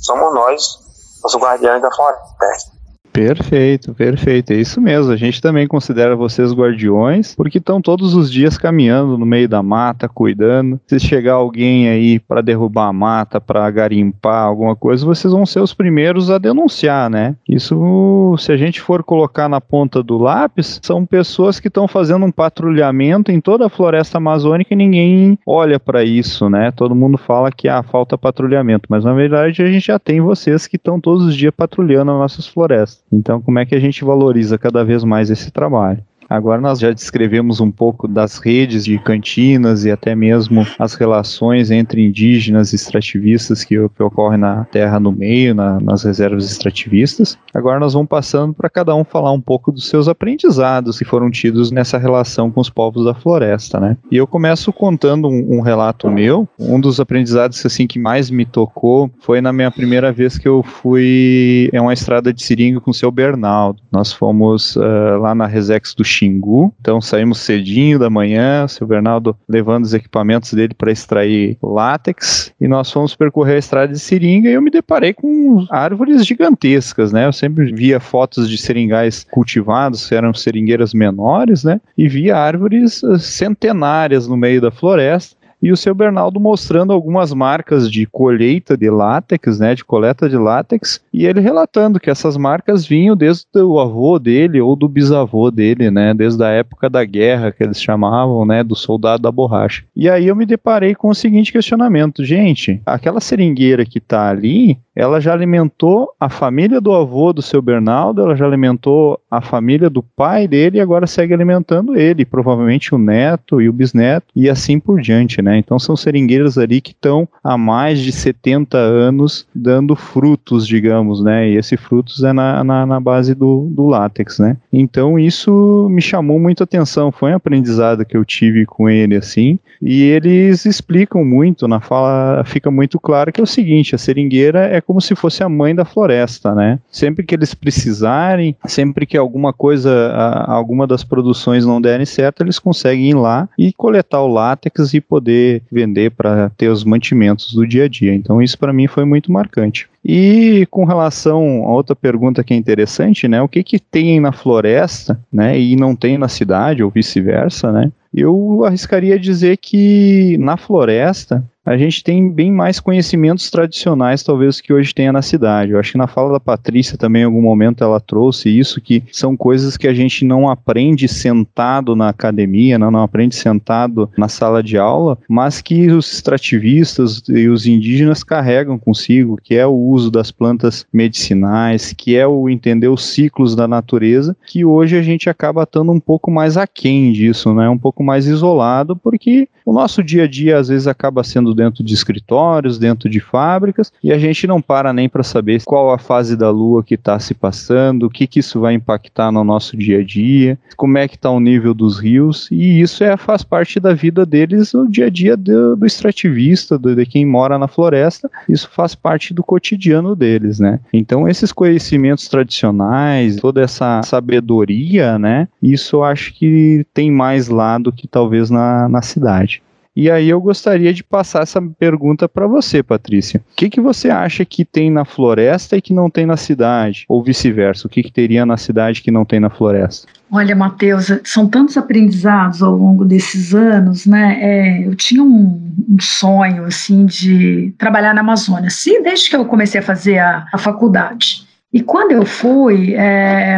somos 0.04 0.34
nós 0.34 0.80
os 1.24 1.36
guardiões 1.36 1.82
da 1.82 1.92
floresta. 1.92 2.77
Perfeito, 3.18 3.96
perfeito. 3.96 4.54
É 4.54 4.58
isso 4.58 4.80
mesmo. 4.80 5.12
A 5.12 5.16
gente 5.16 5.42
também 5.42 5.66
considera 5.66 6.16
vocês 6.16 6.54
guardiões, 6.54 7.34
porque 7.34 7.58
estão 7.58 7.82
todos 7.82 8.14
os 8.14 8.32
dias 8.32 8.60
caminhando 8.60 9.18
no 9.18 9.26
meio 9.26 9.50
da 9.50 9.64
mata, 9.64 10.08
cuidando. 10.08 10.80
Se 10.86 11.00
chegar 11.00 11.34
alguém 11.34 11.90
aí 11.90 12.20
para 12.20 12.42
derrubar 12.42 12.90
a 12.90 12.94
mata, 12.94 13.42
para 13.42 13.70
garimpar 13.72 14.44
alguma 14.44 14.76
coisa, 14.76 15.04
vocês 15.04 15.34
vão 15.34 15.48
ser 15.48 15.62
os 15.62 15.74
primeiros 15.74 16.30
a 16.30 16.38
denunciar, 16.38 17.10
né? 17.10 17.36
Isso, 17.50 18.36
se 18.38 18.52
a 18.52 18.58
gente 18.58 18.80
for 18.80 19.04
colocar 19.04 19.50
na 19.50 19.60
ponta 19.60 20.04
do 20.04 20.20
lápis, 20.20 20.80
são 20.84 21.04
pessoas 21.04 21.60
que 21.60 21.70
estão 21.70 21.88
fazendo 21.88 22.24
um 22.24 22.32
patrulhamento 22.32 23.32
em 23.32 23.42
toda 23.42 23.66
a 23.66 23.70
floresta 23.70 24.20
amazônica 24.20 24.76
e 24.76 24.78
ninguém 24.78 25.40
olha 25.44 25.80
para 25.80 26.04
isso, 26.04 26.52
né? 26.52 26.70
Todo 26.70 26.94
mundo 26.94 27.18
fala 27.18 27.52
que 27.52 27.68
há 27.68 27.82
falta 27.82 28.16
patrulhamento, 28.16 28.88
mas 28.90 29.04
na 29.04 29.14
verdade 29.14 29.64
a 29.64 29.66
gente 29.66 29.88
já 29.88 29.98
tem 29.98 30.22
vocês 30.22 30.68
que 30.68 30.76
estão 30.76 31.02
todos 31.02 31.26
os 31.26 31.36
dias 31.36 31.54
patrulhando 31.56 32.12
as 32.12 32.18
nossas 32.20 32.48
florestas. 32.48 33.07
Então, 33.12 33.42
como 33.42 33.60
é 33.60 33.66
que 33.66 33.76
a 33.76 33.80
gente 33.80 34.04
valoriza 34.04 34.58
cada 34.58 34.84
vez 34.84 35.04
mais 35.04 35.30
esse 35.30 35.52
trabalho? 35.52 36.04
Agora 36.30 36.60
nós 36.60 36.80
já 36.80 36.92
descrevemos 36.92 37.62
um 37.62 37.72
pouco 37.72 38.08
das 38.08 38.38
redes 38.38 38.86
de 38.86 39.00
cantinas 39.00 39.86
e 39.86 39.92
até 39.92 40.16
mesmo 40.16 40.66
as 40.78 40.94
relações 40.94 41.72
entre 41.72 42.06
indígenas 42.06 42.74
e 42.74 42.76
extrativistas 42.76 43.64
que, 43.64 43.76
que 43.90 44.04
ocorrem 44.04 44.40
na 44.40 44.66
terra 44.66 45.00
no 45.00 45.12
meio, 45.12 45.56
na, 45.56 45.80
nas 45.80 46.04
reservas 46.04 46.50
extrativistas. 46.50 47.38
Agora 47.54 47.80
nós 47.80 47.94
vamos 47.94 48.10
passando 48.10 48.54
para 48.54 48.70
cada 48.70 48.94
um 48.94 49.04
falar 49.04 49.32
um 49.32 49.42
pouco 49.42 49.72
dos 49.72 49.88
seus 49.88 50.08
aprendizados 50.08 51.00
que 51.00 51.06
foram 51.06 51.32
tidos 51.32 51.72
nessa 51.72 51.98
relação 51.98 52.52
com 52.52 52.60
os 52.60 52.70
povos 52.70 53.06
da 53.06 53.14
floresta, 53.14 53.80
né? 53.80 53.98
E 54.12 54.18
eu 54.18 54.28
começo 54.28 54.74
contando 54.74 55.28
um, 55.28 55.58
um 55.58 55.62
relato 55.62 56.10
meu. 56.10 56.48
Um 56.60 56.80
dos 56.80 57.00
aprendizados 57.00 57.66
assim 57.66 57.88
que 57.88 58.00
mais 58.00 58.30
me 58.30 58.46
tocou 58.46 59.10
foi 59.20 59.42
na 59.42 59.54
minha 59.54 59.72
primeira 59.72 60.12
vez 60.12 60.38
que 60.38 60.48
eu 60.48 60.62
fui 60.62 61.70
em 61.72 61.80
uma 61.80 61.94
estrada 61.94 62.34
de 62.34 62.44
seringa 62.44 62.80
com 62.80 62.92
o 62.92 62.94
seu 62.94 63.12
Bernardo. 63.12 63.80
Nós 63.92 64.12
fomos 64.12 64.76
uh, 64.76 65.20
lá 65.22 65.34
na 65.34 65.48
Resex 65.48 65.94
do 65.94 66.04
Xingu. 66.18 66.74
Então 66.80 67.02
saímos 67.02 67.40
cedinho 67.40 68.00
da 68.00 68.10
manhã, 68.10 68.66
o 68.66 68.68
seu 68.68 68.88
Bernardo 68.88 69.36
levando 69.48 69.86
os 69.86 69.94
equipamentos 69.94 70.54
dele 70.54 70.74
para 70.74 70.92
extrair 70.92 71.58
látex 71.62 72.54
e 72.60 72.68
nós 72.68 72.92
fomos 72.92 73.16
percorrer 73.16 73.56
a 73.56 73.60
estrada 73.60 73.94
de 73.94 74.00
seringa 74.00 74.50
e 74.50 74.54
eu 74.54 74.62
me 74.62 74.72
deparei 74.72 75.14
com 75.14 75.66
árvores 75.70 76.26
gigantescas, 76.26 77.12
né? 77.12 77.26
Eu 77.26 77.34
sempre 77.34 77.72
via 77.72 78.00
fotos 78.00 78.50
de 78.50 78.58
seringais 78.58 79.26
cultivados, 79.30 80.12
eram 80.12 80.34
seringueiras 80.34 80.94
menores, 80.94 81.64
né? 81.64 81.80
E 81.98 82.08
via 82.08 82.38
árvores 82.38 83.04
eh, 83.04 83.18
centenárias 83.20 84.28
no 84.28 84.38
meio 84.38 84.62
da 84.62 84.72
floresta 84.72 85.37
e 85.62 85.72
o 85.72 85.78
seu 85.78 85.94
Bernardo 85.94 86.40
mostrando 86.40 86.94
algumas 86.94 87.34
marcas 87.34 87.90
de 87.90 88.06
colheita 88.06 88.78
de 88.78 88.90
látex, 88.90 89.60
né, 89.60 89.76
de 89.76 89.84
coleta 89.84 90.30
de 90.30 90.38
látex, 90.38 91.02
e 91.14 91.26
ele 91.26 91.40
relatando 91.40 92.00
que 92.00 92.10
essas 92.10 92.38
marcas 92.38 92.86
vinham 92.86 93.16
desde 93.16 93.46
o 93.56 93.80
avô 93.80 94.20
dele 94.20 94.62
ou 94.62 94.76
do 94.76 94.88
bisavô 94.88 95.50
dele, 95.50 95.90
né, 95.90 96.14
desde 96.14 96.44
a 96.44 96.50
época 96.50 96.90
da 96.90 97.04
guerra 97.04 97.52
que 97.52 97.64
eles 97.64 97.82
chamavam, 97.82 98.46
né, 98.46 98.64
do 98.64 98.76
soldado 98.76 99.24
da 99.24 99.32
borracha. 99.32 99.84
E 99.96 100.10
aí 100.10 100.28
eu 100.28 100.36
me 100.36 100.46
deparei 100.46 100.94
com 100.94 101.10
o 101.10 101.16
seguinte 101.16 101.52
questionamento, 101.52 102.24
gente, 102.24 102.82
aquela 102.86 103.20
seringueira 103.20 103.86
que 103.86 103.98
está 103.98 104.30
ali, 104.30 104.78
ela 104.98 105.22
já 105.22 105.32
alimentou 105.32 106.10
a 106.20 106.28
família 106.28 106.82
do 106.82 106.92
avô 106.92 107.32
do 107.32 107.42
seu 107.42 107.62
Bernardo, 107.62 108.24
ela 108.24 108.36
já 108.36 108.48
alimentou 108.48 109.20
a 109.30 109.40
família 109.40 109.92
do 109.92 110.02
pai 110.02 110.48
dele 110.48 110.80
e 110.80 110.82
agora 110.82 111.06
segue 111.06 111.36
alimentando 111.36 111.96
ele, 111.96 112.26
provavelmente 112.26 112.96
o 112.96 112.98
neto 112.98 113.62
e 113.62 113.70
o 113.70 113.74
bisneto 113.74 114.26
e 114.36 114.50
assim 114.50 114.80
por 114.80 115.00
diante, 115.00 115.40
né? 115.40 115.56
Então 115.60 115.78
são 115.78 115.96
seringueiras 115.96 116.58
ali 116.58 116.82
que 116.82 116.94
estão 116.94 117.30
há 117.44 117.56
mais 117.56 118.00
de 118.00 118.12
70 118.12 118.76
anos 118.76 119.46
dando 119.54 119.96
frutos, 119.96 120.66
digamos, 120.66 121.24
né? 121.24 121.48
E 121.48 121.58
esse 121.58 121.78
frutos 121.78 122.24
é 122.24 122.34
na, 122.34 122.64
na, 122.64 122.84
na 122.84 123.00
base 123.00 123.36
do, 123.36 123.68
do 123.70 123.86
látex, 123.86 124.40
né? 124.40 124.58
Então 124.74 125.20
isso 125.20 125.88
me 125.92 126.02
chamou 126.02 126.40
muito 126.40 126.64
atenção, 126.64 127.12
foi 127.12 127.32
um 127.32 127.36
aprendizado 127.36 128.04
que 128.04 128.18
eu 128.18 128.26
tive 128.26 128.66
com 128.66 128.90
ele, 128.90 129.16
assim, 129.16 129.60
e 129.80 130.02
eles 130.02 130.66
explicam 130.66 131.24
muito, 131.24 131.68
na 131.68 131.80
fala 131.80 132.44
fica 132.46 132.72
muito 132.72 133.00
claro 133.00 133.32
que 133.32 133.40
é 133.40 133.44
o 133.44 133.48
seguinte, 133.48 133.94
a 133.94 133.98
seringueira 133.98 134.66
é 134.66 134.82
como 134.88 135.02
se 135.02 135.14
fosse 135.16 135.44
a 135.44 135.50
mãe 135.50 135.76
da 135.76 135.84
floresta, 135.84 136.56
né? 136.56 136.80
Sempre 136.90 137.26
que 137.26 137.36
eles 137.36 137.54
precisarem, 137.54 138.56
sempre 138.66 139.06
que 139.06 139.18
alguma 139.18 139.52
coisa, 139.52 140.14
alguma 140.48 140.88
das 140.88 141.04
produções 141.04 141.66
não 141.66 141.82
derem 141.82 142.06
certo, 142.06 142.42
eles 142.42 142.58
conseguem 142.58 143.10
ir 143.10 143.14
lá 143.16 143.50
e 143.60 143.74
coletar 143.74 144.22
o 144.22 144.28
látex 144.28 144.94
e 144.94 145.02
poder 145.02 145.62
vender 145.70 146.12
para 146.12 146.50
ter 146.52 146.70
os 146.70 146.86
mantimentos 146.86 147.54
do 147.54 147.68
dia 147.68 147.84
a 147.84 147.88
dia. 147.90 148.16
Então 148.16 148.42
isso 148.42 148.58
para 148.58 148.72
mim 148.72 148.88
foi 148.88 149.04
muito 149.04 149.30
marcante. 149.30 149.90
E 150.06 150.66
com 150.72 150.86
relação 150.86 151.66
a 151.66 151.74
outra 151.74 151.94
pergunta 151.94 152.42
que 152.42 152.54
é 152.54 152.58
interessante, 152.58 153.28
né? 153.28 153.42
O 153.42 153.50
que 153.50 153.62
que 153.62 153.78
tem 153.78 154.22
na 154.22 154.32
floresta, 154.32 155.20
né? 155.32 155.60
E 155.60 155.76
não 155.76 155.98
tem 155.98 156.18
na 156.18 156.30
cidade 156.30 156.82
ou 156.82 156.90
vice-versa, 156.90 157.74
né? 157.74 157.92
Eu 158.14 158.64
arriscaria 158.66 159.20
dizer 159.20 159.58
que 159.58 160.38
na 160.40 160.56
floresta 160.56 161.44
a 161.68 161.76
gente 161.76 162.02
tem 162.02 162.32
bem 162.32 162.50
mais 162.50 162.80
conhecimentos 162.80 163.52
tradicionais, 163.52 164.24
talvez, 164.24 164.62
que 164.62 164.72
hoje 164.72 164.96
tenha 164.96 165.12
na 165.12 165.22
cidade. 165.22 165.74
Eu 165.74 165.80
acho 165.80 165.92
que 165.92 165.98
na 165.98 166.08
fala 166.08 166.32
da 166.32 166.40
Patrícia 166.40 166.98
também, 166.98 167.24
em 167.24 167.26
algum 167.26 167.42
momento, 167.42 167.84
ela 167.84 168.00
trouxe 168.00 168.50
isso, 168.50 168.80
que 168.80 169.04
são 169.12 169.36
coisas 169.36 169.76
que 169.76 169.86
a 169.86 169.94
gente 169.94 170.24
não 170.24 170.48
aprende 170.48 171.10
sentado 171.10 171.94
na 171.94 172.08
academia, 172.08 172.80
não, 172.80 172.90
não 172.90 173.02
aprende 173.02 173.36
sentado 173.36 174.10
na 174.18 174.30
sala 174.30 174.64
de 174.64 174.78
aula, 174.78 175.18
mas 175.28 175.62
que 175.62 175.90
os 175.90 176.14
extrativistas 176.14 177.22
e 177.28 177.50
os 177.50 177.68
indígenas 177.68 178.24
carregam 178.24 178.80
consigo, 178.80 179.38
que 179.44 179.54
é 179.54 179.68
o 179.68 179.76
uso 179.76 180.10
das 180.10 180.32
plantas 180.32 180.86
medicinais, 180.94 181.92
que 181.92 182.16
é 182.16 182.26
o 182.26 182.48
entender 182.50 182.88
os 182.88 183.10
ciclos 183.10 183.58
da 183.58 183.68
natureza, 183.68 184.38
que 184.48 184.64
hoje 184.64 184.98
a 184.98 185.02
gente 185.02 185.30
acaba 185.30 185.64
estando 185.64 185.92
um 185.92 186.00
pouco 186.00 186.32
mais 186.32 186.56
aquém 186.56 187.12
disso, 187.12 187.54
né? 187.54 187.68
um 187.68 187.78
pouco 187.78 188.02
mais 188.02 188.26
isolado, 188.26 188.96
porque 188.96 189.50
o 189.68 189.74
nosso 189.74 190.02
dia 190.02 190.24
a 190.24 190.28
dia 190.28 190.58
às 190.58 190.70
vezes 190.70 190.88
acaba 190.88 191.26
sendo 191.26 191.54
dentro 191.54 191.84
de 191.84 191.94
escritórios, 191.94 192.80
dentro 192.80 193.10
de 193.10 193.20
fábricas, 193.20 193.92
e 194.02 194.14
a 194.14 194.18
gente 194.18 194.48
não 194.48 194.62
para 194.62 194.94
nem 194.94 195.10
para 195.10 195.24
saber 195.24 195.62
qual 195.66 195.92
a 195.92 195.98
fase 195.98 196.38
da 196.38 196.50
lua 196.50 196.82
que 196.82 196.94
está 196.94 197.20
se 197.20 197.34
passando, 197.34 198.06
o 198.06 198.10
que, 198.10 198.26
que 198.26 198.40
isso 198.40 198.62
vai 198.62 198.74
impactar 198.74 199.30
no 199.30 199.44
nosso 199.44 199.76
dia 199.76 200.00
a 200.00 200.04
dia, 200.04 200.58
como 200.78 200.98
é 200.98 201.06
que 201.06 201.18
está 201.18 201.30
o 201.30 201.42
nível 201.42 201.74
dos 201.74 202.00
rios, 202.00 202.48
e 202.50 202.80
isso 202.80 203.04
é, 203.04 203.18
faz 203.18 203.44
parte 203.44 203.78
da 203.78 203.94
vida 203.94 204.26
deles, 204.26 204.74
o 204.74 204.88
dia 204.88 205.08
a 205.08 205.10
dia 205.10 205.36
do, 205.36 205.76
do 205.76 205.86
extrativista, 205.86 206.78
do, 206.78 206.96
de 206.96 207.06
quem 207.06 207.26
mora 207.26 207.60
na 207.60 207.68
floresta, 207.68 208.32
isso 208.48 208.70
faz 208.72 208.96
parte 208.96 209.34
do 209.34 209.44
cotidiano 209.44 210.16
deles, 210.16 210.60
né? 210.60 210.80
Então 210.94 211.28
esses 211.28 211.52
conhecimentos 211.52 212.30
tradicionais, 212.30 213.36
toda 213.36 213.62
essa 213.62 214.02
sabedoria, 214.04 215.20
né? 215.20 215.50
Isso 215.62 215.98
eu 215.98 216.04
acho 216.06 216.34
que 216.34 216.86
tem 216.94 217.12
mais 217.12 217.50
lá 217.50 217.78
do 217.78 217.92
que 217.92 218.08
talvez 218.08 218.50
na, 218.50 218.88
na 218.88 219.02
cidade. 219.02 219.57
E 220.00 220.12
aí 220.12 220.30
eu 220.30 220.40
gostaria 220.40 220.94
de 220.94 221.04
passar 221.04 221.42
essa 221.42 221.60
pergunta 221.60 222.30
para 222.30 222.46
você, 222.46 222.84
Patrícia. 222.84 223.42
O 223.52 223.56
que, 223.56 223.68
que 223.68 223.82
você 223.82 224.12
acha 224.12 224.46
que 224.46 224.64
tem 224.64 224.92
na 224.92 225.04
floresta 225.04 225.76
e 225.76 225.82
que 225.82 225.92
não 225.92 226.08
tem 226.08 226.24
na 226.24 226.38
cidade? 226.38 227.04
Ou 227.10 227.24
vice-versa, 227.24 227.88
o 227.88 227.90
que, 227.90 228.04
que 228.04 228.12
teria 228.12 228.46
na 228.46 228.58
cidade 228.58 229.02
que 229.02 229.10
não 229.10 229.26
tem 229.26 229.40
na 229.40 229.50
floresta? 229.50 230.08
Olha, 230.32 230.56
Matheus, 230.56 231.12
são 231.24 231.48
tantos 231.48 231.78
aprendizados 231.78 232.62
ao 232.62 232.76
longo 232.76 233.04
desses 233.04 233.56
anos, 233.56 234.06
né? 234.06 234.38
É, 234.40 234.88
eu 234.88 234.94
tinha 234.94 235.24
um, 235.24 235.74
um, 235.90 235.98
sonho, 236.00 236.66
assim, 236.66 237.08
de 237.08 237.74
trabalhar 237.80 238.14
na 238.14 238.22
Amazônia, 238.22 238.70
sim, 238.70 239.02
desde 239.02 239.32
que 239.32 239.36
eu 239.36 239.46
comecei 239.46 239.80
a 239.80 239.84
fazer 239.84 240.20
a, 240.20 240.46
a 240.54 240.60
faculdade. 240.60 241.48
E 241.74 241.82
quando 241.82 242.12
eu 242.12 242.24
fui, 242.24 242.94
é, 242.94 243.58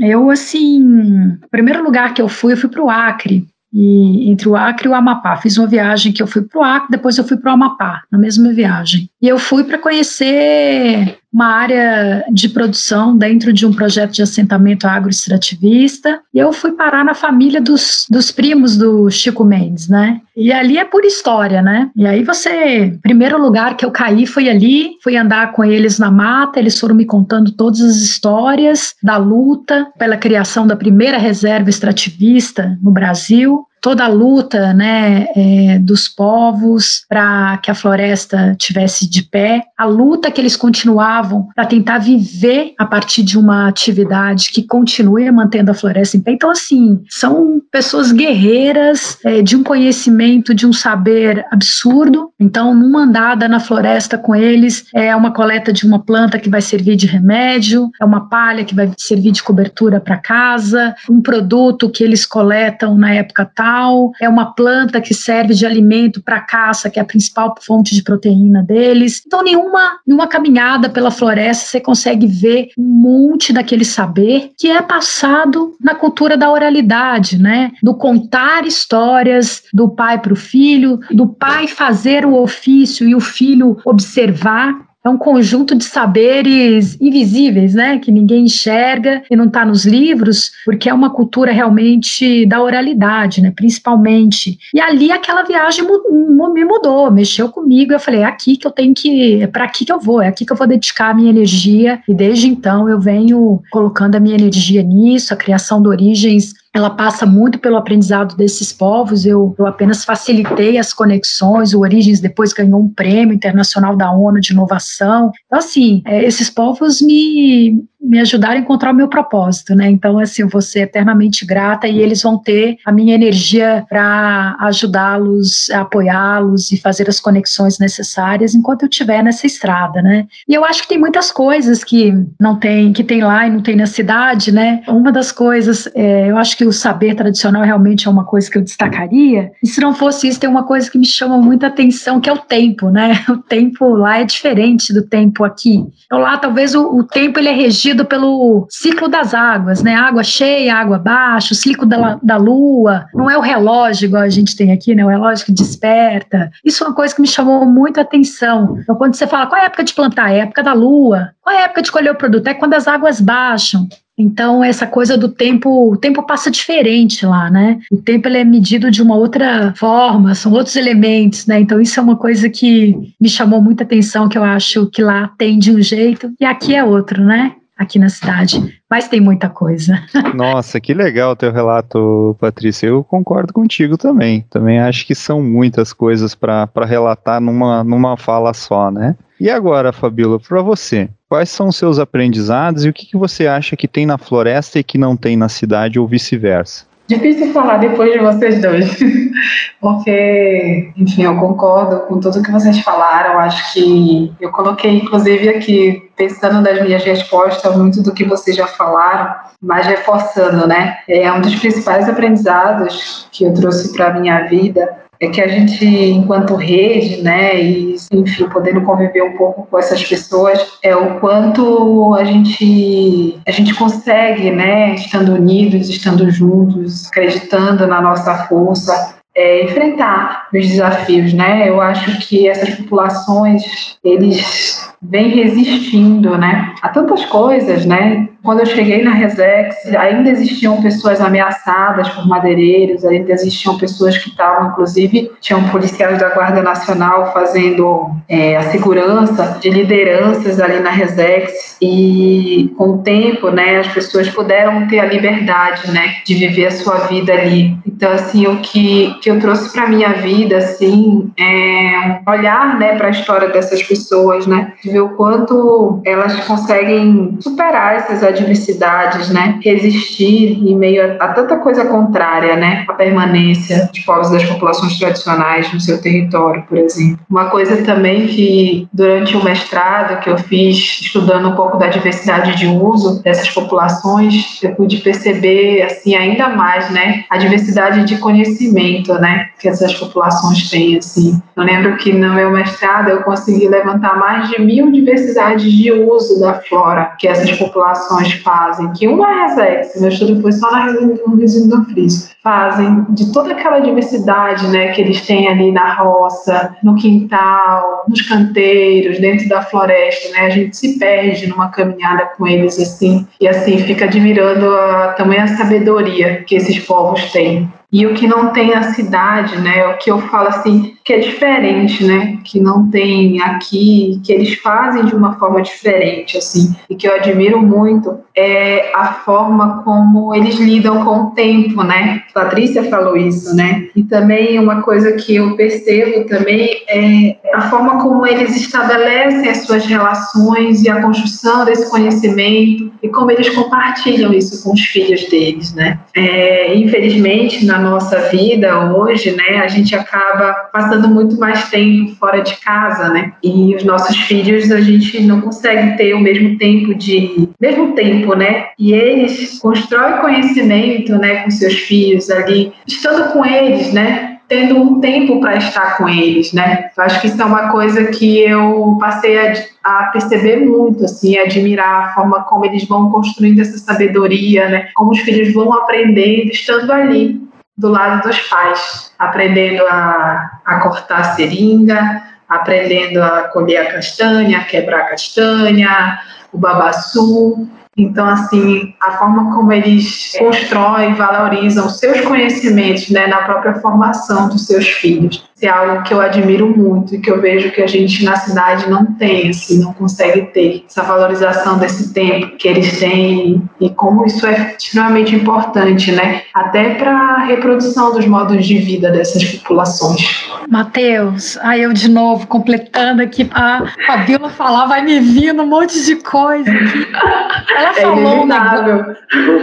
eu, 0.00 0.30
assim, 0.30 1.36
o 1.44 1.48
primeiro 1.50 1.84
lugar 1.84 2.14
que 2.14 2.22
eu 2.22 2.28
fui, 2.28 2.54
eu 2.54 2.56
fui 2.56 2.70
para 2.70 2.82
o 2.82 2.88
Acre, 2.88 3.46
e 3.74 4.30
entre 4.30 4.48
o 4.48 4.54
Acre 4.54 4.86
e 4.86 4.90
o 4.90 4.94
Amapá. 4.94 5.36
Fiz 5.36 5.58
uma 5.58 5.66
viagem 5.66 6.12
que 6.12 6.22
eu 6.22 6.26
fui 6.28 6.42
para 6.42 6.60
o 6.60 6.62
Acre, 6.62 6.92
depois 6.92 7.18
eu 7.18 7.24
fui 7.24 7.36
para 7.36 7.50
o 7.50 7.54
Amapá, 7.54 8.02
na 8.10 8.16
mesma 8.16 8.52
viagem. 8.52 9.10
E 9.20 9.26
eu 9.26 9.38
fui 9.38 9.64
para 9.64 9.78
conhecer 9.78 11.18
uma 11.34 11.46
área 11.46 12.24
de 12.30 12.48
produção 12.48 13.18
dentro 13.18 13.52
de 13.52 13.66
um 13.66 13.72
projeto 13.72 14.12
de 14.12 14.22
assentamento 14.22 14.86
agroextrativista. 14.86 16.20
E 16.32 16.38
eu 16.38 16.52
fui 16.52 16.70
parar 16.72 17.04
na 17.04 17.12
família 17.12 17.60
dos, 17.60 18.06
dos 18.08 18.30
primos 18.30 18.76
do 18.76 19.10
Chico 19.10 19.44
Mendes, 19.44 19.88
né? 19.88 20.20
E 20.36 20.52
ali 20.52 20.78
é 20.78 20.84
por 20.84 21.04
história, 21.04 21.60
né? 21.60 21.90
E 21.96 22.06
aí 22.06 22.22
você, 22.22 22.96
primeiro 23.02 23.36
lugar 23.36 23.76
que 23.76 23.84
eu 23.84 23.90
caí 23.90 24.26
foi 24.26 24.48
ali, 24.48 24.92
fui 25.02 25.16
andar 25.16 25.50
com 25.50 25.64
eles 25.64 25.98
na 25.98 26.10
mata, 26.10 26.60
eles 26.60 26.78
foram 26.78 26.94
me 26.94 27.04
contando 27.04 27.50
todas 27.50 27.80
as 27.80 27.96
histórias 27.96 28.94
da 29.02 29.16
luta 29.16 29.88
pela 29.98 30.16
criação 30.16 30.66
da 30.66 30.76
primeira 30.76 31.18
reserva 31.18 31.68
extrativista 31.68 32.78
no 32.80 32.92
Brasil 32.92 33.66
toda 33.84 34.04
a 34.04 34.08
luta 34.08 34.72
né, 34.72 35.26
é, 35.36 35.78
dos 35.78 36.08
povos 36.08 37.04
para 37.06 37.58
que 37.58 37.70
a 37.70 37.74
floresta 37.74 38.56
tivesse 38.58 39.06
de 39.06 39.22
pé, 39.22 39.62
a 39.76 39.84
luta 39.84 40.30
que 40.30 40.40
eles 40.40 40.56
continuavam 40.56 41.48
para 41.54 41.66
tentar 41.66 41.98
viver 41.98 42.72
a 42.78 42.86
partir 42.86 43.22
de 43.22 43.38
uma 43.38 43.68
atividade 43.68 44.52
que 44.52 44.62
continue 44.62 45.30
mantendo 45.30 45.70
a 45.70 45.74
floresta 45.74 46.16
em 46.16 46.22
pé. 46.22 46.32
Então, 46.32 46.48
assim, 46.48 47.02
são 47.10 47.60
pessoas 47.70 48.10
guerreiras 48.10 49.18
é, 49.22 49.42
de 49.42 49.54
um 49.54 49.62
conhecimento, 49.62 50.54
de 50.54 50.66
um 50.66 50.72
saber 50.72 51.44
absurdo. 51.52 52.30
Então, 52.40 52.74
numa 52.74 53.02
andada 53.02 53.46
na 53.46 53.60
floresta 53.60 54.16
com 54.16 54.34
eles, 54.34 54.86
é 54.94 55.14
uma 55.14 55.30
coleta 55.30 55.74
de 55.74 55.86
uma 55.86 55.98
planta 55.98 56.38
que 56.38 56.48
vai 56.48 56.62
servir 56.62 56.96
de 56.96 57.06
remédio, 57.06 57.90
é 58.00 58.04
uma 58.04 58.30
palha 58.30 58.64
que 58.64 58.74
vai 58.74 58.90
servir 58.96 59.32
de 59.32 59.42
cobertura 59.42 60.00
para 60.00 60.16
casa, 60.16 60.94
um 61.10 61.20
produto 61.20 61.90
que 61.90 62.02
eles 62.02 62.24
coletam 62.24 62.96
na 62.96 63.12
época 63.12 63.44
tal 63.54 63.73
animal, 63.74 64.12
é 64.20 64.28
uma 64.28 64.54
planta 64.54 65.00
que 65.00 65.12
serve 65.12 65.54
de 65.54 65.66
alimento 65.66 66.22
para 66.22 66.36
a 66.36 66.40
caça, 66.40 66.88
que 66.88 66.98
é 66.98 67.02
a 67.02 67.06
principal 67.06 67.54
fonte 67.60 67.94
de 67.94 68.02
proteína 68.02 68.62
deles. 68.62 69.22
Então, 69.26 69.42
nenhuma, 69.42 69.98
nenhuma 70.06 70.26
caminhada 70.26 70.88
pela 70.88 71.10
floresta 71.10 71.66
você 71.66 71.80
consegue 71.80 72.26
ver 72.26 72.68
um 72.78 72.84
monte 72.84 73.52
daquele 73.52 73.84
saber 73.84 74.52
que 74.58 74.70
é 74.70 74.80
passado 74.80 75.74
na 75.80 75.94
cultura 75.94 76.36
da 76.36 76.50
oralidade, 76.50 77.38
né? 77.38 77.72
Do 77.82 77.94
contar 77.94 78.66
histórias 78.66 79.62
do 79.72 79.88
pai 79.88 80.20
para 80.20 80.32
o 80.32 80.36
filho, 80.36 81.00
do 81.10 81.26
pai 81.26 81.66
fazer 81.66 82.24
o 82.24 82.34
ofício 82.34 83.08
e 83.08 83.14
o 83.14 83.20
filho 83.20 83.78
observar 83.84 84.93
é 85.04 85.08
um 85.10 85.18
conjunto 85.18 85.74
de 85.74 85.84
saberes 85.84 86.98
invisíveis, 86.98 87.74
né, 87.74 87.98
que 87.98 88.10
ninguém 88.10 88.44
enxerga 88.44 89.22
e 89.30 89.36
não 89.36 89.44
está 89.44 89.64
nos 89.64 89.84
livros, 89.84 90.50
porque 90.64 90.88
é 90.88 90.94
uma 90.94 91.10
cultura 91.10 91.52
realmente 91.52 92.46
da 92.46 92.62
oralidade, 92.62 93.42
né, 93.42 93.52
principalmente. 93.54 94.58
E 94.72 94.80
ali 94.80 95.12
aquela 95.12 95.42
viagem 95.42 95.84
me 95.84 96.64
mudou, 96.64 97.10
mexeu 97.10 97.50
comigo. 97.50 97.92
Eu 97.92 98.00
falei, 98.00 98.20
é 98.20 98.24
aqui 98.24 98.56
que 98.56 98.66
eu 98.66 98.70
tenho 98.70 98.94
que, 98.94 99.42
é 99.42 99.46
para 99.46 99.64
aqui 99.64 99.84
que 99.84 99.92
eu 99.92 100.00
vou, 100.00 100.22
é 100.22 100.28
aqui 100.28 100.46
que 100.46 100.52
eu 100.52 100.56
vou 100.56 100.66
dedicar 100.66 101.10
a 101.10 101.14
minha 101.14 101.28
energia. 101.28 102.00
E 102.08 102.14
desde 102.14 102.48
então 102.48 102.88
eu 102.88 102.98
venho 102.98 103.62
colocando 103.70 104.14
a 104.14 104.20
minha 104.20 104.36
energia 104.36 104.82
nisso, 104.82 105.34
a 105.34 105.36
criação 105.36 105.82
de 105.82 105.88
origens 105.88 106.54
ela 106.74 106.90
passa 106.90 107.24
muito 107.24 107.60
pelo 107.60 107.76
aprendizado 107.76 108.36
desses 108.36 108.72
povos. 108.72 109.24
Eu, 109.24 109.54
eu, 109.56 109.64
apenas 109.64 110.04
facilitei 110.04 110.76
as 110.76 110.92
conexões. 110.92 111.72
O 111.72 111.80
Origens 111.80 112.18
depois 112.18 112.52
ganhou 112.52 112.80
um 112.80 112.88
prêmio 112.88 113.32
internacional 113.32 113.96
da 113.96 114.10
ONU 114.10 114.40
de 114.40 114.52
inovação. 114.52 115.30
Então, 115.46 115.60
assim, 115.60 116.02
é, 116.04 116.24
esses 116.24 116.50
povos 116.50 117.00
me, 117.00 117.84
me 118.04 118.20
ajudaram 118.20 118.56
a 118.56 118.58
encontrar 118.58 118.92
o 118.92 118.94
meu 118.94 119.08
propósito, 119.08 119.74
né? 119.74 119.90
Então, 119.90 120.18
assim, 120.18 120.42
eu 120.42 120.48
vou 120.48 120.60
ser 120.60 120.80
eternamente 120.80 121.46
grata 121.46 121.88
e 121.88 121.98
eles 121.98 122.22
vão 122.22 122.38
ter 122.38 122.76
a 122.84 122.92
minha 122.92 123.14
energia 123.14 123.84
para 123.88 124.56
ajudá-los, 124.60 125.70
apoiá-los 125.70 126.70
e 126.70 126.76
fazer 126.76 127.08
as 127.08 127.18
conexões 127.18 127.78
necessárias 127.78 128.54
enquanto 128.54 128.82
eu 128.82 128.88
estiver 128.88 129.22
nessa 129.22 129.46
estrada, 129.46 130.02
né? 130.02 130.26
E 130.46 130.54
eu 130.54 130.64
acho 130.64 130.82
que 130.82 130.88
tem 130.88 130.98
muitas 130.98 131.32
coisas 131.32 131.82
que 131.82 132.12
não 132.38 132.56
tem, 132.56 132.92
que 132.92 133.02
tem 133.02 133.22
lá 133.22 133.46
e 133.46 133.50
não 133.50 133.62
tem 133.62 133.76
na 133.76 133.86
cidade, 133.86 134.52
né? 134.52 134.82
Uma 134.86 135.10
das 135.10 135.32
coisas, 135.32 135.88
é, 135.94 136.30
eu 136.30 136.36
acho 136.36 136.56
que 136.56 136.64
o 136.64 136.72
saber 136.72 137.14
tradicional 137.14 137.62
realmente 137.62 138.06
é 138.06 138.10
uma 138.10 138.24
coisa 138.24 138.50
que 138.50 138.58
eu 138.58 138.62
destacaria. 138.62 139.52
E 139.62 139.66
se 139.66 139.80
não 139.80 139.94
fosse 139.94 140.28
isso, 140.28 140.40
tem 140.40 140.50
uma 140.50 140.64
coisa 140.64 140.90
que 140.90 140.98
me 140.98 141.06
chama 141.06 141.38
muita 141.38 141.68
atenção, 141.68 142.20
que 142.20 142.28
é 142.28 142.32
o 142.32 142.38
tempo, 142.38 142.90
né? 142.90 143.24
O 143.34 143.38
tempo 143.38 143.88
lá 143.88 144.20
é 144.20 144.24
diferente 144.24 144.92
do 144.92 145.02
tempo 145.02 145.44
aqui. 145.44 145.84
Então 146.06 146.18
lá 146.20 146.38
talvez 146.38 146.74
o, 146.74 146.98
o 146.98 147.02
tempo 147.02 147.38
ele 147.38 147.48
é 147.48 147.52
regido 147.52 147.93
medido 147.94 148.04
pelo 148.04 148.66
ciclo 148.68 149.08
das 149.08 149.32
águas, 149.32 149.82
né? 149.82 149.94
Água 149.94 150.24
cheia, 150.24 150.74
água 150.74 150.98
baixa, 150.98 151.54
o 151.54 151.56
ciclo 151.56 151.86
da, 151.86 152.18
da 152.22 152.36
lua. 152.36 153.06
Não 153.14 153.30
é 153.30 153.38
o 153.38 153.40
relógio 153.40 154.06
igual 154.06 154.22
a 154.22 154.28
gente 154.28 154.56
tem 154.56 154.72
aqui, 154.72 154.94
né? 154.94 155.04
O 155.04 155.08
relógio 155.08 155.46
que 155.46 155.52
desperta. 155.52 156.50
Isso 156.64 156.82
é 156.82 156.88
uma 156.88 156.94
coisa 156.94 157.14
que 157.14 157.22
me 157.22 157.28
chamou 157.28 157.64
muito 157.64 157.98
a 157.98 158.02
atenção. 158.02 158.78
Então, 158.82 158.96
quando 158.96 159.14
você 159.14 159.26
fala 159.26 159.46
qual 159.46 159.60
é 159.60 159.64
a 159.64 159.66
época 159.66 159.84
de 159.84 159.94
plantar, 159.94 160.30
é 160.30 160.40
a 160.40 160.44
época 160.44 160.62
da 160.62 160.72
lua. 160.72 161.30
Qual 161.40 161.54
é 161.54 161.60
a 161.60 161.64
época 161.64 161.82
de 161.82 161.92
colher 161.92 162.12
o 162.12 162.16
produto? 162.16 162.46
É 162.48 162.54
quando 162.54 162.74
as 162.74 162.88
águas 162.88 163.20
baixam. 163.20 163.88
Então, 164.16 164.62
essa 164.62 164.86
coisa 164.86 165.18
do 165.18 165.28
tempo, 165.28 165.92
o 165.92 165.96
tempo 165.96 166.22
passa 166.22 166.48
diferente 166.48 167.26
lá, 167.26 167.50
né? 167.50 167.80
O 167.90 167.96
tempo 167.96 168.28
ele 168.28 168.38
é 168.38 168.44
medido 168.44 168.88
de 168.88 169.02
uma 169.02 169.16
outra 169.16 169.74
forma, 169.76 170.36
são 170.36 170.52
outros 170.52 170.76
elementos, 170.76 171.46
né? 171.46 171.58
Então, 171.60 171.80
isso 171.80 171.98
é 171.98 172.02
uma 172.02 172.16
coisa 172.16 172.48
que 172.48 173.12
me 173.20 173.28
chamou 173.28 173.60
muita 173.60 173.82
atenção, 173.82 174.28
que 174.28 174.38
eu 174.38 174.44
acho 174.44 174.86
que 174.86 175.02
lá 175.02 175.32
tem 175.36 175.58
de 175.58 175.72
um 175.72 175.82
jeito 175.82 176.32
e 176.40 176.44
aqui 176.44 176.76
é 176.76 176.84
outro, 176.84 177.24
né? 177.24 177.56
Aqui 177.76 177.98
na 177.98 178.08
cidade. 178.08 178.80
Mas 178.88 179.08
tem 179.08 179.20
muita 179.20 179.48
coisa. 179.48 180.00
Nossa, 180.34 180.80
que 180.80 180.94
legal 180.94 181.32
o 181.32 181.36
teu 181.36 181.52
relato, 181.52 182.36
Patrícia. 182.40 182.86
Eu 182.86 183.02
concordo 183.02 183.52
contigo 183.52 183.98
também. 183.98 184.42
Também 184.48 184.78
acho 184.78 185.04
que 185.06 185.14
são 185.14 185.42
muitas 185.42 185.92
coisas 185.92 186.34
para 186.34 186.68
relatar 186.86 187.40
numa, 187.40 187.82
numa 187.82 188.16
fala 188.16 188.54
só, 188.54 188.90
né? 188.90 189.16
E 189.40 189.50
agora, 189.50 189.92
Fabíola, 189.92 190.38
para 190.38 190.62
você, 190.62 191.08
quais 191.28 191.50
são 191.50 191.68
os 191.68 191.76
seus 191.76 191.98
aprendizados 191.98 192.84
e 192.84 192.88
o 192.88 192.92
que, 192.92 193.06
que 193.06 193.16
você 193.16 193.48
acha 193.48 193.76
que 193.76 193.88
tem 193.88 194.06
na 194.06 194.16
floresta 194.16 194.78
e 194.78 194.84
que 194.84 194.96
não 194.96 195.16
tem 195.16 195.36
na 195.36 195.48
cidade 195.48 195.98
ou 195.98 196.06
vice-versa? 196.06 196.86
Difícil 197.06 197.52
falar 197.52 197.76
depois 197.76 198.12
de 198.12 198.18
vocês 198.18 198.62
dois, 198.62 198.98
porque, 199.78 200.90
enfim, 200.96 201.24
eu 201.24 201.36
concordo 201.36 202.00
com 202.06 202.18
tudo 202.18 202.42
que 202.42 202.50
vocês 202.50 202.78
falaram. 202.80 203.38
Acho 203.38 203.74
que 203.74 204.32
eu 204.40 204.50
coloquei, 204.50 204.96
inclusive, 204.96 205.50
aqui, 205.50 206.10
pensando 206.16 206.62
nas 206.62 206.80
minhas 206.80 207.04
respostas, 207.04 207.76
muito 207.76 208.02
do 208.02 208.14
que 208.14 208.24
vocês 208.24 208.56
já 208.56 208.66
falaram, 208.66 209.34
mas 209.60 209.86
reforçando, 209.86 210.66
né? 210.66 210.96
É 211.06 211.30
um 211.30 211.42
dos 211.42 211.54
principais 211.56 212.08
aprendizados 212.08 213.28
que 213.30 213.44
eu 213.44 213.52
trouxe 213.52 213.92
para 213.94 214.08
a 214.08 214.14
minha 214.14 214.46
vida 214.46 215.03
é 215.20 215.28
que 215.28 215.40
a 215.40 215.48
gente, 215.48 215.84
enquanto 215.84 216.54
rede, 216.54 217.22
né, 217.22 217.60
e 217.60 217.96
enfim, 218.12 218.48
podendo 218.48 218.82
conviver 218.82 219.22
um 219.22 219.36
pouco 219.36 219.66
com 219.70 219.78
essas 219.78 220.02
pessoas, 220.04 220.78
é 220.82 220.94
o 220.94 221.18
quanto 221.20 222.14
a 222.14 222.24
gente 222.24 223.38
a 223.46 223.50
gente 223.50 223.74
consegue, 223.74 224.50
né, 224.50 224.94
estando 224.94 225.34
unidos, 225.34 225.88
estando 225.88 226.30
juntos, 226.30 227.06
acreditando 227.08 227.86
na 227.86 228.00
nossa 228.00 228.46
força, 228.46 229.16
é, 229.36 229.64
enfrentar 229.64 230.48
os 230.54 230.66
desafios, 230.66 231.32
né? 231.32 231.68
Eu 231.68 231.80
acho 231.80 232.20
que 232.20 232.48
essas 232.48 232.70
populações 232.76 233.98
eles 234.04 234.93
vêm 235.08 235.28
resistindo, 235.28 236.36
né, 236.36 236.74
a 236.82 236.88
tantas 236.88 237.24
coisas, 237.26 237.84
né? 237.84 238.28
Quando 238.44 238.60
eu 238.60 238.66
cheguei 238.66 239.02
na 239.02 239.12
Resex, 239.12 239.74
ainda 239.96 240.28
existiam 240.28 240.82
pessoas 240.82 241.18
ameaçadas 241.18 242.10
por 242.10 242.28
madeireiros, 242.28 243.02
ainda 243.02 243.32
existiam 243.32 243.78
pessoas 243.78 244.18
que 244.18 244.28
estavam, 244.28 244.68
inclusive, 244.68 245.30
tinham 245.40 245.64
policiais 245.70 246.18
da 246.18 246.28
Guarda 246.28 246.62
Nacional 246.62 247.32
fazendo 247.32 248.10
é, 248.28 248.54
a 248.58 248.62
segurança 248.64 249.58
de 249.62 249.70
lideranças 249.70 250.60
ali 250.60 250.78
na 250.80 250.90
Resex 250.90 251.78
e 251.80 252.70
com 252.76 252.90
o 252.90 252.98
tempo, 252.98 253.48
né, 253.48 253.78
as 253.78 253.88
pessoas 253.88 254.28
puderam 254.28 254.86
ter 254.88 255.00
a 255.00 255.06
liberdade, 255.06 255.90
né, 255.90 256.16
de 256.26 256.34
viver 256.34 256.66
a 256.66 256.70
sua 256.70 256.98
vida 257.06 257.32
ali. 257.32 257.74
Então, 257.86 258.12
assim, 258.12 258.46
o 258.46 258.58
que, 258.58 259.14
que 259.22 259.30
eu 259.30 259.40
trouxe 259.40 259.72
para 259.72 259.88
minha 259.88 260.12
vida, 260.14 260.58
assim, 260.58 261.30
é 261.38 262.20
olhar, 262.30 262.78
né, 262.78 262.96
para 262.96 263.06
a 263.06 263.10
história 263.10 263.48
dessas 263.48 263.82
pessoas, 263.82 264.46
né, 264.46 264.72
de 264.82 264.93
ver 264.94 265.00
o 265.00 265.08
quanto 265.10 266.00
elas 266.04 266.36
conseguem 266.46 267.36
superar 267.40 267.96
essas 267.96 268.22
adversidades, 268.22 269.28
né? 269.30 269.58
Resistir 269.62 270.62
em 270.64 270.76
meio 270.76 271.02
a, 271.02 271.24
a, 271.24 271.28
tanta 271.32 271.56
coisa 271.58 271.84
contrária, 271.84 272.54
né? 272.56 272.84
A 272.88 272.92
permanência 272.92 273.90
de 273.92 274.02
povos 274.02 274.30
das 274.30 274.44
populações 274.44 274.96
tradicionais 274.96 275.72
no 275.72 275.80
seu 275.80 276.00
território, 276.00 276.62
por 276.68 276.78
exemplo. 276.78 277.18
Uma 277.28 277.46
coisa 277.46 277.82
também 277.82 278.28
que 278.28 278.86
durante 278.92 279.36
o 279.36 279.42
mestrado 279.42 280.20
que 280.20 280.30
eu 280.30 280.38
fiz, 280.38 281.00
estudando 281.00 281.48
um 281.48 281.56
pouco 281.56 281.76
da 281.76 281.88
diversidade 281.88 282.56
de 282.56 282.66
uso 282.68 283.20
dessas 283.22 283.50
populações, 283.50 284.62
eu 284.62 284.74
pude 284.76 284.98
perceber 284.98 285.82
assim 285.82 286.14
ainda 286.14 286.48
mais, 286.50 286.88
né? 286.90 287.24
A 287.28 287.36
diversidade 287.36 288.04
de 288.04 288.18
conhecimento, 288.18 289.12
né? 289.14 289.48
Que 289.58 289.68
essas 289.68 289.92
populações 289.94 290.70
têm, 290.70 290.98
assim. 290.98 291.42
Eu 291.56 291.64
lembro 291.64 291.96
que 291.96 292.12
no 292.12 292.32
meu 292.34 292.52
mestrado 292.52 293.08
eu 293.08 293.22
consegui 293.22 293.66
levantar 293.66 294.16
mais 294.18 294.48
de 294.48 294.60
mil 294.60 294.73
diversidades 294.92 295.70
de 295.72 295.92
uso 295.92 296.40
da 296.40 296.54
flora 296.54 297.14
que 297.18 297.28
essas 297.28 297.50
populações 297.52 298.32
fazem, 298.34 298.92
que 298.92 299.08
uma 299.08 299.46
Resex, 299.46 300.00
meu 300.00 300.08
estudo 300.08 300.40
foi 300.40 300.52
só 300.52 300.70
na 300.70 300.86
resíduo 300.86 301.68
do 301.68 301.84
friso, 301.86 302.30
fazem 302.42 303.06
de 303.10 303.32
toda 303.32 303.52
aquela 303.52 303.80
diversidade 303.80 304.66
né, 304.68 304.88
que 304.88 305.00
eles 305.00 305.26
têm 305.26 305.48
ali 305.48 305.72
na 305.72 305.94
roça, 305.94 306.76
no 306.82 306.94
quintal, 306.96 308.04
nos 308.08 308.22
canteiros, 308.22 309.18
dentro 309.18 309.48
da 309.48 309.62
floresta, 309.62 310.30
né? 310.32 310.46
A 310.46 310.50
gente 310.50 310.76
se 310.76 310.98
perde 310.98 311.46
numa 311.46 311.68
caminhada 311.68 312.26
com 312.36 312.46
eles 312.46 312.78
assim, 312.78 313.26
e 313.40 313.48
assim 313.48 313.78
fica 313.78 314.04
admirando 314.04 314.68
a 314.74 315.14
tamanha 315.16 315.46
sabedoria 315.48 316.44
que 316.46 316.54
esses 316.54 316.78
povos 316.78 317.32
têm 317.32 317.72
e 317.94 318.06
o 318.06 318.14
que 318.14 318.26
não 318.26 318.52
tem 318.52 318.74
a 318.74 318.82
cidade, 318.82 319.56
né? 319.60 319.86
O 319.86 319.98
que 319.98 320.10
eu 320.10 320.18
falo 320.22 320.48
assim, 320.48 320.93
que 321.04 321.12
é 321.12 321.18
diferente, 321.18 322.02
né? 322.02 322.38
Que 322.42 322.58
não 322.58 322.88
tem 322.88 323.40
aqui, 323.42 324.20
que 324.24 324.32
eles 324.32 324.54
fazem 324.54 325.04
de 325.04 325.14
uma 325.14 325.38
forma 325.38 325.60
diferente, 325.60 326.38
assim, 326.38 326.74
e 326.88 326.94
que 326.94 327.06
eu 327.06 327.14
admiro 327.14 327.60
muito 327.60 328.18
é 328.34 328.90
a 328.94 329.12
forma 329.12 329.82
como 329.84 330.34
eles 330.34 330.56
lidam 330.56 331.04
com 331.04 331.18
o 331.18 331.30
tempo, 331.32 331.82
né? 331.82 332.22
Patrícia 332.32 332.82
falou 332.84 333.16
isso, 333.16 333.54
né? 333.54 333.86
E 333.94 334.02
também 334.02 334.58
uma 334.58 334.80
coisa 334.80 335.12
que 335.12 335.36
eu 335.36 335.54
percebo 335.56 336.26
também 336.26 336.70
é 336.88 337.36
a 337.54 337.68
forma 337.68 338.02
como 338.02 338.26
eles 338.26 338.56
estabelecem 338.56 339.48
as 339.48 339.58
suas 339.58 339.84
relações 339.84 340.82
e 340.82 340.88
a 340.88 341.02
construção 341.02 341.66
desse 341.66 341.88
conhecimento 341.90 342.90
e 343.02 343.08
como 343.08 343.30
eles 343.30 343.50
compartilham 343.50 344.32
isso 344.32 344.64
com 344.64 344.72
os 344.72 344.80
filhos 344.80 345.28
deles, 345.28 345.74
né? 345.74 346.00
É, 346.16 346.74
infelizmente, 346.76 347.66
na 347.66 347.78
nossa 347.78 348.28
vida 348.28 348.92
hoje, 348.92 349.32
né, 349.32 349.58
a 349.58 349.66
gente 349.66 349.96
acaba 349.96 350.52
passando 350.72 351.08
muito 351.08 351.36
mais 351.38 351.68
tempo 351.70 352.14
fora 352.14 352.40
de 352.40 352.56
casa, 352.58 353.08
né? 353.08 353.32
E 353.42 353.74
os 353.74 353.82
nossos 353.82 354.16
filhos 354.18 354.70
a 354.70 354.80
gente 354.80 355.20
não 355.22 355.40
consegue 355.40 355.96
ter 355.96 356.14
o 356.14 356.20
mesmo 356.20 356.56
tempo 356.56 356.94
de 356.94 357.48
mesmo 357.60 357.94
tempo, 357.94 358.34
né? 358.36 358.66
E 358.78 358.92
eles 358.92 359.58
constroem 359.58 360.18
conhecimento, 360.18 361.12
né, 361.18 361.42
com 361.42 361.50
seus 361.50 361.74
filhos 361.74 362.30
ali, 362.30 362.72
estando 362.86 363.32
com 363.32 363.44
eles, 363.44 363.92
né? 363.92 364.33
Tendo 364.48 364.76
um 364.76 365.00
tempo 365.00 365.40
para 365.40 365.56
estar 365.56 365.96
com 365.96 366.08
eles, 366.08 366.52
né? 366.52 366.90
Eu 366.96 367.04
acho 367.04 367.20
que 367.20 367.28
isso 367.28 367.40
é 367.40 367.44
uma 367.44 367.70
coisa 367.70 368.04
que 368.06 368.40
eu 368.40 368.96
passei 369.00 369.38
a, 369.38 369.54
a, 369.82 370.04
perceber 370.06 370.56
muito, 370.56 371.04
assim, 371.04 371.38
admirar 371.38 372.04
a 372.04 372.14
forma 372.14 372.42
como 372.44 372.64
eles 372.66 372.86
vão 372.86 373.10
construindo 373.10 373.60
essa 373.60 373.78
sabedoria, 373.78 374.68
né? 374.68 374.88
Como 374.94 375.12
os 375.12 375.20
filhos 375.20 375.52
vão 375.52 375.72
aprendendo 375.72 376.50
estando 376.50 376.92
ali 376.92 377.40
do 377.76 377.88
lado 377.88 378.28
dos 378.28 378.38
pais, 378.48 379.12
aprendendo 379.18 379.82
a, 379.86 380.60
a 380.64 380.80
cortar 380.80 381.20
a 381.20 381.24
seringa, 381.34 382.22
aprendendo 382.48 383.22
a 383.22 383.48
colher 383.48 383.78
a 383.78 383.92
castanha, 383.92 384.58
a 384.58 384.64
quebrar 384.64 385.00
a 385.00 385.08
castanha, 385.10 386.18
o 386.52 386.58
babaçu, 386.58 387.68
então, 387.96 388.26
assim, 388.26 388.92
a 389.00 389.12
forma 389.12 389.54
como 389.54 389.72
eles 389.72 390.32
constroem 390.38 391.12
e 391.12 391.14
valorizam 391.14 391.88
seus 391.88 392.20
conhecimentos 392.22 393.08
né, 393.10 393.26
na 393.26 393.42
própria 393.42 393.74
formação 393.76 394.48
dos 394.48 394.66
seus 394.66 394.88
filhos 394.88 395.48
é 395.66 395.70
algo 395.70 396.02
que 396.02 396.12
eu 396.12 396.20
admiro 396.20 396.68
muito 396.76 397.14
e 397.14 397.18
que 397.18 397.30
eu 397.30 397.40
vejo 397.40 397.70
que 397.70 397.82
a 397.82 397.86
gente 397.86 398.24
na 398.24 398.36
cidade 398.36 398.88
não 398.88 399.06
tem, 399.14 399.50
assim, 399.50 399.80
não 399.80 399.92
consegue 399.92 400.42
ter 400.52 400.84
essa 400.88 401.02
valorização 401.02 401.78
desse 401.78 402.12
tempo 402.12 402.56
que 402.56 402.68
eles 402.68 402.98
têm 402.98 403.62
e 403.80 403.90
como 403.90 404.24
isso 404.24 404.46
é 404.46 404.74
extremamente 404.78 405.34
importante, 405.34 406.12
né? 406.12 406.42
Até 406.52 406.94
para 406.94 407.12
a 407.12 407.38
reprodução 407.44 408.12
dos 408.12 408.26
modos 408.26 408.64
de 408.66 408.78
vida 408.78 409.10
dessas 409.10 409.44
populações. 409.44 410.48
Matheus, 410.68 411.58
aí 411.58 411.82
eu 411.82 411.92
de 411.92 412.10
novo 412.10 412.46
completando 412.46 413.22
aqui, 413.22 413.48
a 413.52 413.82
Fabiola 414.06 414.50
falar, 414.50 414.86
vai 414.86 415.02
me 415.02 415.20
vindo 415.20 415.62
um 415.62 415.66
monte 415.66 416.04
de 416.04 416.16
coisa 416.16 416.70
aqui. 416.70 417.06
Ela 417.76 417.90
é 417.90 417.92
falou 418.00 418.42
um 418.42 418.46
negócio. 418.46 419.16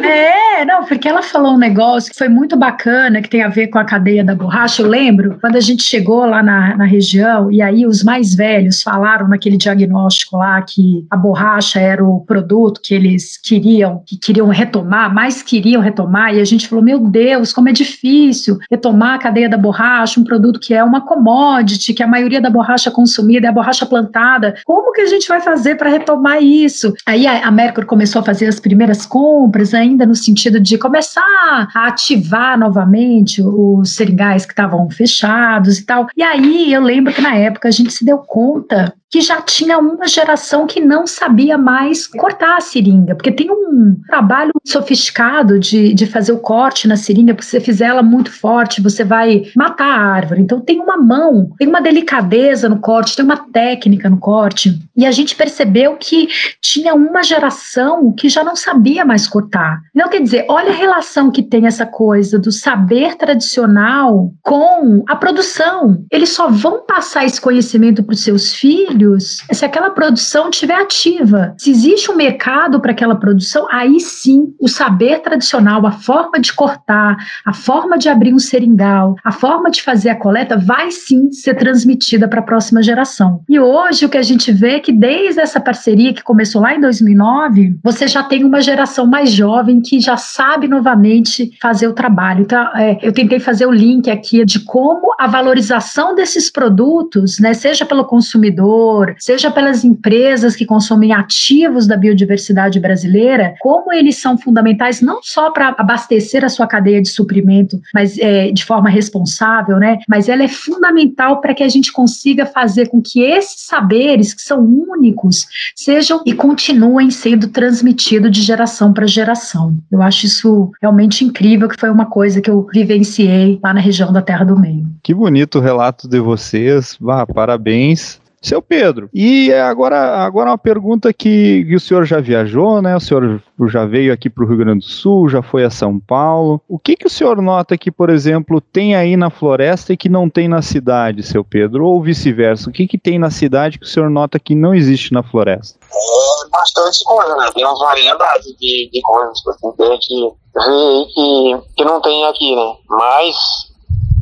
É, 0.03 0.65
não, 0.65 0.83
porque 0.83 1.07
ela 1.07 1.21
falou 1.21 1.53
um 1.53 1.57
negócio 1.57 2.11
que 2.11 2.17
foi 2.17 2.27
muito 2.27 2.57
bacana, 2.57 3.21
que 3.21 3.29
tem 3.29 3.41
a 3.41 3.47
ver 3.47 3.67
com 3.67 3.79
a 3.79 3.85
cadeia 3.85 4.23
da 4.23 4.35
borracha. 4.35 4.81
Eu 4.81 4.87
lembro 4.87 5.37
quando 5.39 5.55
a 5.55 5.59
gente 5.59 5.83
chegou 5.91 6.25
lá 6.25 6.41
na, 6.41 6.77
na 6.77 6.85
região 6.85 7.51
e 7.51 7.61
aí 7.61 7.85
os 7.85 8.01
mais 8.01 8.33
velhos 8.33 8.81
falaram 8.81 9.27
naquele 9.27 9.57
diagnóstico 9.57 10.37
lá 10.37 10.61
que 10.61 11.05
a 11.09 11.17
borracha 11.17 11.81
era 11.81 12.03
o 12.03 12.21
produto 12.21 12.79
que 12.81 12.93
eles 12.93 13.37
queriam, 13.37 14.01
que 14.05 14.17
queriam 14.17 14.47
retomar, 14.47 15.13
mais 15.13 15.41
queriam 15.41 15.81
retomar, 15.81 16.33
e 16.33 16.39
a 16.39 16.45
gente 16.45 16.67
falou: 16.67 16.83
meu 16.83 16.99
Deus, 16.99 17.51
como 17.51 17.67
é 17.67 17.73
difícil 17.73 18.57
retomar 18.69 19.15
a 19.15 19.17
cadeia 19.17 19.49
da 19.49 19.57
borracha, 19.57 20.19
um 20.19 20.23
produto 20.23 20.59
que 20.59 20.73
é 20.73 20.81
uma 20.81 21.01
commodity, 21.01 21.93
que 21.93 22.03
a 22.03 22.07
maioria 22.07 22.39
da 22.39 22.49
borracha 22.49 22.89
consumida 22.89 23.47
é 23.47 23.49
a 23.49 23.53
borracha 23.53 23.85
plantada. 23.85 24.55
Como 24.65 24.93
que 24.93 25.01
a 25.01 25.07
gente 25.07 25.27
vai 25.27 25.41
fazer 25.41 25.75
para 25.75 25.89
retomar 25.89 26.41
isso? 26.41 26.93
Aí 27.05 27.27
a, 27.27 27.47
a 27.47 27.51
Mercury 27.51 27.85
começou 27.85 28.21
a 28.21 28.25
fazer 28.25 28.47
as 28.47 28.59
primeiras 28.59 29.05
compras, 29.05 29.73
ainda 29.73 30.05
no 30.05 30.15
sentido 30.15 30.59
de 30.59 30.77
começar 30.77 31.67
a 31.75 31.87
ativar 31.87 32.57
novamente 32.57 33.41
os 33.41 33.91
seringais 33.91 34.45
que 34.45 34.53
estavam 34.53 34.89
fechados 34.89 35.80
e 35.81 35.85
tal. 35.85 36.07
E 36.15 36.23
aí 36.23 36.71
eu 36.71 36.81
lembro 36.81 37.13
que 37.13 37.21
na 37.21 37.35
época 37.35 37.67
a 37.67 37.71
gente 37.71 37.91
se 37.91 38.05
deu 38.05 38.19
conta 38.19 38.93
que 39.11 39.19
já 39.19 39.41
tinha 39.41 39.77
uma 39.77 40.07
geração 40.07 40.65
que 40.65 40.79
não 40.79 41.05
sabia 41.05 41.57
mais 41.57 42.07
cortar 42.07 42.55
a 42.55 42.61
seringa, 42.61 43.13
porque 43.13 43.31
tem 43.31 43.51
um 43.51 43.97
trabalho 44.07 44.53
sofisticado 44.65 45.59
de, 45.59 45.93
de 45.93 46.05
fazer 46.05 46.31
o 46.31 46.39
corte 46.39 46.87
na 46.87 46.95
seringa, 46.95 47.33
porque 47.33 47.45
se 47.45 47.51
você 47.51 47.59
fizer 47.59 47.87
ela 47.87 48.01
muito 48.01 48.31
forte, 48.31 48.81
você 48.81 49.03
vai 49.03 49.43
matar 49.53 49.87
a 49.87 50.01
árvore. 50.01 50.41
Então 50.41 50.61
tem 50.61 50.79
uma 50.79 50.95
mão, 50.95 51.51
tem 51.59 51.67
uma 51.67 51.81
delicadeza 51.81 52.69
no 52.69 52.79
corte, 52.79 53.15
tem 53.17 53.25
uma 53.25 53.35
técnica 53.51 54.09
no 54.09 54.17
corte. 54.17 54.79
E 54.95 55.05
a 55.05 55.11
gente 55.11 55.35
percebeu 55.35 55.97
que 55.97 56.29
tinha 56.61 56.93
uma 56.93 57.21
geração 57.21 58.13
que 58.13 58.29
já 58.29 58.45
não 58.45 58.55
sabia 58.55 59.03
mais 59.03 59.27
cortar. 59.27 59.81
Então, 59.93 60.09
quer 60.09 60.21
dizer, 60.21 60.45
olha 60.47 60.69
a 60.69 60.75
relação 60.75 61.31
que 61.31 61.41
tem 61.41 61.65
essa 61.65 61.85
coisa 61.85 62.39
do 62.39 62.51
saber 62.51 63.15
tradicional 63.15 64.31
com 64.41 65.03
a 65.07 65.15
produção. 65.15 66.05
Eles 66.11 66.29
só 66.29 66.49
vão 66.49 66.85
passar 66.85 67.25
esse 67.25 67.41
conhecimento 67.41 68.03
para 68.03 68.13
os 68.13 68.23
seus 68.23 68.53
filhos 68.53 69.00
filhos, 69.01 69.43
se 69.51 69.65
aquela 69.65 69.89
produção 69.89 70.49
estiver 70.49 70.75
ativa, 70.75 71.55
se 71.57 71.71
existe 71.71 72.11
um 72.11 72.15
mercado 72.15 72.79
para 72.79 72.91
aquela 72.91 73.15
produção, 73.15 73.67
aí 73.71 73.99
sim 73.99 74.53
o 74.59 74.67
saber 74.67 75.19
tradicional, 75.19 75.85
a 75.85 75.91
forma 75.91 76.39
de 76.39 76.53
cortar, 76.53 77.17
a 77.45 77.53
forma 77.53 77.97
de 77.97 78.07
abrir 78.07 78.33
um 78.33 78.39
seringal, 78.39 79.15
a 79.23 79.31
forma 79.31 79.71
de 79.71 79.81
fazer 79.81 80.09
a 80.09 80.15
coleta 80.15 80.57
vai 80.57 80.91
sim 80.91 81.31
ser 81.31 81.55
transmitida 81.55 82.27
para 82.27 82.39
a 82.39 82.43
próxima 82.43 82.83
geração. 82.83 83.41
E 83.49 83.59
hoje 83.59 84.05
o 84.05 84.09
que 84.09 84.17
a 84.17 84.23
gente 84.23 84.51
vê 84.51 84.75
é 84.75 84.79
que 84.79 84.91
desde 84.91 85.41
essa 85.41 85.59
parceria 85.59 86.13
que 86.13 86.23
começou 86.23 86.61
lá 86.61 86.75
em 86.75 86.81
2009, 86.81 87.79
você 87.83 88.07
já 88.07 88.23
tem 88.23 88.43
uma 88.43 88.61
geração 88.61 89.07
mais 89.07 89.31
jovem 89.31 89.81
que 89.81 89.99
já 89.99 90.17
sabe 90.17 90.67
novamente 90.67 91.51
fazer 91.61 91.87
o 91.87 91.93
trabalho. 91.93 92.41
Então, 92.41 92.61
é, 92.75 92.99
eu 93.01 93.11
tentei 93.11 93.39
fazer 93.39 93.65
o 93.65 93.71
link 93.71 94.09
aqui 94.09 94.45
de 94.45 94.59
como 94.59 95.13
a 95.19 95.27
valorização 95.27 96.13
desses 96.13 96.49
produtos, 96.49 97.39
né, 97.39 97.53
seja 97.53 97.85
pelo 97.85 98.05
consumidor, 98.05 98.90
seja 99.19 99.51
pelas 99.51 99.83
empresas 99.83 100.55
que 100.55 100.65
consomem 100.65 101.13
ativos 101.13 101.87
da 101.87 101.97
biodiversidade 101.97 102.79
brasileira, 102.79 103.53
como 103.59 103.91
eles 103.91 104.17
são 104.17 104.37
fundamentais 104.37 105.01
não 105.01 105.19
só 105.21 105.51
para 105.51 105.75
abastecer 105.77 106.43
a 106.43 106.49
sua 106.49 106.67
cadeia 106.67 107.01
de 107.01 107.09
suprimento, 107.09 107.79
mas 107.93 108.17
é, 108.17 108.51
de 108.51 108.65
forma 108.65 108.89
responsável, 108.89 109.77
né? 109.77 109.99
Mas 110.07 110.29
ela 110.29 110.43
é 110.43 110.47
fundamental 110.47 111.41
para 111.41 111.53
que 111.53 111.63
a 111.63 111.69
gente 111.69 111.91
consiga 111.91 112.45
fazer 112.45 112.89
com 112.89 113.01
que 113.01 113.21
esses 113.21 113.65
saberes 113.65 114.33
que 114.33 114.41
são 114.41 114.59
únicos 114.63 115.45
sejam 115.75 116.21
e 116.25 116.33
continuem 116.33 117.09
sendo 117.09 117.47
transmitidos 117.47 118.31
de 118.31 118.41
geração 118.41 118.93
para 118.93 119.07
geração. 119.07 119.77
Eu 119.91 120.01
acho 120.01 120.25
isso 120.25 120.71
realmente 120.81 121.23
incrível, 121.23 121.67
que 121.67 121.79
foi 121.79 121.89
uma 121.89 122.05
coisa 122.05 122.41
que 122.41 122.49
eu 122.49 122.67
vivenciei 122.73 123.59
lá 123.63 123.73
na 123.73 123.79
região 123.79 124.11
da 124.11 124.21
Terra 124.21 124.45
do 124.45 124.59
Meio. 124.59 124.87
Que 125.03 125.13
bonito 125.13 125.59
o 125.59 125.61
relato 125.61 126.07
de 126.07 126.19
vocês. 126.19 126.97
Ah, 127.07 127.25
parabéns. 127.25 128.19
Seu 128.41 128.59
Pedro, 128.59 129.07
e 129.13 129.53
agora, 129.53 130.25
agora 130.25 130.49
uma 130.49 130.57
pergunta 130.57 131.13
que, 131.13 131.63
que 131.63 131.75
o 131.75 131.79
senhor 131.79 132.05
já 132.05 132.19
viajou, 132.19 132.81
né? 132.81 132.95
O 132.95 132.99
senhor 132.99 133.39
já 133.67 133.85
veio 133.85 134.11
aqui 134.11 134.31
para 134.31 134.43
o 134.43 134.47
Rio 134.47 134.57
Grande 134.57 134.79
do 134.79 134.91
Sul, 134.91 135.29
já 135.29 135.43
foi 135.43 135.63
a 135.63 135.69
São 135.69 135.99
Paulo. 135.99 136.59
O 136.67 136.79
que, 136.79 136.95
que 136.95 137.05
o 137.05 137.09
senhor 137.09 137.39
nota 137.39 137.77
que, 137.77 137.91
por 137.91 138.09
exemplo, 138.09 138.59
tem 138.59 138.95
aí 138.95 139.15
na 139.15 139.29
floresta 139.29 139.93
e 139.93 139.97
que 139.97 140.09
não 140.09 140.27
tem 140.27 140.47
na 140.47 140.63
cidade, 140.63 141.21
seu 141.21 141.43
Pedro? 141.43 141.85
Ou 141.85 142.01
vice-versa? 142.01 142.67
O 142.67 142.73
que, 142.73 142.87
que 142.87 142.97
tem 142.97 143.19
na 143.19 143.29
cidade 143.29 143.77
que 143.77 143.85
o 143.85 143.87
senhor 143.87 144.09
nota 144.09 144.39
que 144.39 144.55
não 144.55 144.73
existe 144.73 145.13
na 145.13 145.21
floresta? 145.21 145.77
É 145.91 146.49
bastante 146.49 147.03
coisa, 147.03 147.35
né? 147.35 147.51
Tem 147.53 147.63
uma 147.63 147.77
variedade 147.77 148.57
de, 148.59 148.89
de 148.91 149.01
coisas 149.03 149.39
que 149.43 149.49
assim, 149.51 149.71
que 149.77 150.59
aí 150.59 151.05
que, 151.13 151.75
que 151.77 151.85
não 151.85 152.01
tem 152.01 152.25
aqui, 152.25 152.55
né? 152.55 152.73
Mas 152.89 153.70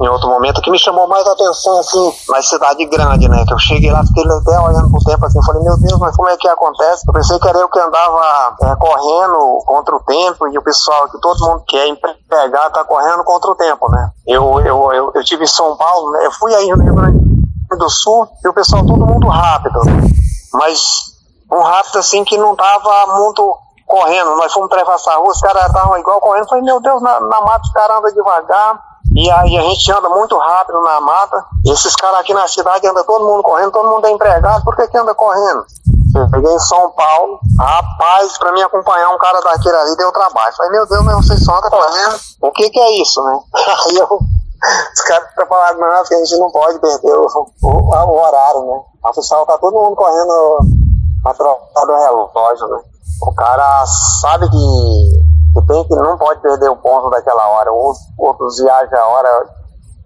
em 0.02 0.08
outro 0.08 0.30
momento, 0.30 0.62
que 0.62 0.72
me 0.72 0.80
chamou 0.80 1.08
mais 1.08 1.28
a 1.28 1.34
atenção, 1.34 1.78
assim, 1.78 2.14
na 2.30 2.42
cidade 2.42 2.86
grande, 2.86 3.28
né? 3.28 3.44
Que 3.46 3.54
eu 3.54 3.60
cheguei 3.60 3.92
lá, 3.92 4.02
fiquei 4.06 4.24
até 4.24 4.58
olhando 4.60 4.90
pro 4.90 5.04
tempo, 5.04 5.26
assim, 5.26 5.44
falei, 5.46 5.62
meu 5.62 5.78
Deus, 5.78 6.00
mas 6.00 6.16
como 6.16 6.30
é 6.30 6.38
que 6.38 6.48
acontece? 6.48 7.04
Eu 7.06 7.14
pensei 7.14 7.38
que 7.38 7.48
era 7.48 7.58
eu 7.58 7.68
que 7.68 7.80
andava 7.80 8.56
é, 8.64 8.76
correndo 8.78 9.64
contra 9.66 9.96
o 9.96 10.04
tempo 10.04 10.48
e 10.48 10.58
o 10.58 10.64
pessoal, 10.64 11.10
que 11.10 11.20
todo 11.20 11.46
mundo 11.46 11.64
quer 11.68 11.88
empregar, 11.88 12.72
tá 12.72 12.86
correndo 12.86 13.24
contra 13.26 13.52
o 13.52 13.56
tempo, 13.56 13.90
né? 13.92 14.10
Eu, 14.26 14.62
eu, 14.62 14.94
eu, 14.94 15.12
eu 15.14 15.24
tive 15.24 15.44
em 15.44 15.48
São 15.48 15.76
Paulo, 15.76 16.12
né? 16.12 16.26
Eu 16.26 16.32
fui 16.32 16.56
aí 16.56 16.70
no 16.70 16.82
Rio 16.82 16.96
Grande 16.96 17.20
do 17.78 17.90
Sul 17.90 18.28
e 18.44 18.48
o 18.48 18.54
pessoal 18.54 18.86
todo 18.86 19.06
mundo 19.06 19.28
rápido, 19.28 19.80
mas 20.54 21.10
um 21.52 21.62
rápido, 21.62 22.00
assim, 22.00 22.24
que 22.24 22.38
não 22.38 22.56
tava 22.56 23.18
muito 23.18 23.58
correndo. 23.86 24.36
Nós 24.38 24.54
fomos 24.54 24.72
atravessar 24.72 25.14
a 25.14 25.18
rua, 25.18 25.32
os 25.32 25.42
caras 25.42 25.66
estavam 25.66 25.98
igual 25.98 26.22
correndo. 26.22 26.48
Falei, 26.48 26.64
meu 26.64 26.80
Deus, 26.80 27.02
na, 27.02 27.20
na 27.20 27.42
mata 27.42 27.62
os 27.64 27.72
caras 27.72 27.98
andam 27.98 28.14
devagar 28.14 28.89
e 29.20 29.30
aí 29.30 29.58
a 29.58 29.62
gente 29.64 29.92
anda 29.92 30.08
muito 30.08 30.38
rápido 30.38 30.82
na 30.82 31.02
mata. 31.02 31.44
Esses 31.66 31.94
caras 31.96 32.22
aqui 32.22 32.34
na 32.34 32.48
cidade 32.48 32.88
andam 32.88 33.04
todo 33.04 33.26
mundo 33.26 33.44
correndo, 33.44 33.72
todo 33.72 33.90
mundo 33.90 34.08
é 34.08 34.12
empregado, 34.12 34.64
por 34.64 34.78
que, 34.78 34.88
que 34.88 34.98
anda 34.98 35.14
correndo? 35.14 35.66
Eu 36.16 36.30
peguei 36.32 36.54
em 36.54 36.60
São 36.60 36.90
Paulo, 36.92 37.38
rapaz, 37.60 38.38
pra 38.38 38.54
me 38.54 38.64
acompanhar 38.64 39.10
um 39.10 39.18
cara 39.18 39.42
daquele 39.42 39.76
ali 39.76 39.96
deu 39.98 40.10
trabalho. 40.14 40.56
Falei, 40.56 40.72
meu 40.72 40.88
Deus, 40.88 41.04
mas 41.04 41.16
vocês 41.18 41.44
só 41.44 41.58
andam 41.58 41.70
correndo? 41.70 42.16
O 42.42 42.52
que 42.52 42.70
que 42.70 42.80
é 42.80 43.02
isso, 43.02 43.22
né? 43.22 43.40
Aí 43.86 43.98
eu, 43.98 44.06
os 44.08 45.02
caras 45.02 45.30
falando, 45.48 45.80
não, 45.80 46.04
que 46.04 46.14
a 46.14 46.18
gente 46.18 46.38
não 46.38 46.52
pode 46.52 46.80
perder 46.80 47.14
o, 47.14 47.28
o, 47.62 47.68
o 47.68 48.22
horário, 48.22 48.62
né? 48.62 48.82
O 49.04 49.14
pessoal 49.14 49.46
tá 49.46 49.58
todo 49.58 49.74
mundo 49.74 49.96
correndo 49.96 50.60
a 51.26 51.34
trocar 51.34 51.86
do 51.86 51.94
relógio, 51.94 52.68
né? 52.70 52.80
O 53.22 53.36
cara 53.36 53.86
sabe 54.22 54.50
que 54.50 55.19
tem 55.68 55.88
que 55.88 55.96
não 55.96 56.18
pode 56.18 56.42
perder 56.42 56.70
o 56.70 56.78
ponto 56.78 57.10
daquela 57.10 57.48
hora. 57.50 57.72
Outros, 57.72 58.04
outros 58.18 58.58
viajam 58.60 59.00
a 59.00 59.08
hora, 59.08 59.50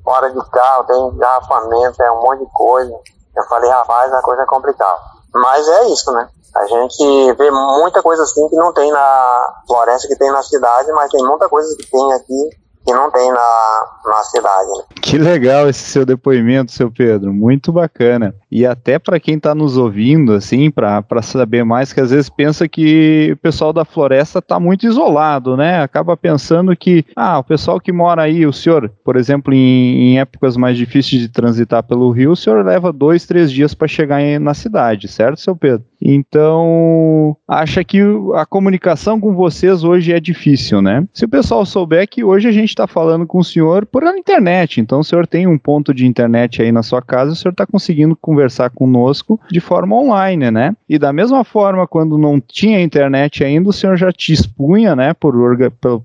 hora 0.06 0.32
de 0.32 0.50
carro, 0.50 0.84
tem 0.86 1.08
engarrafamento, 1.08 2.02
é 2.02 2.12
um 2.12 2.22
monte 2.22 2.40
de 2.40 2.52
coisa. 2.54 2.94
Eu 3.36 3.44
falei, 3.44 3.70
rapaz, 3.70 4.14
a 4.14 4.22
coisa 4.22 4.44
é 4.44 4.46
complicada. 4.46 5.00
Mas 5.34 5.68
é 5.68 5.86
isso, 5.88 6.12
né? 6.12 6.30
A 6.56 6.68
gente 6.68 7.34
vê 7.34 7.50
muita 7.50 8.02
coisa 8.04 8.22
assim 8.24 8.48
que 8.48 8.56
não 8.56 8.72
tem 8.74 8.92
na 8.92 9.64
floresta, 9.66 10.08
que 10.08 10.16
tem 10.16 10.32
na 10.32 10.44
cidade, 10.44 10.92
mas 10.92 11.10
tem 11.10 11.26
muita 11.26 11.50
coisa 11.50 11.76
que 11.76 11.90
tem 11.90 12.14
aqui 12.14 12.63
que 12.86 12.94
não 12.94 13.10
tem 13.12 13.32
na, 13.32 13.86
na 14.06 14.24
cidade. 14.24 14.68
Né? 14.68 14.84
Que 15.02 15.18
legal 15.18 15.70
esse 15.70 15.84
seu 15.84 16.06
depoimento, 16.06 16.72
seu 16.72 16.92
Pedro, 16.92 17.34
muito 17.34 17.72
bacana. 17.72 18.36
E 18.52 18.66
até 18.66 19.00
para 19.00 19.20
quem 19.20 19.36
está 19.36 19.56
nos 19.56 19.78
ouvindo, 19.78 20.34
assim, 20.34 20.70
para 20.70 21.22
saber 21.22 21.64
mais, 21.64 21.94
que 21.94 22.02
às 22.02 22.12
vezes 22.12 22.30
pensa 22.30 22.68
que 22.68 23.32
o 23.34 23.38
pessoal 23.38 23.74
da 23.74 23.86
floresta 23.86 24.40
está 24.40 24.60
muito 24.60 24.86
isolado, 24.86 25.56
né? 25.58 25.82
Acaba 25.82 26.16
pensando 26.18 26.76
que, 26.76 27.06
ah, 27.16 27.40
o 27.40 27.44
pessoal 27.44 27.80
que 27.80 27.92
mora 27.92 28.24
aí, 28.24 28.46
o 28.46 28.54
senhor, 28.54 28.92
por 29.04 29.16
exemplo, 29.16 29.54
em, 29.54 30.14
em 30.14 30.20
épocas 30.20 30.58
mais 30.58 30.78
difíceis 30.78 31.22
de 31.22 31.30
transitar 31.30 31.84
pelo 31.84 32.12
rio, 32.12 32.32
o 32.32 32.36
senhor 32.36 32.66
leva 32.66 32.92
dois, 32.92 33.26
três 33.26 33.52
dias 33.52 33.74
para 33.74 33.88
chegar 33.88 34.22
em, 34.22 34.38
na 34.40 34.54
cidade, 34.54 35.08
certo, 35.08 35.40
seu 35.40 35.56
Pedro? 35.56 35.86
Então, 36.04 37.38
acha 37.48 37.82
que 37.84 38.02
a 38.36 38.46
comunicação 38.46 39.20
com 39.22 39.34
vocês 39.34 39.86
hoje 39.86 40.12
é 40.12 40.20
difícil, 40.20 40.82
né? 40.82 41.08
Se 41.14 41.24
o 41.24 41.30
pessoal 41.30 41.66
souber 41.66 42.08
que 42.10 42.24
hoje 42.24 42.50
a 42.50 42.52
gente 42.52 42.70
está 42.70 42.86
falando 42.86 43.26
com 43.26 43.40
o 43.40 43.44
senhor 43.44 43.86
por 43.86 44.04
internet, 44.04 44.82
então 44.82 45.00
o 45.00 45.04
senhor 45.04 45.26
tem 45.26 45.48
um 45.48 45.58
ponto 45.58 45.94
de 45.94 46.06
internet 46.06 46.62
aí 46.62 46.72
na 46.72 46.84
sua 46.84 47.02
casa, 47.02 47.32
o 47.32 47.36
senhor 47.36 47.52
está 47.54 47.66
conseguindo 47.66 48.18
conversar 48.18 48.70
conosco 48.70 49.40
de 49.50 49.62
forma 49.62 49.96
online, 49.96 50.52
né? 50.52 50.76
E 50.90 51.00
da 51.00 51.14
mesma 51.14 51.46
forma, 51.46 51.88
quando 51.88 52.18
não 52.18 52.42
tinha 52.42 52.82
internet 52.82 53.44
ainda, 53.44 53.70
o 53.70 53.74
senhor 53.74 53.96
já 53.96 54.12
te 54.12 54.34
expunha, 54.34 54.96
né, 54.96 55.14
por, 55.14 55.34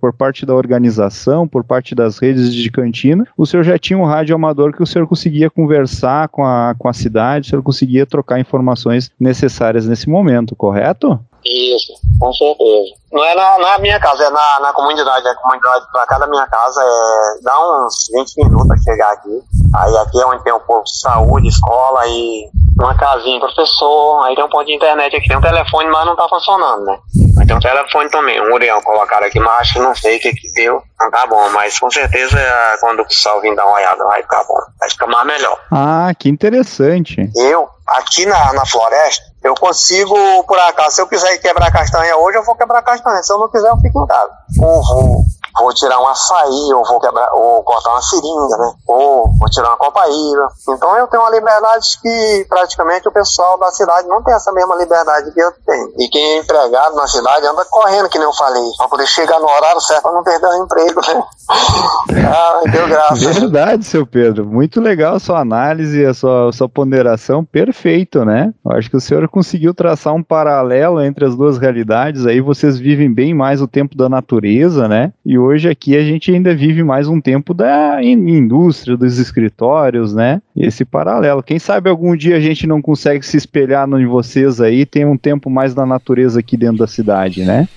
por, 0.00 0.12
parte 0.12 0.46
da 0.46 0.54
organização, 0.54 1.48
por 1.48 1.64
parte 1.64 1.94
das 1.94 2.18
redes 2.18 2.54
de 2.54 2.70
cantina, 2.70 3.26
o 3.36 3.44
senhor 3.44 3.64
já 3.64 3.78
tinha 3.78 3.98
um 3.98 4.04
rádio 4.04 4.34
amador 4.34 4.72
que 4.72 4.82
o 4.82 4.86
senhor 4.86 5.08
conseguia 5.08 5.50
conversar 5.50 6.28
com 6.28 6.44
a, 6.44 6.74
com 6.78 6.88
a 6.88 6.92
cidade, 6.92 7.46
o 7.46 7.50
senhor 7.50 7.62
conseguia 7.62 8.06
trocar 8.06 8.38
informações 8.38 9.10
necessárias 9.18 9.87
nesse 9.88 10.08
momento, 10.08 10.54
correto? 10.54 11.18
Isso, 11.44 11.92
com 12.20 12.32
certeza. 12.32 12.94
Não 13.12 13.24
é 13.24 13.34
na, 13.34 13.58
na 13.58 13.78
minha 13.78 13.98
casa, 13.98 14.24
é 14.24 14.30
na, 14.30 14.60
na 14.60 14.72
comunidade. 14.72 15.26
A 15.26 15.34
comunidade 15.36 15.84
pra 15.90 16.06
cada 16.06 16.26
minha 16.26 16.46
casa 16.46 16.80
é, 16.82 17.42
dá 17.42 17.86
uns 17.86 18.08
20 18.12 18.44
minutos 18.44 18.70
a 18.70 18.76
chegar 18.76 19.12
aqui. 19.12 19.40
Aí 19.74 19.96
aqui 19.96 20.20
é 20.20 20.26
onde 20.26 20.44
tem 20.44 20.52
o 20.52 20.60
posto 20.60 20.92
de 20.92 21.00
saúde, 21.00 21.48
escola 21.48 22.06
e 22.06 22.48
uma 22.78 22.96
casinha 22.96 23.40
professor, 23.40 24.24
aí 24.24 24.36
tem 24.36 24.44
um 24.44 24.48
ponto 24.48 24.66
de 24.66 24.74
internet 24.74 25.16
aqui, 25.16 25.28
tem 25.28 25.36
um 25.36 25.40
telefone, 25.40 25.88
mas 25.88 26.06
não 26.06 26.14
tá 26.14 26.28
funcionando, 26.28 26.84
né? 26.84 26.96
Aí 27.38 27.46
tem 27.46 27.56
um 27.56 27.60
telefone 27.60 28.08
também, 28.08 28.40
um 28.40 28.54
Urião 28.54 28.80
colocaram 28.82 29.26
aqui, 29.26 29.40
mas 29.40 29.60
acho 29.60 29.72
que 29.74 29.78
não 29.80 29.94
sei 29.94 30.16
o 30.16 30.20
que 30.20 30.32
que 30.32 30.52
deu. 30.52 30.80
Não 31.00 31.10
tá 31.10 31.26
bom, 31.26 31.50
mas 31.50 31.78
com 31.78 31.90
certeza 31.90 32.38
quando 32.80 33.00
o 33.00 33.06
pessoal 33.06 33.40
vir 33.40 33.54
dar 33.54 33.66
uma 33.66 33.76
olhada 33.76 34.04
vai 34.04 34.22
ficar 34.22 34.44
bom, 34.44 34.58
vai 34.78 34.90
ficar 34.90 35.06
mais 35.06 35.26
melhor. 35.26 35.58
Ah, 35.72 36.12
que 36.16 36.28
interessante. 36.28 37.28
Eu, 37.36 37.68
aqui 37.86 38.26
na, 38.26 38.52
na 38.52 38.64
floresta, 38.64 39.24
eu 39.48 39.54
consigo, 39.54 40.14
por 40.44 40.58
acaso, 40.58 40.96
se 40.96 41.02
eu 41.02 41.08
quiser 41.08 41.38
quebrar 41.38 41.72
castanha 41.72 42.16
hoje, 42.16 42.36
eu 42.36 42.44
vou 42.44 42.54
quebrar 42.54 42.82
castanha. 42.82 43.22
Se 43.22 43.32
eu 43.32 43.38
não 43.38 43.48
quiser, 43.48 43.68
eu 43.68 43.78
fico 43.78 44.04
em 44.04 44.06
casa. 44.06 44.30
Ou 44.60 45.24
vou 45.64 45.74
tirar 45.74 46.00
um 46.00 46.06
açaí, 46.06 46.72
ou 46.74 46.84
vou 46.84 47.00
quebrar, 47.00 47.32
ou 47.32 47.62
cortar 47.62 47.90
uma 47.90 48.02
seringa, 48.02 48.56
né? 48.56 48.72
Ou 48.86 49.24
vou 49.38 49.50
tirar 49.50 49.68
uma 49.68 49.76
copaíba. 49.76 50.48
Então 50.68 50.96
eu 50.96 51.06
tenho 51.08 51.22
uma 51.22 51.30
liberdade 51.30 51.86
que 52.00 52.46
praticamente 52.48 53.08
o 53.08 53.12
pessoal 53.12 53.58
da 53.58 53.70
cidade 53.70 54.08
não 54.08 54.22
tem 54.22 54.34
essa 54.34 54.52
mesma 54.52 54.76
liberdade 54.76 55.32
que 55.32 55.40
eu 55.40 55.52
tenho. 55.66 55.92
E 55.98 56.08
quem 56.08 56.22
é 56.22 56.38
empregado 56.38 56.94
na 56.94 57.06
cidade 57.06 57.46
anda 57.46 57.64
correndo, 57.70 58.08
que 58.08 58.18
nem 58.18 58.26
eu 58.26 58.32
falei, 58.32 58.62
para 58.76 58.88
poder 58.88 59.06
chegar 59.06 59.38
no 59.40 59.48
horário 59.48 59.80
certo 59.80 60.02
para 60.02 60.12
não 60.12 60.22
perder 60.22 60.46
o 60.46 60.64
emprego, 60.64 61.00
né? 61.00 61.22
ah, 62.28 62.60
deu 62.70 62.88
graça. 62.88 63.32
Verdade, 63.32 63.84
seu 63.84 64.06
Pedro. 64.06 64.46
Muito 64.46 64.80
legal 64.80 65.16
a 65.16 65.20
sua 65.20 65.40
análise, 65.40 66.04
a 66.04 66.14
sua, 66.14 66.48
a 66.48 66.52
sua 66.52 66.68
ponderação, 66.68 67.44
perfeito, 67.44 68.24
né? 68.24 68.52
Eu 68.64 68.72
acho 68.72 68.90
que 68.90 68.96
o 68.96 69.00
senhor 69.00 69.26
conseguiu 69.28 69.74
traçar 69.74 70.14
um 70.14 70.22
paralelo 70.22 71.00
entre 71.00 71.24
as 71.24 71.34
duas 71.34 71.58
realidades. 71.58 72.26
Aí 72.26 72.40
vocês 72.40 72.78
vivem 72.78 73.12
bem 73.12 73.34
mais 73.34 73.62
o 73.62 73.68
tempo 73.68 73.96
da 73.96 74.08
natureza, 74.08 74.86
né? 74.88 75.12
E 75.24 75.38
hoje 75.38 75.47
aqui 75.68 75.96
a 75.96 76.02
gente 76.02 76.30
ainda 76.30 76.54
vive 76.54 76.82
mais 76.82 77.08
um 77.08 77.20
tempo 77.20 77.54
da 77.54 78.02
indústria, 78.02 78.96
dos 78.96 79.18
escritórios, 79.18 80.14
né? 80.14 80.42
Esse 80.56 80.84
paralelo. 80.84 81.42
Quem 81.42 81.58
sabe 81.58 81.88
algum 81.88 82.16
dia 82.16 82.36
a 82.36 82.40
gente 82.40 82.66
não 82.66 82.82
consegue 82.82 83.24
se 83.24 83.36
espelhar 83.36 83.88
em 83.88 84.06
vocês 84.06 84.60
aí, 84.60 84.84
tem 84.84 85.04
um 85.04 85.16
tempo 85.16 85.48
mais 85.48 85.74
da 85.74 85.86
natureza 85.86 86.40
aqui 86.40 86.56
dentro 86.56 86.78
da 86.78 86.86
cidade, 86.86 87.44
né? 87.44 87.68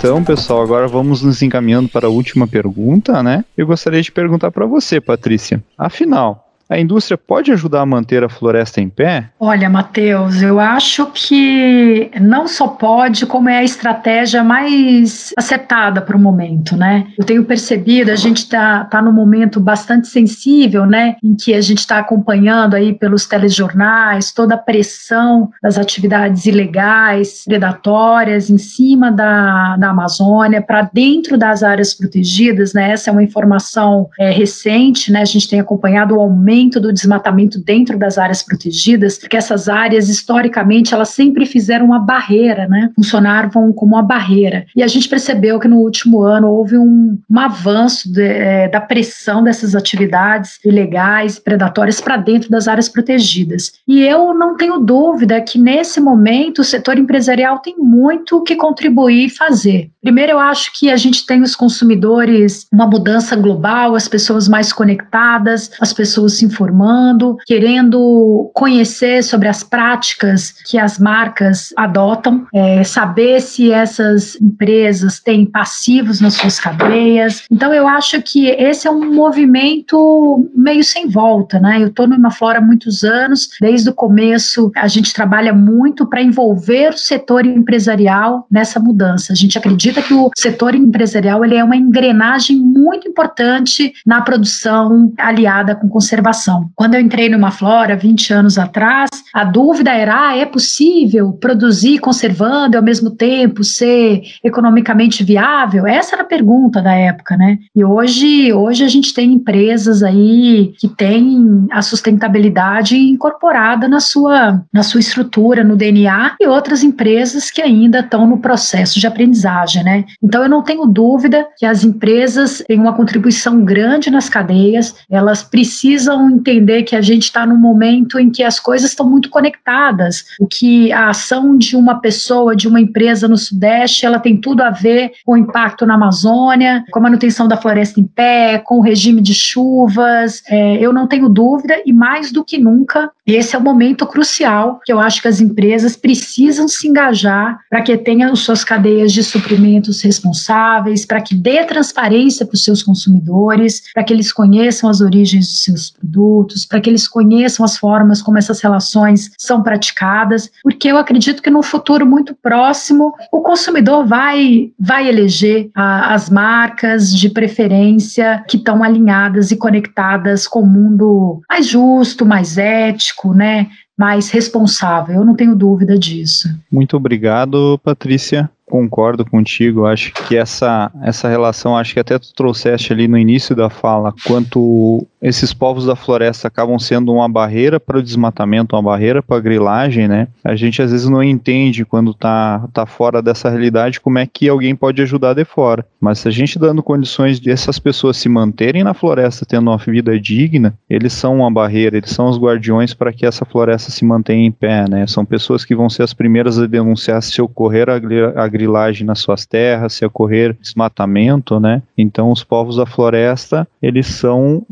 Então, 0.00 0.24
pessoal, 0.24 0.62
agora 0.62 0.88
vamos 0.88 1.20
nos 1.20 1.42
encaminhando 1.42 1.86
para 1.86 2.06
a 2.06 2.10
última 2.10 2.48
pergunta, 2.48 3.22
né? 3.22 3.44
Eu 3.54 3.66
gostaria 3.66 4.00
de 4.00 4.10
perguntar 4.10 4.50
para 4.50 4.64
você, 4.64 4.98
Patrícia. 4.98 5.62
Afinal, 5.76 6.49
a 6.70 6.78
indústria 6.78 7.18
pode 7.18 7.50
ajudar 7.50 7.80
a 7.80 7.86
manter 7.86 8.22
a 8.22 8.28
floresta 8.28 8.80
em 8.80 8.88
pé? 8.88 9.28
Olha, 9.40 9.68
Matheus, 9.68 10.40
eu 10.40 10.60
acho 10.60 11.06
que 11.12 12.08
não 12.20 12.46
só 12.46 12.68
pode, 12.68 13.26
como 13.26 13.48
é 13.48 13.58
a 13.58 13.64
estratégia 13.64 14.44
mais 14.44 15.34
acertada 15.36 16.00
para 16.00 16.16
o 16.16 16.20
momento, 16.20 16.76
né? 16.76 17.08
Eu 17.18 17.24
tenho 17.24 17.44
percebido, 17.44 18.12
a 18.12 18.16
gente 18.16 18.38
está 18.38 18.84
tá 18.84 19.02
num 19.02 19.12
momento 19.12 19.58
bastante 19.58 20.06
sensível, 20.06 20.86
né? 20.86 21.16
Em 21.24 21.34
que 21.34 21.52
a 21.54 21.60
gente 21.60 21.78
está 21.78 21.98
acompanhando 21.98 22.74
aí 22.74 22.94
pelos 22.94 23.26
telejornais 23.26 24.30
toda 24.30 24.54
a 24.54 24.58
pressão 24.58 25.50
das 25.60 25.76
atividades 25.76 26.46
ilegais, 26.46 27.42
predatórias 27.44 28.48
em 28.48 28.58
cima 28.58 29.10
da, 29.10 29.76
da 29.76 29.90
Amazônia, 29.90 30.62
para 30.62 30.82
dentro 30.82 31.36
das 31.36 31.64
áreas 31.64 31.92
protegidas, 31.94 32.72
né? 32.72 32.92
Essa 32.92 33.10
é 33.10 33.12
uma 33.12 33.24
informação 33.24 34.08
é, 34.20 34.30
recente, 34.30 35.10
né? 35.10 35.22
A 35.22 35.24
gente 35.24 35.48
tem 35.48 35.58
acompanhado 35.58 36.14
o 36.14 36.20
aumento 36.20 36.59
aumento 36.60 36.80
do 36.80 36.92
desmatamento 36.92 37.58
dentro 37.58 37.98
das 37.98 38.18
áreas 38.18 38.42
protegidas, 38.42 39.18
porque 39.18 39.36
essas 39.36 39.68
áreas, 39.68 40.08
historicamente, 40.08 40.92
elas 40.92 41.08
sempre 41.08 41.46
fizeram 41.46 41.86
uma 41.86 41.98
barreira, 41.98 42.68
né? 42.68 42.90
Funcionavam 42.94 43.72
como 43.72 43.94
uma 43.94 44.02
barreira. 44.02 44.66
E 44.76 44.82
a 44.82 44.86
gente 44.86 45.08
percebeu 45.08 45.58
que 45.58 45.68
no 45.68 45.78
último 45.78 46.22
ano 46.22 46.48
houve 46.48 46.76
um, 46.76 47.18
um 47.28 47.38
avanço 47.38 48.12
de, 48.12 48.22
é, 48.22 48.68
da 48.68 48.80
pressão 48.80 49.42
dessas 49.42 49.74
atividades 49.74 50.58
ilegais, 50.64 51.38
predatórias 51.38 52.00
para 52.00 52.16
dentro 52.16 52.50
das 52.50 52.68
áreas 52.68 52.88
protegidas. 52.88 53.72
E 53.88 54.02
eu 54.02 54.34
não 54.34 54.56
tenho 54.56 54.78
dúvida 54.78 55.40
que 55.40 55.58
nesse 55.58 56.00
momento 56.00 56.60
o 56.60 56.64
setor 56.64 56.98
empresarial 56.98 57.58
tem 57.58 57.76
muito 57.78 58.42
que 58.42 58.56
contribuir 58.56 59.26
e 59.26 59.30
fazer. 59.30 59.90
Primeiro, 60.02 60.32
eu 60.32 60.38
acho 60.38 60.72
que 60.78 60.90
a 60.90 60.96
gente 60.96 61.26
tem 61.26 61.42
os 61.42 61.54
consumidores, 61.54 62.66
uma 62.72 62.86
mudança 62.86 63.36
global, 63.36 63.94
as 63.94 64.08
pessoas 64.08 64.48
mais 64.48 64.72
conectadas, 64.72 65.70
as 65.78 65.92
pessoas 65.92 66.34
se 66.38 66.44
informando, 66.44 67.36
querendo 67.46 68.50
conhecer 68.54 69.22
sobre 69.22 69.46
as 69.46 69.62
práticas 69.62 70.54
que 70.66 70.78
as 70.78 70.98
marcas 70.98 71.72
adotam, 71.76 72.46
é, 72.54 72.82
saber 72.82 73.40
se 73.42 73.70
essas 73.70 74.40
empresas 74.40 75.20
têm 75.20 75.44
passivos 75.44 76.20
nas 76.20 76.34
suas 76.34 76.58
cadeias. 76.58 77.44
Então, 77.50 77.74
eu 77.74 77.86
acho 77.86 78.22
que 78.22 78.46
esse 78.48 78.88
é 78.88 78.90
um 78.90 79.12
movimento 79.12 80.48
meio 80.54 80.82
sem 80.82 81.08
volta, 81.08 81.60
né? 81.60 81.82
Eu 81.82 81.88
estou 81.88 82.06
no 82.06 82.14
Imaflora 82.14 82.58
há 82.58 82.62
muitos 82.62 83.04
anos, 83.04 83.50
desde 83.60 83.90
o 83.90 83.94
começo 83.94 84.72
a 84.76 84.88
gente 84.88 85.12
trabalha 85.12 85.52
muito 85.52 86.06
para 86.06 86.22
envolver 86.22 86.94
o 86.94 86.96
setor 86.96 87.44
empresarial 87.44 88.46
nessa 88.50 88.80
mudança. 88.80 89.32
A 89.32 89.36
gente 89.36 89.58
acredita 89.58 89.89
que 89.92 90.14
o 90.14 90.30
setor 90.36 90.74
empresarial 90.74 91.44
ele 91.44 91.56
é 91.56 91.64
uma 91.64 91.76
engrenagem 91.76 92.56
muito 92.56 93.08
importante 93.08 93.92
na 94.06 94.20
produção 94.20 95.12
aliada 95.18 95.74
com 95.74 95.88
conservação 95.88 96.70
quando 96.74 96.94
eu 96.94 97.00
entrei 97.00 97.28
numa 97.28 97.50
flora 97.50 97.96
20 97.96 98.32
anos 98.32 98.58
atrás, 98.58 99.10
a 99.34 99.44
dúvida 99.44 99.90
era: 99.92 100.28
ah, 100.28 100.36
é 100.36 100.46
possível 100.46 101.32
produzir 101.32 101.98
conservando 101.98 102.74
e 102.74 102.78
ao 102.78 102.82
mesmo 102.82 103.10
tempo 103.10 103.62
ser 103.62 104.22
economicamente 104.42 105.22
viável? 105.22 105.86
Essa 105.86 106.16
era 106.16 106.22
a 106.22 106.26
pergunta 106.26 106.80
da 106.80 106.94
época, 106.94 107.36
né? 107.36 107.58
E 107.74 107.84
hoje, 107.84 108.52
hoje 108.52 108.84
a 108.84 108.88
gente 108.88 109.12
tem 109.12 109.32
empresas 109.32 110.02
aí 110.02 110.72
que 110.78 110.88
têm 110.88 111.66
a 111.70 111.82
sustentabilidade 111.82 112.96
incorporada 112.96 113.88
na 113.88 114.00
sua, 114.00 114.62
na 114.72 114.82
sua 114.82 115.00
estrutura, 115.00 115.62
no 115.62 115.76
DNA, 115.76 116.36
e 116.40 116.46
outras 116.46 116.82
empresas 116.82 117.50
que 117.50 117.60
ainda 117.60 118.00
estão 118.00 118.26
no 118.26 118.38
processo 118.38 118.98
de 118.98 119.06
aprendizagem, 119.06 119.79
né? 119.82 120.04
Então 120.22 120.42
eu 120.42 120.48
não 120.48 120.62
tenho 120.62 120.86
dúvida 120.86 121.46
que 121.56 121.66
as 121.66 121.84
empresas 121.84 122.62
têm 122.66 122.78
uma 122.78 122.94
contribuição 122.94 123.64
grande 123.64 124.10
nas 124.10 124.28
cadeias, 124.28 124.94
elas 125.10 125.42
precisam 125.42 126.30
entender 126.30 126.82
que 126.84 126.96
a 126.96 127.00
gente 127.00 127.24
está 127.24 127.46
num 127.46 127.56
momento 127.56 128.18
em 128.18 128.30
que 128.30 128.42
as 128.42 128.58
coisas 128.58 128.90
estão 128.90 129.08
muito 129.08 129.30
conectadas, 129.30 130.24
o 130.40 130.46
que 130.46 130.92
a 130.92 131.10
ação 131.10 131.56
de 131.56 131.76
uma 131.76 132.00
pessoa, 132.00 132.54
de 132.54 132.68
uma 132.68 132.80
empresa 132.80 133.28
no 133.28 133.36
Sudeste, 133.36 134.06
ela 134.06 134.18
tem 134.18 134.36
tudo 134.36 134.62
a 134.62 134.70
ver 134.70 135.12
com 135.24 135.32
o 135.32 135.36
impacto 135.36 135.86
na 135.86 135.94
Amazônia, 135.94 136.84
com 136.90 136.98
a 136.98 137.02
manutenção 137.02 137.48
da 137.48 137.56
floresta 137.56 138.00
em 138.00 138.04
pé, 138.04 138.58
com 138.58 138.78
o 138.78 138.82
regime 138.82 139.20
de 139.20 139.34
chuvas. 139.34 140.42
É, 140.48 140.76
eu 140.76 140.92
não 140.92 141.06
tenho 141.06 141.28
dúvida, 141.28 141.74
e 141.84 141.92
mais 141.92 142.32
do 142.32 142.44
que 142.44 142.58
nunca, 142.58 143.10
esse 143.34 143.54
é 143.54 143.58
o 143.58 143.62
momento 143.62 144.06
crucial 144.06 144.80
que 144.84 144.92
eu 144.92 145.00
acho 145.00 145.20
que 145.22 145.28
as 145.28 145.40
empresas 145.40 145.96
precisam 145.96 146.68
se 146.68 146.88
engajar 146.88 147.58
para 147.68 147.82
que 147.82 147.96
tenham 147.96 148.34
suas 148.34 148.64
cadeias 148.64 149.12
de 149.12 149.22
suprimentos 149.22 150.00
responsáveis, 150.02 151.04
para 151.04 151.20
que 151.20 151.34
dê 151.34 151.64
transparência 151.64 152.46
para 152.46 152.54
os 152.54 152.64
seus 152.64 152.82
consumidores, 152.82 153.82
para 153.92 154.04
que 154.04 154.12
eles 154.12 154.32
conheçam 154.32 154.88
as 154.88 155.00
origens 155.00 155.46
dos 155.46 155.64
seus 155.64 155.90
produtos 155.90 156.64
para 156.64 156.80
que 156.80 156.88
eles 156.88 157.06
conheçam 157.06 157.64
as 157.64 157.76
formas 157.76 158.22
como 158.22 158.38
essas 158.38 158.60
relações 158.60 159.30
são 159.38 159.62
praticadas, 159.62 160.50
porque 160.62 160.88
eu 160.88 160.96
acredito 160.96 161.42
que 161.42 161.50
no 161.50 161.62
futuro 161.62 162.06
muito 162.06 162.34
próximo 162.34 163.14
o 163.32 163.40
consumidor 163.40 164.06
vai, 164.06 164.70
vai 164.78 165.08
eleger 165.08 165.70
a, 165.74 166.14
as 166.14 166.30
marcas 166.30 167.12
de 167.12 167.28
preferência 167.28 168.44
que 168.48 168.56
estão 168.56 168.82
alinhadas 168.82 169.50
e 169.50 169.56
conectadas 169.56 170.46
com 170.46 170.60
o 170.60 170.66
mundo 170.66 171.40
mais 171.48 171.66
justo, 171.66 172.24
mais 172.24 172.58
ético, 172.58 173.19
né? 173.28 173.68
mais 174.00 174.30
responsável. 174.30 175.16
Eu 175.16 175.24
não 175.26 175.34
tenho 175.34 175.54
dúvida 175.54 175.98
disso. 175.98 176.48
Muito 176.72 176.96
obrigado, 176.96 177.78
Patrícia 177.84 178.48
concordo 178.70 179.24
contigo. 179.26 179.84
Acho 179.84 180.12
que 180.12 180.36
essa, 180.36 180.90
essa 181.02 181.28
relação, 181.28 181.76
acho 181.76 181.92
que 181.92 182.00
até 182.00 182.18
tu 182.18 182.32
trouxeste 182.32 182.92
ali 182.92 183.08
no 183.08 183.18
início 183.18 183.54
da 183.54 183.68
fala, 183.68 184.14
quanto 184.24 185.04
esses 185.22 185.52
povos 185.52 185.84
da 185.86 185.94
floresta 185.94 186.48
acabam 186.48 186.78
sendo 186.78 187.12
uma 187.12 187.28
barreira 187.28 187.78
para 187.78 187.98
o 187.98 188.02
desmatamento, 188.02 188.74
uma 188.74 188.82
barreira 188.82 189.22
para 189.22 189.36
a 189.36 189.40
grilagem, 189.40 190.08
né? 190.08 190.28
A 190.42 190.56
gente 190.56 190.80
às 190.80 190.90
vezes 190.90 191.08
não 191.08 191.22
entende 191.22 191.84
quando 191.84 192.14
tá, 192.14 192.66
tá 192.72 192.86
fora 192.86 193.20
dessa 193.20 193.50
realidade 193.50 194.00
como 194.00 194.18
é 194.18 194.26
que 194.26 194.48
alguém 194.48 194.74
pode 194.74 195.02
ajudar 195.02 195.34
de 195.34 195.44
fora. 195.44 195.84
Mas 196.00 196.20
se 196.20 196.28
a 196.28 196.30
gente 196.30 196.58
dando 196.58 196.82
condições 196.82 197.38
de 197.38 197.50
essas 197.50 197.78
pessoas 197.78 198.16
se 198.16 198.28
manterem 198.28 198.82
na 198.82 198.94
floresta, 198.94 199.44
tendo 199.44 199.70
uma 199.70 199.76
vida 199.76 200.18
digna, 200.18 200.74
eles 200.88 201.12
são 201.12 201.36
uma 201.36 201.50
barreira, 201.50 201.98
eles 201.98 202.10
são 202.10 202.28
os 202.28 202.38
guardiões 202.38 202.94
para 202.94 203.12
que 203.12 203.26
essa 203.26 203.44
floresta 203.44 203.90
se 203.90 204.04
mantenha 204.04 204.46
em 204.46 204.52
pé, 204.52 204.88
né? 204.88 205.06
São 205.06 205.24
pessoas 205.24 205.64
que 205.64 205.74
vão 205.74 205.90
ser 205.90 206.02
as 206.02 206.14
primeiras 206.14 206.58
a 206.58 206.66
denunciar 206.66 207.22
se 207.22 207.42
ocorrer 207.42 207.88
a, 207.90 208.48
grilagem 208.48 209.06
nas 209.06 209.18
suas 209.18 209.44
terras, 209.44 209.92
se 209.92 210.04
ocorrer 210.04 210.56
desmatamento, 210.60 211.60
né? 211.60 211.82
Então 211.96 212.30
os 212.30 212.42
povos 212.42 212.76
da 212.76 212.86
floresta, 212.86 213.68
eles 213.82 214.06
são 214.06 214.64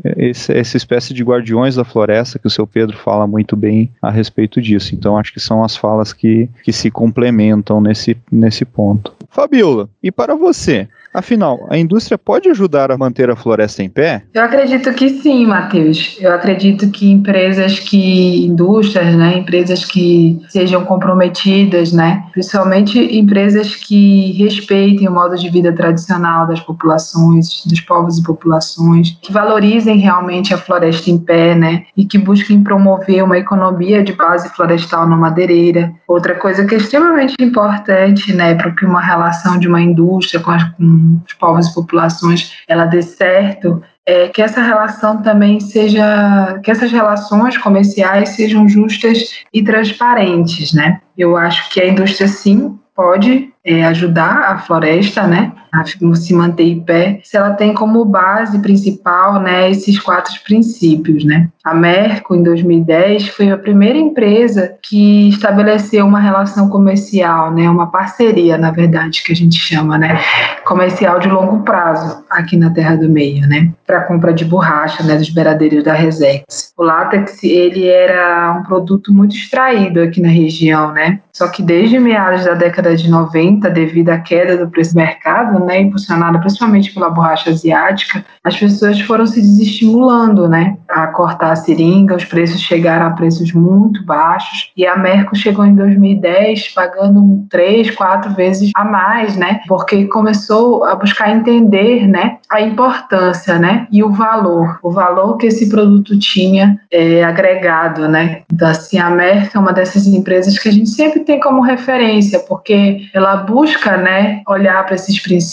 essa 0.47 0.77
espécie 0.77 1.13
de 1.13 1.23
guardiões 1.23 1.75
da 1.75 1.83
floresta 1.83 2.39
que 2.39 2.47
o 2.47 2.49
seu 2.49 2.65
Pedro 2.67 2.97
fala 2.97 3.25
muito 3.25 3.55
bem 3.55 3.91
a 4.01 4.09
respeito 4.09 4.61
disso. 4.61 4.93
Então 4.95 5.17
acho 5.17 5.33
que 5.33 5.39
são 5.39 5.63
as 5.63 5.75
falas 5.75 6.13
que, 6.13 6.49
que 6.63 6.71
se 6.71 6.89
complementam 6.91 7.81
nesse, 7.81 8.15
nesse 8.31 8.63
ponto. 8.63 9.13
Fabiola, 9.29 9.89
e 10.01 10.11
para 10.11 10.35
você, 10.35 10.87
Afinal, 11.13 11.65
a 11.69 11.77
indústria 11.77 12.17
pode 12.17 12.49
ajudar 12.49 12.91
a 12.91 12.97
manter 12.97 13.29
a 13.29 13.35
floresta 13.35 13.81
em 13.81 13.89
pé? 13.89 14.23
Eu 14.33 14.43
acredito 14.43 14.93
que 14.93 15.09
sim, 15.09 15.45
Matheus. 15.45 16.17
Eu 16.19 16.33
acredito 16.33 16.89
que 16.91 17.09
empresas 17.09 17.79
que, 17.79 18.45
indústrias, 18.45 19.15
né, 19.15 19.39
empresas 19.39 19.83
que 19.85 20.39
sejam 20.49 20.85
comprometidas, 20.85 21.91
né, 21.91 22.23
principalmente 22.31 22.99
empresas 23.17 23.75
que 23.75 24.33
respeitem 24.33 25.07
o 25.07 25.11
modo 25.11 25.35
de 25.35 25.49
vida 25.49 25.73
tradicional 25.73 26.47
das 26.47 26.59
populações, 26.59 27.63
dos 27.65 27.81
povos 27.81 28.19
e 28.19 28.23
populações, 28.23 29.17
que 29.21 29.33
valorizem 29.33 29.97
realmente 29.97 30.53
a 30.53 30.57
floresta 30.57 31.09
em 31.09 31.17
pé, 31.17 31.55
né, 31.55 31.83
e 31.97 32.05
que 32.05 32.17
busquem 32.17 32.63
promover 32.63 33.23
uma 33.23 33.37
economia 33.37 34.03
de 34.03 34.13
base 34.13 34.47
florestal 34.49 35.07
na 35.07 35.17
madeireira. 35.17 35.91
Outra 36.07 36.35
coisa 36.35 36.65
que 36.65 36.75
é 36.75 36.77
extremamente 36.77 37.35
importante, 37.39 38.33
né, 38.33 38.53
para 38.53 38.73
uma 38.83 39.01
relação 39.01 39.57
de 39.57 39.67
uma 39.67 39.81
indústria 39.81 40.39
com, 40.39 40.51
as, 40.51 40.63
com 40.63 40.98
os 41.25 41.33
povos 41.33 41.67
e 41.67 41.73
populações 41.73 42.53
ela 42.67 42.85
dê 42.85 43.01
certo, 43.01 43.81
é 44.05 44.27
que 44.27 44.41
essa 44.41 44.61
relação 44.61 45.21
também 45.21 45.59
seja, 45.59 46.59
que 46.63 46.71
essas 46.71 46.91
relações 46.91 47.57
comerciais 47.57 48.29
sejam 48.29 48.67
justas 48.67 49.43
e 49.53 49.63
transparentes, 49.63 50.73
né? 50.73 50.99
Eu 51.17 51.37
acho 51.37 51.69
que 51.69 51.79
a 51.79 51.87
indústria 51.87 52.27
sim 52.27 52.79
pode 52.95 53.53
é, 53.63 53.85
ajudar 53.85 54.51
a 54.51 54.57
floresta, 54.57 55.27
né, 55.27 55.53
a 55.71 55.83
se 56.15 56.33
manter 56.33 56.63
em 56.63 56.79
pé, 56.79 57.19
se 57.23 57.37
ela 57.37 57.51
tem 57.51 57.73
como 57.73 58.03
base 58.05 58.59
principal, 58.59 59.39
né, 59.39 59.69
esses 59.69 59.99
quatro 59.99 60.33
princípios, 60.43 61.23
né. 61.23 61.49
A 61.63 61.73
Merco, 61.73 62.35
em 62.35 62.41
2010, 62.41 63.29
foi 63.29 63.51
a 63.51 63.57
primeira 63.57 63.97
empresa 63.97 64.73
que 64.81 65.29
estabeleceu 65.29 66.05
uma 66.05 66.19
relação 66.19 66.69
comercial, 66.69 67.51
né, 67.53 67.69
uma 67.69 67.91
parceria, 67.91 68.57
na 68.57 68.71
verdade, 68.71 69.21
que 69.23 69.31
a 69.31 69.35
gente 69.35 69.57
chama, 69.59 69.97
né, 69.97 70.19
comercial 70.65 71.19
de 71.19 71.27
longo 71.27 71.63
prazo 71.63 72.23
aqui 72.29 72.57
na 72.57 72.69
Terra 72.69 72.95
do 72.95 73.09
Meio, 73.09 73.47
né, 73.47 73.71
para 73.85 74.01
compra 74.01 74.33
de 74.33 74.45
borracha, 74.45 75.03
né, 75.03 75.15
dos 75.15 75.29
beiradeiros 75.29 75.83
da 75.83 75.93
Resex. 75.93 76.73
O 76.77 76.83
látex, 76.83 77.43
ele 77.43 77.87
era 77.87 78.53
um 78.59 78.63
produto 78.63 79.13
muito 79.13 79.35
extraído 79.35 80.01
aqui 80.01 80.21
na 80.21 80.29
região, 80.29 80.91
né, 80.91 81.19
só 81.33 81.47
que 81.47 81.61
desde 81.61 81.99
meados 81.99 82.45
da 82.45 82.53
década 82.53 82.95
de 82.95 83.09
90 83.09 83.69
devido 83.69 84.09
à 84.09 84.17
queda 84.17 84.57
do 84.57 84.69
preço 84.69 84.93
do 84.93 84.97
mercado, 84.97 85.58
né, 85.65 85.81
impulsionada 85.81 86.39
principalmente 86.39 86.93
pela 86.93 87.09
borracha 87.09 87.49
asiática, 87.49 88.23
as 88.43 88.57
pessoas 88.57 88.99
foram 89.01 89.25
se 89.25 89.41
desestimulando, 89.41 90.47
né, 90.47 90.77
a 90.87 91.07
cortar 91.07 91.51
a 91.51 91.55
seringa, 91.55 92.15
os 92.15 92.25
preços 92.25 92.61
chegaram 92.61 93.07
a 93.07 93.11
preços 93.11 93.53
muito 93.53 94.03
baixos 94.03 94.71
e 94.75 94.85
a 94.85 94.97
Merco 94.97 95.35
chegou 95.35 95.65
em 95.65 95.75
2010 95.75 96.69
pagando 96.69 97.45
três, 97.49 97.91
quatro 97.91 98.33
vezes 98.33 98.71
a 98.75 98.83
mais, 98.83 99.35
né, 99.35 99.61
porque 99.67 100.05
começou 100.05 100.83
a 100.85 100.95
buscar 100.95 101.31
entender, 101.31 102.07
né, 102.07 102.37
a 102.49 102.61
importância, 102.61 103.59
né, 103.59 103.87
e 103.91 104.03
o 104.03 104.11
valor, 104.11 104.79
o 104.81 104.91
valor 104.91 105.37
que 105.37 105.47
esse 105.47 105.69
produto 105.69 106.17
tinha 106.17 106.79
é, 106.91 107.23
agregado, 107.23 108.07
né. 108.07 108.41
Então, 108.51 108.67
assim, 108.67 108.97
a 108.97 109.09
Merco 109.09 109.57
é 109.57 109.59
uma 109.59 109.73
dessas 109.73 110.07
empresas 110.07 110.57
que 110.57 110.69
a 110.69 110.71
gente 110.71 110.89
sempre 110.89 111.21
tem 111.21 111.39
como 111.39 111.61
referência, 111.61 112.39
porque 112.39 113.09
ela 113.13 113.37
busca, 113.37 113.97
né, 113.97 114.41
olhar 114.47 114.85
para 114.85 114.95
esses 114.95 115.19
princípios, 115.21 115.48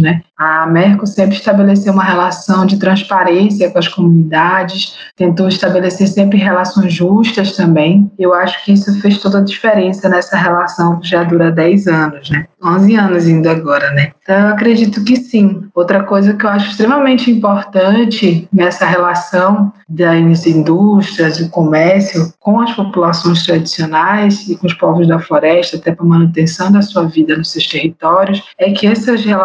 né. 0.00 0.22
A 0.36 0.66
Merco 0.66 1.06
sempre 1.06 1.36
estabeleceu 1.36 1.92
uma 1.92 2.04
relação 2.04 2.64
de 2.64 2.78
transparência 2.78 3.70
com 3.70 3.78
as 3.78 3.88
comunidades, 3.88 4.94
tentou 5.16 5.48
estabelecer 5.48 6.08
sempre 6.08 6.38
relações 6.38 6.92
justas 6.92 7.56
também. 7.56 8.10
Eu 8.18 8.32
acho 8.32 8.64
que 8.64 8.72
isso 8.72 8.98
fez 9.00 9.18
toda 9.18 9.38
a 9.38 9.44
diferença 9.44 10.08
nessa 10.08 10.36
relação 10.36 10.98
que 10.98 11.08
já 11.08 11.22
dura 11.24 11.50
10 11.50 11.86
anos, 11.88 12.30
né? 12.30 12.46
11 12.62 12.94
anos 12.96 13.28
indo 13.28 13.48
agora, 13.48 13.90
né? 13.92 14.12
Então, 14.22 14.38
eu 14.38 14.48
acredito 14.48 15.02
que 15.04 15.16
sim. 15.16 15.62
Outra 15.74 16.02
coisa 16.04 16.34
que 16.34 16.44
eu 16.44 16.50
acho 16.50 16.70
extremamente 16.70 17.30
importante 17.30 18.48
nessa 18.52 18.86
relação 18.86 19.72
das 19.88 20.46
indústrias, 20.46 21.38
do 21.38 21.48
comércio 21.48 22.32
com 22.38 22.60
as 22.60 22.72
populações 22.72 23.44
tradicionais 23.44 24.48
e 24.48 24.56
com 24.56 24.66
os 24.66 24.74
povos 24.74 25.08
da 25.08 25.18
floresta, 25.18 25.76
até 25.76 25.92
para 25.92 26.04
manutenção 26.04 26.70
da 26.70 26.82
sua 26.82 27.04
vida 27.04 27.36
nos 27.36 27.50
seus 27.50 27.66
territórios, 27.66 28.42
é 28.58 28.70
que 28.70 28.86
essas 28.86 29.24
relações 29.24 29.39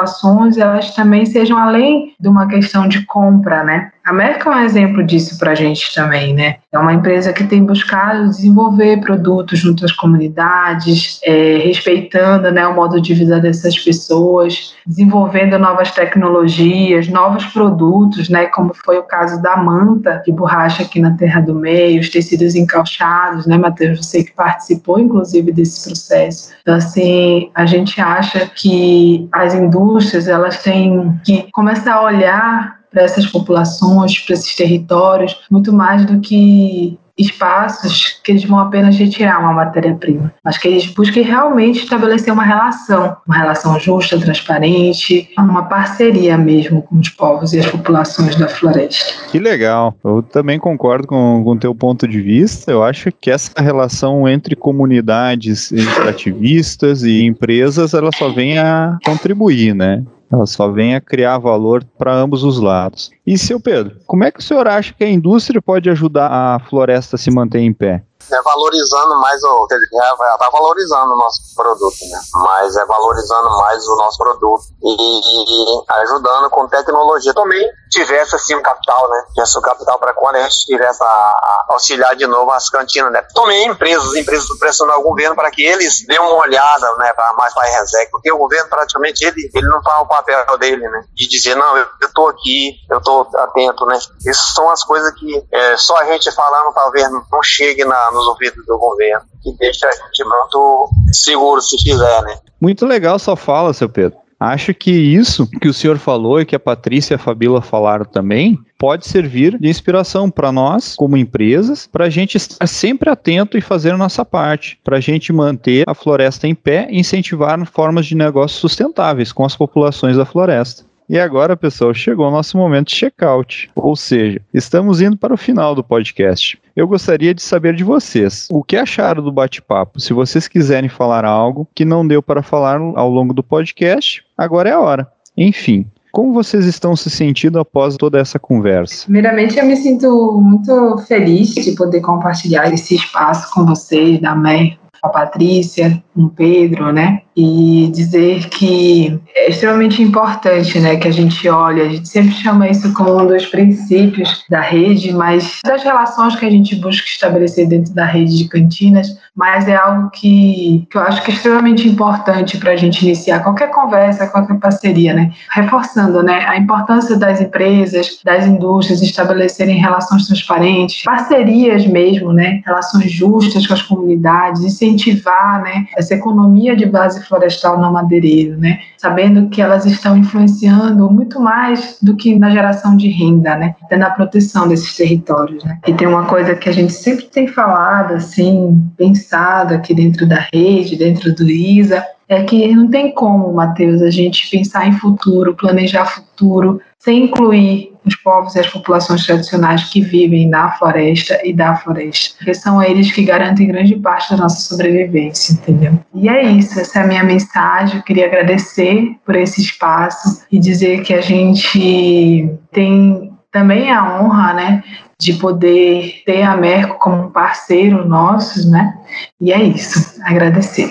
elas 0.58 0.94
também 0.94 1.26
sejam 1.26 1.58
além 1.58 2.14
de 2.20 2.28
uma 2.28 2.48
questão 2.48 2.88
de 2.88 3.06
compra, 3.06 3.64
né? 3.64 3.92
A 4.06 4.12
América 4.12 4.52
é 4.52 4.56
um 4.56 4.60
exemplo 4.60 5.04
disso 5.04 5.36
para 5.40 5.54
a 5.54 5.56
gente 5.56 5.92
também, 5.96 6.32
né? 6.32 6.58
É 6.72 6.78
uma 6.78 6.94
empresa 6.94 7.34
que 7.34 7.44
tem 7.44 7.64
buscado 7.64 8.30
desenvolver 8.30 9.02
produtos 9.02 9.58
junto 9.58 9.84
às 9.84 9.92
comunidades, 9.92 11.20
é, 11.24 11.58
respeitando 11.58 12.52
né, 12.52 12.68
o 12.68 12.76
modo 12.76 13.02
de 13.02 13.16
vida 13.16 13.40
dessas 13.40 13.76
pessoas, 13.80 14.76
desenvolvendo 14.86 15.58
novas 15.58 15.90
tecnologias, 15.90 17.08
novos 17.08 17.46
produtos, 17.48 18.30
né? 18.30 18.46
Como 18.46 18.74
foi 18.86 19.00
o 19.00 19.04
caso 19.04 19.42
da 19.42 19.58
manta 19.58 20.22
de 20.24 20.32
borracha 20.32 20.84
aqui 20.84 21.00
na 21.00 21.18
Terra 21.18 21.42
do 21.42 21.56
Meio, 21.56 22.00
os 22.00 22.10
tecidos 22.10 22.54
encauchados, 22.54 23.48
né, 23.48 23.58
Matheus? 23.58 24.06
Você 24.06 24.24
que 24.24 24.34
participou, 24.34 25.00
inclusive, 25.00 25.52
desse 25.52 25.84
processo. 25.84 26.54
Então, 26.62 26.76
assim, 26.76 27.50
a 27.56 27.66
gente 27.66 28.00
acha 28.00 28.46
que 28.54 29.28
as 29.32 29.56
indústrias 29.56 30.28
elas 30.28 30.62
têm 30.62 31.20
que 31.24 31.48
começar 31.52 31.96
a 31.96 32.04
olhar 32.04 32.85
para 32.96 33.04
essas 33.04 33.26
populações, 33.26 34.18
para 34.20 34.36
esses 34.36 34.56
territórios, 34.56 35.38
muito 35.52 35.74
mais 35.74 36.06
do 36.06 36.22
que 36.22 36.98
espaços 37.18 38.20
que 38.24 38.32
eles 38.32 38.44
vão 38.44 38.60
apenas 38.60 38.98
retirar 38.98 39.40
uma 39.40 39.54
matéria-prima, 39.54 40.34
mas 40.44 40.58
que 40.58 40.68
eles 40.68 40.86
busquem 40.88 41.24
realmente 41.24 41.84
estabelecer 41.84 42.34
uma 42.34 42.44
relação, 42.44 43.16
uma 43.26 43.38
relação 43.38 43.80
justa, 43.80 44.20
transparente, 44.20 45.30
uma 45.38 45.64
parceria 45.64 46.38
mesmo 46.38 46.82
com 46.82 46.98
os 46.98 47.10
povos 47.10 47.54
e 47.54 47.60
as 47.60 47.68
populações 47.68 48.36
da 48.36 48.48
floresta. 48.50 49.30
Que 49.32 49.40
legal! 49.40 49.96
Eu 50.04 50.22
também 50.22 50.60
concordo 50.60 51.08
com 51.08 51.42
o 51.42 51.58
teu 51.58 51.74
ponto 51.74 52.06
de 52.06 52.22
vista. 52.22 52.72
Eu 52.72 52.84
acho 52.84 53.10
que 53.12 53.32
essa 53.32 53.62
relação 53.62 54.28
entre 54.28 54.56
comunidades 54.56 55.72
ativistas 56.08 57.04
e 57.04 57.24
empresas, 57.24 57.94
ela 57.94 58.10
só 58.14 58.30
vem 58.30 58.58
a 58.58 58.98
contribuir, 59.06 59.74
né? 59.74 60.04
Ela 60.32 60.46
só 60.46 60.72
vem 60.72 60.96
a 60.96 61.02
criar 61.02 61.38
valor 61.38 61.84
para 61.98 62.14
ambos 62.14 62.44
os 62.44 62.60
lados. 62.60 63.12
E, 63.26 63.38
seu 63.38 63.60
Pedro, 63.60 63.98
como 64.06 64.24
é 64.24 64.32
que 64.32 64.40
o 64.40 64.44
senhor 64.44 64.68
acha 64.68 64.94
que 64.94 65.04
a 65.04 65.10
indústria 65.10 65.62
pode 65.62 65.90
ajudar 65.90 66.28
a 66.30 66.60
floresta 66.60 67.16
a 67.16 67.20
se 67.20 67.32
manter 67.32 67.60
em 67.60 67.72
pé? 67.74 68.04
É 68.32 68.42
valorizando 68.42 69.20
mais 69.20 69.44
o. 69.44 69.68
É, 69.72 70.38
tá 70.38 70.50
valorizando 70.52 71.14
o 71.14 71.18
nosso 71.18 71.42
produto, 71.56 71.98
né? 72.10 72.20
Mas 72.34 72.76
é 72.76 72.86
valorizando 72.86 73.50
mais 73.58 73.88
o 73.88 73.96
nosso 73.96 74.18
produto 74.18 74.64
e, 74.84 75.84
ajudando 76.02 76.50
com 76.50 76.68
tecnologia. 76.68 77.34
Também 77.34 77.68
tivesse 77.90 78.36
assim 78.36 78.56
um 78.56 78.62
capital, 78.62 79.10
né? 79.10 79.24
Tivesse 79.34 79.58
um 79.58 79.62
capital 79.62 80.00
para 80.00 80.14
quando 80.14 80.36
a 80.36 80.44
gente 80.44 80.66
tivesse 80.66 81.04
a, 81.04 81.08
a, 81.08 81.66
auxiliar 81.70 82.16
de 82.16 82.28
novo 82.28 82.52
as 82.52 82.70
cantinas, 82.70 83.12
né? 83.12 83.22
Também 83.34 83.68
empresas, 83.68 84.16
empresas 84.16 84.48
pressionar 84.60 85.00
o 85.00 85.04
governo 85.04 85.36
para 85.36 85.52
que 85.52 85.64
eles 85.64 86.06
dêem 86.08 86.20
uma 86.20 86.40
olhada, 86.40 86.96
né? 86.98 87.14
Para 87.14 87.34
mais 87.34 87.54
para 87.54 87.64
a 87.64 87.80
RESEC, 87.80 88.12
porque 88.12 88.32
o 88.32 88.38
governo 88.38 88.70
praticamente 88.70 89.24
ele, 89.24 89.50
ele 89.54 89.68
não 89.68 89.82
faz 89.82 90.02
o 90.02 90.08
papel 90.08 90.58
dele, 90.58 90.88
né? 90.90 91.04
De 91.14 91.28
dizer, 91.28 91.56
não, 91.56 91.78
eu, 91.78 91.88
estou 92.02 92.28
aqui, 92.30 92.76
eu 92.90 92.98
estou 92.98 93.28
atento, 93.36 93.86
né? 93.86 93.98
Isso 94.26 94.54
são 94.54 94.70
as 94.70 94.84
coisas 94.84 95.14
que 95.14 95.46
é, 95.52 95.78
só 95.78 95.98
a 95.98 96.06
gente 96.06 96.32
falando 96.32 96.74
talvez 96.74 97.10
não 97.12 97.44
chegue 97.44 97.86
na, 97.86 98.12
nos 98.16 98.28
ouvidos 98.28 98.66
do 98.66 98.78
governo, 98.78 99.26
que 99.44 99.56
deixa 99.58 99.88
a 99.88 99.92
gente 99.92 100.24
muito 100.24 100.90
seguro 101.12 101.62
se 101.62 101.78
fizer, 101.84 102.22
né? 102.24 102.38
Muito 102.60 102.86
legal 102.86 103.20
sua 103.20 103.36
fala, 103.36 103.74
seu 103.74 103.90
Pedro. 103.90 104.18
Acho 104.40 104.74
que 104.74 104.92
isso 104.92 105.48
que 105.62 105.68
o 105.68 105.74
senhor 105.74 105.98
falou 105.98 106.42
e 106.42 106.46
que 106.46 106.56
a 106.56 106.60
Patrícia 106.60 107.14
e 107.14 107.16
a 107.16 107.20
Fabíola 107.20 107.62
falaram 107.62 108.06
também 108.06 108.60
pode 108.78 109.08
servir 109.08 109.58
de 109.58 109.70
inspiração 109.70 110.30
para 110.30 110.52
nós, 110.52 110.96
como 110.96 111.16
empresas, 111.16 111.88
para 111.88 112.06
a 112.06 112.10
gente 112.10 112.36
estar 112.36 112.68
sempre 112.68 113.10
atento 113.10 113.58
e 113.58 113.62
fazer 113.62 113.94
a 113.94 113.98
nossa 113.98 114.26
parte, 114.26 114.78
para 114.84 114.98
a 114.98 115.00
gente 115.00 115.32
manter 115.32 115.86
a 115.88 115.94
floresta 115.94 116.48
em 116.48 116.54
pé 116.54 116.88
e 116.90 117.00
incentivar 117.00 117.66
formas 117.66 118.06
de 118.06 118.16
negócios 118.16 118.60
sustentáveis 118.60 119.32
com 119.32 119.46
as 119.46 119.56
populações 119.56 120.18
da 120.18 120.26
floresta. 120.26 120.84
E 121.08 121.20
agora, 121.20 121.56
pessoal, 121.56 121.94
chegou 121.94 122.28
o 122.28 122.32
nosso 122.32 122.58
momento 122.58 122.88
de 122.88 122.96
check-out. 122.96 123.70
Ou 123.76 123.96
seja, 123.96 124.42
estamos 124.52 125.02
indo 125.02 125.16
para 125.16 125.34
o 125.34 125.38
final 125.38 125.76
do 125.76 125.84
podcast. 125.84 126.60
Eu 126.76 126.88
gostaria 126.88 127.34
de 127.34 127.44
saber 127.44 127.76
de 127.76 127.84
vocês 127.84 128.48
o 128.50 128.64
que 128.64 128.76
acharam 128.76 129.24
do 129.24 129.32
bate-papo. 129.32 130.00
Se 130.00 130.14
vocês 130.14 130.48
quiserem 130.48 130.90
falar 130.90 131.24
algo 131.24 131.68
que 131.76 131.86
não 131.86 132.08
deu 132.08 132.24
para 132.24 132.42
falar 132.42 132.80
ao 132.80 133.10
longo 133.10 133.34
do 133.34 133.44
podcast, 133.44 134.26
agora 134.36 134.70
é 134.70 134.74
a 134.74 134.80
hora. 134.80 135.08
Enfim, 135.38 135.86
como 136.12 136.34
vocês 136.34 136.66
estão 136.66 136.96
se 136.96 137.10
sentindo 137.10 137.60
após 137.60 137.98
toda 137.98 138.18
essa 138.18 138.40
conversa? 138.40 139.04
Primeiramente, 139.04 139.60
eu 139.60 139.66
me 139.66 139.76
sinto 139.76 140.42
muito 140.42 140.98
feliz 141.08 141.54
de 141.54 141.74
poder 141.74 142.02
compartilhar 142.02 142.74
esse 142.74 142.96
espaço 142.96 143.54
com 143.54 143.66
vocês, 143.66 144.20
da 144.22 144.34
Mer, 144.34 144.78
com 145.02 145.08
a 145.08 145.12
Patrícia, 145.12 146.02
com 146.16 146.30
Pedro, 146.30 146.94
né? 146.94 147.22
E 147.36 147.92
dizer 147.94 148.48
que 148.48 149.20
é 149.36 149.50
extremamente 149.50 150.02
importante, 150.02 150.80
né, 150.80 150.96
que 150.96 151.10
a 151.10 151.12
gente 151.12 151.50
olhe, 151.50 151.82
a 151.82 151.90
gente 151.90 152.08
sempre 152.08 152.32
chama 152.32 152.70
isso 152.70 152.94
como 152.94 153.22
um 153.22 153.28
dos 153.28 153.46
princípios 153.48 154.46
da 154.50 154.62
rede, 154.62 155.12
mas 155.12 155.60
das 155.66 155.84
relações 155.84 156.38
que 156.38 156.46
a 156.46 156.50
gente 156.50 156.78
busca 156.78 157.06
estabelecer 157.06 157.68
dentro 157.68 157.94
da 157.94 158.06
rede 158.06 158.38
de 158.38 158.48
cantinas, 158.48 159.18
mas 159.36 159.68
é 159.68 159.76
algo 159.76 160.10
que, 160.12 160.88
que 160.90 160.98
eu 160.98 161.02
acho 161.02 161.22
que 161.24 161.32
é 161.32 161.34
extremamente 161.34 161.86
importante 161.90 162.58
para 162.58 162.72
a 162.72 162.76
gente 162.78 163.04
iniciar 163.04 163.44
qualquer 163.44 163.70
conversa, 163.70 164.28
qualquer 164.28 164.58
parceria, 164.58 165.14
né? 165.14 165.34
Reforçando, 165.52 166.24
né, 166.24 166.46
a 166.48 166.58
importância 166.58 167.18
das 167.18 167.42
empresas, 167.42 168.22
das 168.24 168.46
indústrias 168.46 169.02
estabelecerem 169.02 169.78
relações 169.78 170.26
transparentes, 170.26 171.04
parcerias 171.04 171.86
mesmo, 171.86 172.32
né, 172.32 172.62
relações 172.66 173.12
justas 173.12 173.68
com 173.68 173.74
as 173.74 173.82
comunidades, 173.82 174.64
incentivar, 174.64 175.62
né, 175.62 175.86
essa 176.06 176.14
economia 176.14 176.76
de 176.76 176.86
base 176.86 177.24
florestal 177.26 177.80
não 177.80 177.92
madeireiro, 177.92 178.58
né, 178.58 178.80
sabendo 178.98 179.50
que 179.50 179.62
elas 179.62 179.86
estão 179.86 180.16
influenciando 180.16 181.10
muito 181.10 181.40
mais 181.40 181.98
do 182.02 182.16
que 182.16 182.38
na 182.38 182.50
geração 182.52 182.96
de 182.96 183.10
renda, 183.10 183.56
né, 183.56 183.76
até 183.84 183.98
na 183.98 184.12
proteção 184.12 184.68
desses 184.68 184.96
territórios, 184.96 185.64
né. 185.64 185.80
E 185.88 185.94
tem 185.94 186.08
uma 186.08 186.26
coisa 186.26 186.56
que 186.56 186.70
a 186.70 186.72
gente 186.72 186.94
sempre 186.94 187.26
tem 187.26 187.48
falado, 187.48 188.14
assim, 188.14 188.82
pensado 188.98 189.74
aqui 189.74 189.94
dentro 189.94 190.28
da 190.28 190.48
rede, 190.54 190.96
dentro 190.96 191.34
do 191.34 191.50
ISA, 191.50 192.06
é 192.28 192.44
que 192.44 192.74
não 192.74 192.88
tem 192.90 193.14
como, 193.14 193.54
Matheus, 193.54 194.02
a 194.02 194.10
gente 194.10 194.50
pensar 194.50 194.88
em 194.88 194.94
futuro, 194.94 195.56
planejar 195.56 196.06
futuro, 196.06 196.82
sem 197.06 197.26
incluir 197.26 197.94
os 198.04 198.16
povos 198.16 198.56
e 198.56 198.60
as 198.60 198.68
populações 198.68 199.26
tradicionais 199.26 199.84
que 199.86 200.02
vivem 200.02 200.50
na 200.50 200.72
floresta 200.72 201.40
e 201.44 201.54
da 201.54 201.76
floresta, 201.76 202.36
porque 202.38 202.54
são 202.54 202.82
eles 202.82 203.12
que 203.12 203.24
garantem 203.24 203.68
grande 203.68 203.96
parte 203.96 204.32
da 204.32 204.38
nossa 204.38 204.60
sobrevivência, 204.62 205.54
entendeu? 205.54 206.00
E 206.16 206.28
é 206.28 206.44
isso, 206.44 206.80
essa 206.80 207.00
é 207.00 207.04
a 207.04 207.08
minha 207.08 207.24
mensagem. 207.24 207.98
Eu 207.98 208.04
queria 208.04 208.26
agradecer 208.26 209.16
por 209.24 209.36
esse 209.36 209.62
espaço 209.62 210.46
e 210.52 210.60
dizer 210.60 211.04
que 211.04 211.14
a 211.14 211.22
gente 211.22 212.50
tem 212.72 213.32
também 213.52 213.92
a 213.92 214.20
honra, 214.20 214.54
né, 214.54 214.84
de 215.18 215.34
poder 215.34 216.24
ter 216.26 216.42
a 216.42 216.58
Merco 216.58 217.00
como 217.00 217.28
um 217.28 217.32
parceiro 217.32 218.06
nosso, 218.06 218.70
né? 218.70 218.98
E 219.40 219.54
é 219.54 219.64
isso, 219.64 220.22
agradecer. 220.24 220.90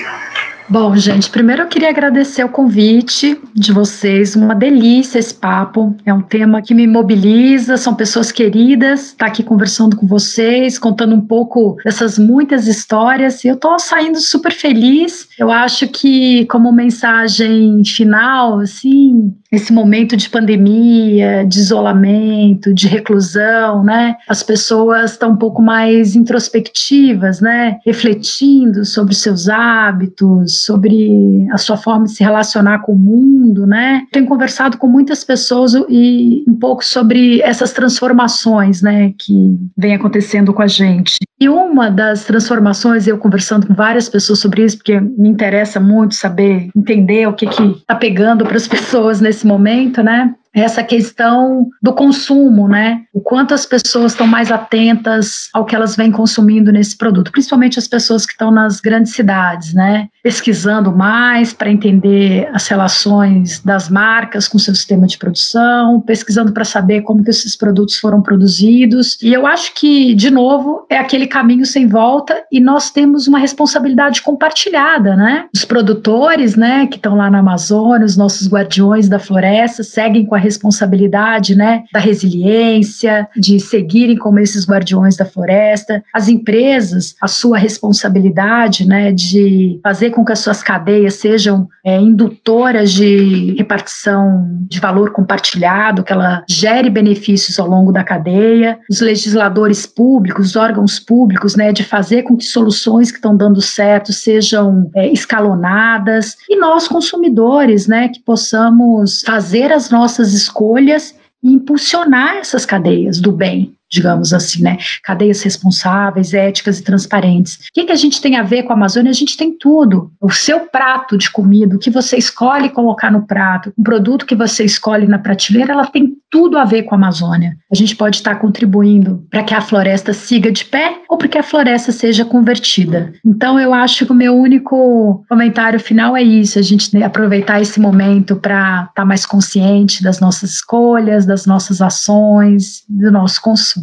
Bom, 0.67 0.97
gente, 0.97 1.29
primeiro 1.29 1.63
eu 1.63 1.69
queria 1.69 1.91
agradecer 1.91 2.43
o 2.43 2.49
convite 2.49 3.39
de 3.55 3.71
vocês. 3.71 4.35
Uma 4.35 4.55
delícia 4.55 5.19
esse 5.19 5.35
papo. 5.35 5.95
É 6.07 6.13
um 6.13 6.23
tema 6.23 6.63
que 6.63 6.75
me 6.75 6.87
mobiliza, 6.87 7.77
são 7.77 7.95
pessoas 7.95 8.33
queridas. 8.33 9.09
Estar 9.09 9.27
tá 9.27 9.31
aqui 9.31 9.43
conversando 9.43 9.95
com 9.95 10.07
vocês, 10.07 10.79
contando 10.79 11.15
um 11.15 11.21
pouco 11.21 11.77
dessas 11.85 12.19
muitas 12.19 12.67
histórias. 12.67 13.45
Eu 13.45 13.57
estou 13.57 13.79
saindo 13.79 14.19
super 14.19 14.53
feliz. 14.53 15.29
Eu 15.39 15.51
acho 15.51 15.87
que, 15.87 16.47
como 16.47 16.73
mensagem 16.73 17.85
final, 17.85 18.61
assim, 18.61 19.35
esse 19.55 19.73
momento 19.73 20.17
de 20.17 20.29
pandemia, 20.29 21.45
de 21.47 21.59
isolamento, 21.59 22.73
de 22.75 22.89
reclusão, 22.89 23.83
né? 23.85 24.17
As 24.29 24.43
pessoas 24.43 25.13
estão 25.13 25.33
um 25.33 25.37
pouco 25.37 25.63
mais 25.63 26.17
introspectivas, 26.17 27.41
né? 27.41 27.79
Refletindo 27.85 28.85
sobre 28.85 29.15
seus 29.15 29.49
hábitos, 29.49 30.65
sobre 30.65 31.47
a 31.53 31.59
sua 31.59 31.77
forma 31.77 32.05
de 32.05 32.13
se 32.13 32.23
relacionar 32.23 32.81
com 32.81 32.93
o 32.93 32.99
mundo, 32.99 33.67
né? 33.67 34.03
Tenho 34.13 34.27
conversado 34.27 34.79
com 34.79 34.87
muitas 34.87 35.25
pessoas 35.25 35.75
e 35.89 36.45
um 36.47 36.55
pouco 36.55 36.85
sobre 36.85 37.41
essas 37.43 37.73
transformações, 37.73 38.83
né, 38.83 39.13
que 39.19 39.59
vem 39.77 39.95
acontecendo 39.95 40.53
com 40.53 40.63
a 40.63 40.67
gente. 40.67 41.17
E 41.41 41.49
uma 41.49 41.91
das 41.91 42.25
transformações, 42.25 43.07
eu 43.07 43.19
conversando 43.19 43.67
com 43.67 43.75
várias 43.75 44.09
pessoas 44.09 44.39
sobre 44.39 44.65
isso, 44.65 44.79
porque 44.79 45.01
me 45.01 45.29
interessa 45.29 45.81
muito 45.81 46.15
saber, 46.15 46.69
entender 46.75 47.27
o 47.27 47.33
que 47.33 47.47
que 47.47 47.63
está 47.63 47.95
pegando 47.95 48.45
para 48.45 48.57
as 48.57 48.67
pessoas 48.69 49.21
nesse 49.21 49.44
momento, 49.47 50.03
né? 50.03 50.35
Essa 50.55 50.83
questão 50.83 51.69
do 51.83 51.93
consumo, 51.93 52.69
né? 52.69 53.03
O 53.13 53.21
quanto 53.21 53.53
as 53.53 53.67
pessoas 53.67 54.13
estão 54.13 54.27
mais 54.27 54.53
atentas 54.53 55.49
ao 55.53 55.65
que 55.65 55.75
elas 55.75 55.97
vêm 55.97 56.13
consumindo 56.13 56.71
nesse 56.71 56.97
produto, 56.97 57.33
principalmente 57.33 57.79
as 57.79 57.89
pessoas 57.89 58.25
que 58.25 58.33
estão 58.33 58.51
nas 58.51 58.81
grandes 58.81 59.13
cidades, 59.13 59.75
né? 59.75 60.09
Pesquisando 60.23 60.95
mais 60.95 61.53
para 61.53 61.71
entender 61.71 62.49
as 62.53 62.69
relações 62.69 63.61
das 63.61 63.89
marcas 63.89 64.47
com 64.47 64.59
seu 64.59 64.75
sistema 64.75 65.07
de 65.07 65.19
produção, 65.19 66.01
pesquisando 66.01 66.53
para 66.53 66.65
saber 66.65 67.03
como 67.03 67.25
que 67.25 67.31
esses 67.31 67.57
produtos 67.57 67.99
foram 67.99 68.23
produzidos. 68.23 69.19
E 69.21 69.33
eu 69.33 69.47
acho 69.47 69.75
que, 69.75 70.15
de 70.15 70.31
novo, 70.31 70.87
é 70.89 70.99
aquele 70.99 71.27
caminho 71.27 71.67
sem 71.67 71.89
volta 71.89 72.43
e 72.51 72.61
nós 72.61 72.91
temos 72.91 73.27
uma 73.27 73.39
responsabilidade 73.39 74.23
compartilhada, 74.23 75.17
né? 75.17 75.47
Os 75.53 75.65
produtores, 75.65 76.55
né, 76.55 76.87
que 76.87 76.97
estão 76.97 77.17
lá 77.17 77.31
na 77.31 77.39
Amazônia, 77.39 78.07
os 78.07 78.17
nossos 78.17 78.49
guardiões 78.49 79.09
da 79.09 79.19
floresta, 79.19 79.83
seguem 79.83 80.25
com 80.25 80.35
a 80.35 80.44
responsabilidade, 80.45 81.57
né, 81.57 81.85
da 81.93 81.99
resiliência, 81.99 83.29
de 83.37 83.59
seguirem 83.59 84.17
como 84.17 84.39
esses 84.39 84.69
guardiões 84.69 85.17
da 85.17 85.25
floresta. 85.25 86.05
As 86.13 86.29
empresas, 86.29 87.17
a 87.21 87.27
sua 87.27 87.59
responsabilidade, 87.59 88.87
né, 88.87 89.11
de 89.11 89.81
fazer 89.83 90.11
com 90.11 90.25
que 90.25 90.33
as 90.33 90.39
suas 90.39 90.63
cadeias 90.63 91.15
sejam 91.15 91.69
é, 91.85 92.01
indutoras 92.01 92.93
de 92.93 93.55
repartição 93.57 94.47
de 94.69 94.79
valor 94.79 95.11
compartilhado, 95.13 96.05
que 96.05 96.13
ela 96.13 96.45
gere 96.49 96.91
benefícios 96.91 97.59
ao 97.59 97.69
longo 97.69 97.93
da 97.93 98.05
cadeia. 98.05 98.79
Os 98.91 99.01
legisladores 99.01 99.87
públicos, 99.87 100.49
os 100.49 100.57
órgãos 100.57 101.01
públicos, 101.01 101.57
né, 101.57 101.73
de 101.73 101.83
fazer 101.83 102.23
com 102.23 102.37
que 102.37 102.45
soluções 102.45 103.11
que 103.11 103.17
estão 103.17 103.37
dando 103.37 103.61
certo 103.61 104.13
sejam 104.13 104.91
é, 104.95 105.11
escalonadas. 105.11 106.37
E 106.49 106.57
nós, 106.57 106.87
consumidores, 106.87 107.87
né, 107.87 108.09
que 108.09 108.21
possamos 108.21 109.23
fazer 109.25 109.73
as 109.73 109.91
nossas 109.91 110.34
escolhas 110.35 111.15
e 111.43 111.49
impulsionar 111.49 112.37
essas 112.37 112.67
cadeias 112.67 113.21
do 113.21 113.33
bem, 113.33 113.74
digamos 113.91 114.33
assim, 114.33 114.63
né? 114.63 114.79
Cadeias 115.03 115.43
responsáveis, 115.43 116.35
éticas 116.35 116.79
e 116.79 116.85
transparentes. 116.85 117.55
O 117.55 117.59
que, 117.73 117.85
que 117.85 117.93
a 117.93 117.97
gente 117.97 118.21
tem 118.21 118.37
a 118.37 118.43
ver 118.43 118.65
com 118.65 118.73
a 118.73 118.77
Amazônia? 118.77 119.11
A 119.11 119.15
gente 119.15 119.37
tem 119.37 119.57
tudo. 119.57 120.11
O 120.21 120.31
seu 120.31 120.61
prato 120.61 121.17
de 121.17 121.31
comida, 121.31 121.77
o 121.77 121.79
que 121.79 121.91
você 121.91 122.17
escolhe 122.17 122.71
colocar 122.71 123.11
no 123.11 123.27
prato, 123.27 123.73
o 123.77 123.83
produto 123.83 124.27
que 124.27 124.35
você 124.35 124.65
escolhe 124.65 125.07
na 125.07 125.19
prateleira, 125.19 125.73
ela 125.73 125.87
tem 125.87 126.15
tudo 126.31 126.59
a 126.59 126.65
ver 126.65 126.83
com 126.83 126.95
a 126.95 126.99
Amazônia. 126.99 127.57
A 127.71 127.77
gente 127.77 127.95
pode 127.95 128.17
estar 128.17 128.35
contribuindo 128.37 129.25
para 129.31 129.45
que 129.45 129.55
a 129.55 129.61
floresta 129.61 130.13
siga 130.13 130.51
de 130.51 130.65
pé 130.65 130.99
ou 131.09 131.17
para 131.17 131.29
que 131.29 131.39
a 131.39 131.43
floresta 131.43 131.93
seja 131.93 132.25
convertida. 132.25 133.13
Então, 133.25 133.59
eu 133.61 133.73
acho 133.73 134.05
que 134.05 134.13
o 134.13 134.17
meu 134.17 134.35
único 134.35 135.25
comentário 135.29 135.79
final 135.79 136.17
é 136.17 136.23
isso: 136.23 136.59
a 136.59 136.63
gente 136.63 137.01
aproveitar 137.03 137.61
esse 137.61 137.79
momento 137.79 138.37
para 138.37 138.87
estar 138.89 139.05
mais 139.05 139.25
consciente 139.25 140.03
das 140.03 140.19
nossas 140.19 140.55
escolhas, 140.55 141.25
das 141.25 141.47
nossas 141.47 141.81
ações, 141.81 142.83
do 142.89 143.13
nosso 143.13 143.41
consumo. 143.41 143.74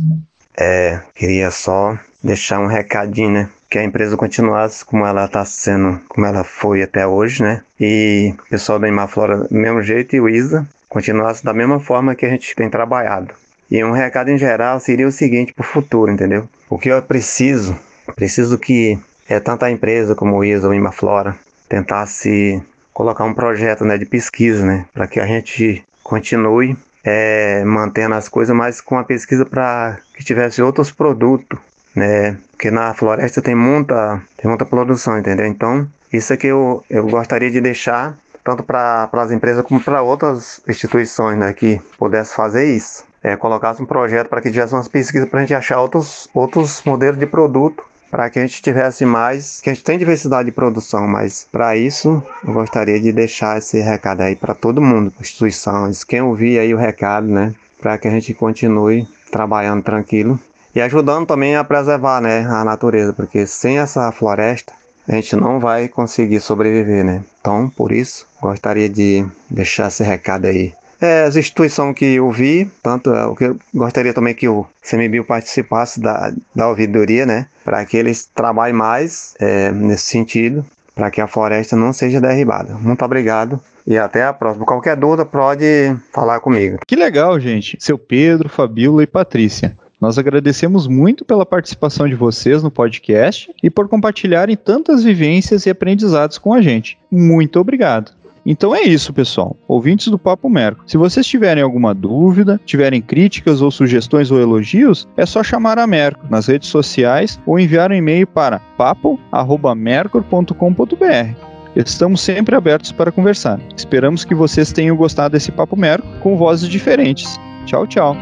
É, 0.58 1.00
queria 1.16 1.50
só 1.50 1.98
deixar 2.24 2.60
um 2.60 2.68
recadinho, 2.68 3.32
né? 3.32 3.50
Que 3.70 3.80
a 3.80 3.84
empresa 3.84 4.18
continuasse 4.18 4.84
como 4.84 5.06
ela 5.06 5.26
está 5.26 5.46
sendo, 5.46 6.02
como 6.10 6.26
ela 6.26 6.44
foi 6.44 6.84
até 6.84 7.08
hoje, 7.08 7.42
né? 7.42 7.62
E 7.80 8.34
o 8.38 8.50
pessoal 8.50 8.78
da 8.78 8.88
Imaflora 8.88 9.48
do 9.48 9.56
mesmo 9.56 9.82
jeito 9.82 10.16
e 10.16 10.22
o 10.22 10.28
ISA 10.28 10.68
continuasse 10.90 11.44
da 11.44 11.54
mesma 11.54 11.80
forma 11.80 12.16
que 12.16 12.26
a 12.26 12.30
gente 12.30 12.54
tem 12.56 12.70
trabalhado. 12.70 13.34
E 13.70 13.82
um 13.84 13.92
recado 13.92 14.30
em 14.30 14.38
geral 14.38 14.80
seria 14.82 15.08
o 15.08 15.12
seguinte 15.12 15.54
para 15.54 15.64
o 15.64 15.68
futuro, 15.68 16.12
entendeu? 16.12 16.50
O 16.70 16.78
que 16.78 16.90
eu 16.90 17.02
preciso, 17.02 17.78
preciso 18.16 18.58
que 18.58 19.00
é, 19.30 19.40
tanto 19.40 19.64
a 19.64 19.72
empresa 19.72 20.14
como 20.14 20.36
o 20.36 20.44
ISA 20.44 20.68
ou 20.68 20.74
Imaflora 20.74 21.38
tentasse 21.70 22.62
colocar 22.94 23.24
um 23.24 23.34
projeto 23.34 23.86
né, 23.86 23.98
de 23.98 24.06
pesquisa, 24.06 24.66
né? 24.66 24.86
Para 24.94 25.08
que 25.08 25.22
a 25.22 25.26
gente 25.26 25.82
continue 26.04 26.76
é, 27.04 27.64
mantendo 27.64 28.16
as 28.16 28.30
coisas, 28.30 28.56
mas 28.56 28.82
com 28.82 28.98
a 28.98 29.04
pesquisa 29.04 29.46
para 29.46 30.00
que 30.16 30.24
tivesse 30.24 30.62
outros 30.62 30.92
produtos, 30.92 31.60
né? 31.96 32.38
Porque 32.52 32.72
na 32.72 32.94
floresta 32.94 33.42
tem 33.42 33.56
muita, 33.56 34.22
tem 34.38 34.50
muita 34.50 34.66
produção, 34.66 35.18
entendeu? 35.18 35.46
Então, 35.46 35.88
isso 36.12 36.34
é 36.34 36.38
que 36.38 36.48
eu, 36.48 36.84
eu 36.90 37.08
gostaria 37.08 37.50
de 37.50 37.62
deixar 37.62 38.18
tanto 38.44 38.64
para 38.64 39.10
as 39.14 39.32
empresas 39.32 39.64
como 39.64 39.80
para 39.82 40.02
outras 40.02 40.62
instituições, 40.68 41.38
né, 41.38 41.54
que 41.54 41.80
pudesse 41.98 42.34
fazer 42.34 42.66
isso. 42.66 43.04
É, 43.24 43.36
colocasse 43.36 43.82
um 43.84 43.86
projeto 43.86 44.30
para 44.30 44.42
que 44.42 44.52
tivesse 44.52 44.74
umas 44.74 44.88
pesquisas 44.88 45.30
para 45.30 45.40
a 45.40 45.42
gente 45.44 45.54
achar 45.54 45.80
outros, 45.80 46.28
outros 46.34 46.82
modelos 46.84 47.20
de 47.20 47.28
produto 47.28 47.84
para 48.12 48.30
que 48.30 48.38
a 48.38 48.42
gente 48.42 48.62
tivesse 48.62 49.06
mais, 49.06 49.62
que 49.62 49.70
a 49.70 49.74
gente 49.74 49.86
tem 49.86 49.98
diversidade 49.98 50.48
de 50.48 50.52
produção, 50.52 51.08
mas 51.08 51.48
para 51.50 51.78
isso 51.78 52.22
eu 52.46 52.54
gostaria 52.54 53.00
de 53.00 53.14
deixar 53.14 53.58
esse 53.58 53.80
recado 53.80 54.22
aí 54.22 54.36
para 54.36 54.54
todo 54.54 54.82
mundo, 54.82 55.14
instituições, 55.20 56.04
quem 56.04 56.22
ouvir 56.22 56.60
aí 56.60 56.74
o 56.74 56.78
recado, 56.78 57.28
né, 57.28 57.56
para 57.82 57.98
que 57.98 58.10
a 58.10 58.12
gente 58.12 58.34
continue 58.34 59.08
trabalhando 59.32 59.82
tranquilo 59.82 60.38
e 60.76 60.82
ajudando 60.82 61.26
também 61.26 61.56
a 61.56 61.64
preservar, 61.64 62.20
né, 62.20 62.46
a 62.46 62.66
natureza, 62.66 63.14
porque 63.14 63.48
sem 63.48 63.80
essa 63.80 64.12
floresta 64.12 64.74
a 65.08 65.14
gente 65.14 65.36
não 65.36 65.60
vai 65.60 65.88
conseguir 65.88 66.40
sobreviver, 66.40 67.04
né? 67.04 67.24
Então, 67.40 67.68
por 67.70 67.92
isso, 67.92 68.28
gostaria 68.40 68.88
de 68.88 69.26
deixar 69.50 69.88
esse 69.88 70.04
recado 70.04 70.46
aí 70.46 70.74
é, 71.02 71.24
as 71.24 71.36
instituições 71.36 71.96
que 71.96 72.06
eu 72.06 72.30
vi, 72.32 72.70
tanto 72.84 73.12
é, 73.12 73.26
o 73.26 73.36
que 73.36 73.46
eu 73.46 73.60
gostaria 73.74 74.14
também 74.14 74.36
que 74.36 74.48
o 74.48 74.66
CMBio 74.88 75.26
participasse 75.26 76.00
da, 76.00 76.32
da 76.56 76.70
ouvidoria, 76.70 77.26
né, 77.26 77.48
para 77.66 77.84
que 77.86 77.98
eles 77.98 78.30
trabalhem 78.34 78.76
mais 78.76 79.34
é, 79.40 79.72
nesse 79.72 80.06
sentido, 80.06 80.64
para 80.94 81.10
que 81.10 81.20
a 81.20 81.28
floresta 81.28 81.76
não 81.76 81.92
seja 81.92 82.22
derribada. 82.22 82.76
Muito 82.76 83.04
obrigado 83.04 83.60
e 83.88 83.98
até 83.98 84.24
a 84.24 84.32
próxima. 84.32 84.66
Qualquer 84.66 84.96
dúvida 84.96 85.26
pode 85.26 85.96
falar 86.14 86.40
comigo. 86.40 86.78
Que 86.88 86.96
legal, 86.96 87.40
gente. 87.40 87.78
Seu 87.80 87.98
Pedro, 87.98 88.48
Fabíola 88.48 89.02
e 89.02 89.08
Patrícia. 89.08 89.76
Nós 90.00 90.18
agradecemos 90.18 90.88
muito 90.88 91.24
pela 91.24 91.46
participação 91.46 92.08
de 92.08 92.16
vocês 92.16 92.64
no 92.64 92.72
podcast 92.72 93.52
e 93.62 93.70
por 93.70 93.88
compartilharem 93.88 94.56
tantas 94.56 95.04
vivências 95.04 95.66
e 95.66 95.70
aprendizados 95.70 96.40
com 96.40 96.54
a 96.54 96.62
gente. 96.62 96.98
Muito 97.12 97.60
obrigado. 97.60 98.12
Então 98.46 98.76
é 98.76 98.82
isso, 98.82 99.14
pessoal. 99.14 99.56
Ouvintes 99.68 100.08
do 100.08 100.18
Papo 100.18 100.50
Merco. 100.50 100.84
Se 100.88 100.98
vocês 100.98 101.28
tiverem 101.28 101.62
alguma 101.64 101.94
dúvida, 101.94 102.60
tiverem 102.66 103.02
críticas 103.02 103.62
ou 103.62 103.70
sugestões 103.70 104.32
ou 104.32 104.40
elogios, 104.40 105.08
é 105.16 105.26
só 105.26 105.44
chamar 105.44 105.78
a 105.78 105.86
Merco 105.86 106.26
nas 106.30 106.48
redes 106.48 106.70
sociais 106.70 107.40
ou 107.46 107.60
enviar 107.60 107.92
um 107.92 107.96
e-mail 107.96 108.26
para 108.26 108.60
papo@mercur.com.br. 108.78 111.52
Estamos 111.76 112.22
sempre 112.22 112.56
abertos 112.56 112.92
para 112.92 113.12
conversar. 113.12 113.60
Esperamos 113.76 114.26
que 114.26 114.34
vocês 114.36 114.74
tenham 114.74 114.96
gostado 114.96 115.34
desse 115.34 115.52
Papo 115.52 115.78
Merco 115.78 116.08
com 116.20 116.36
vozes 116.36 116.68
diferentes. 116.68 117.40
Tchau, 117.66 117.86
tchau. 117.88 118.16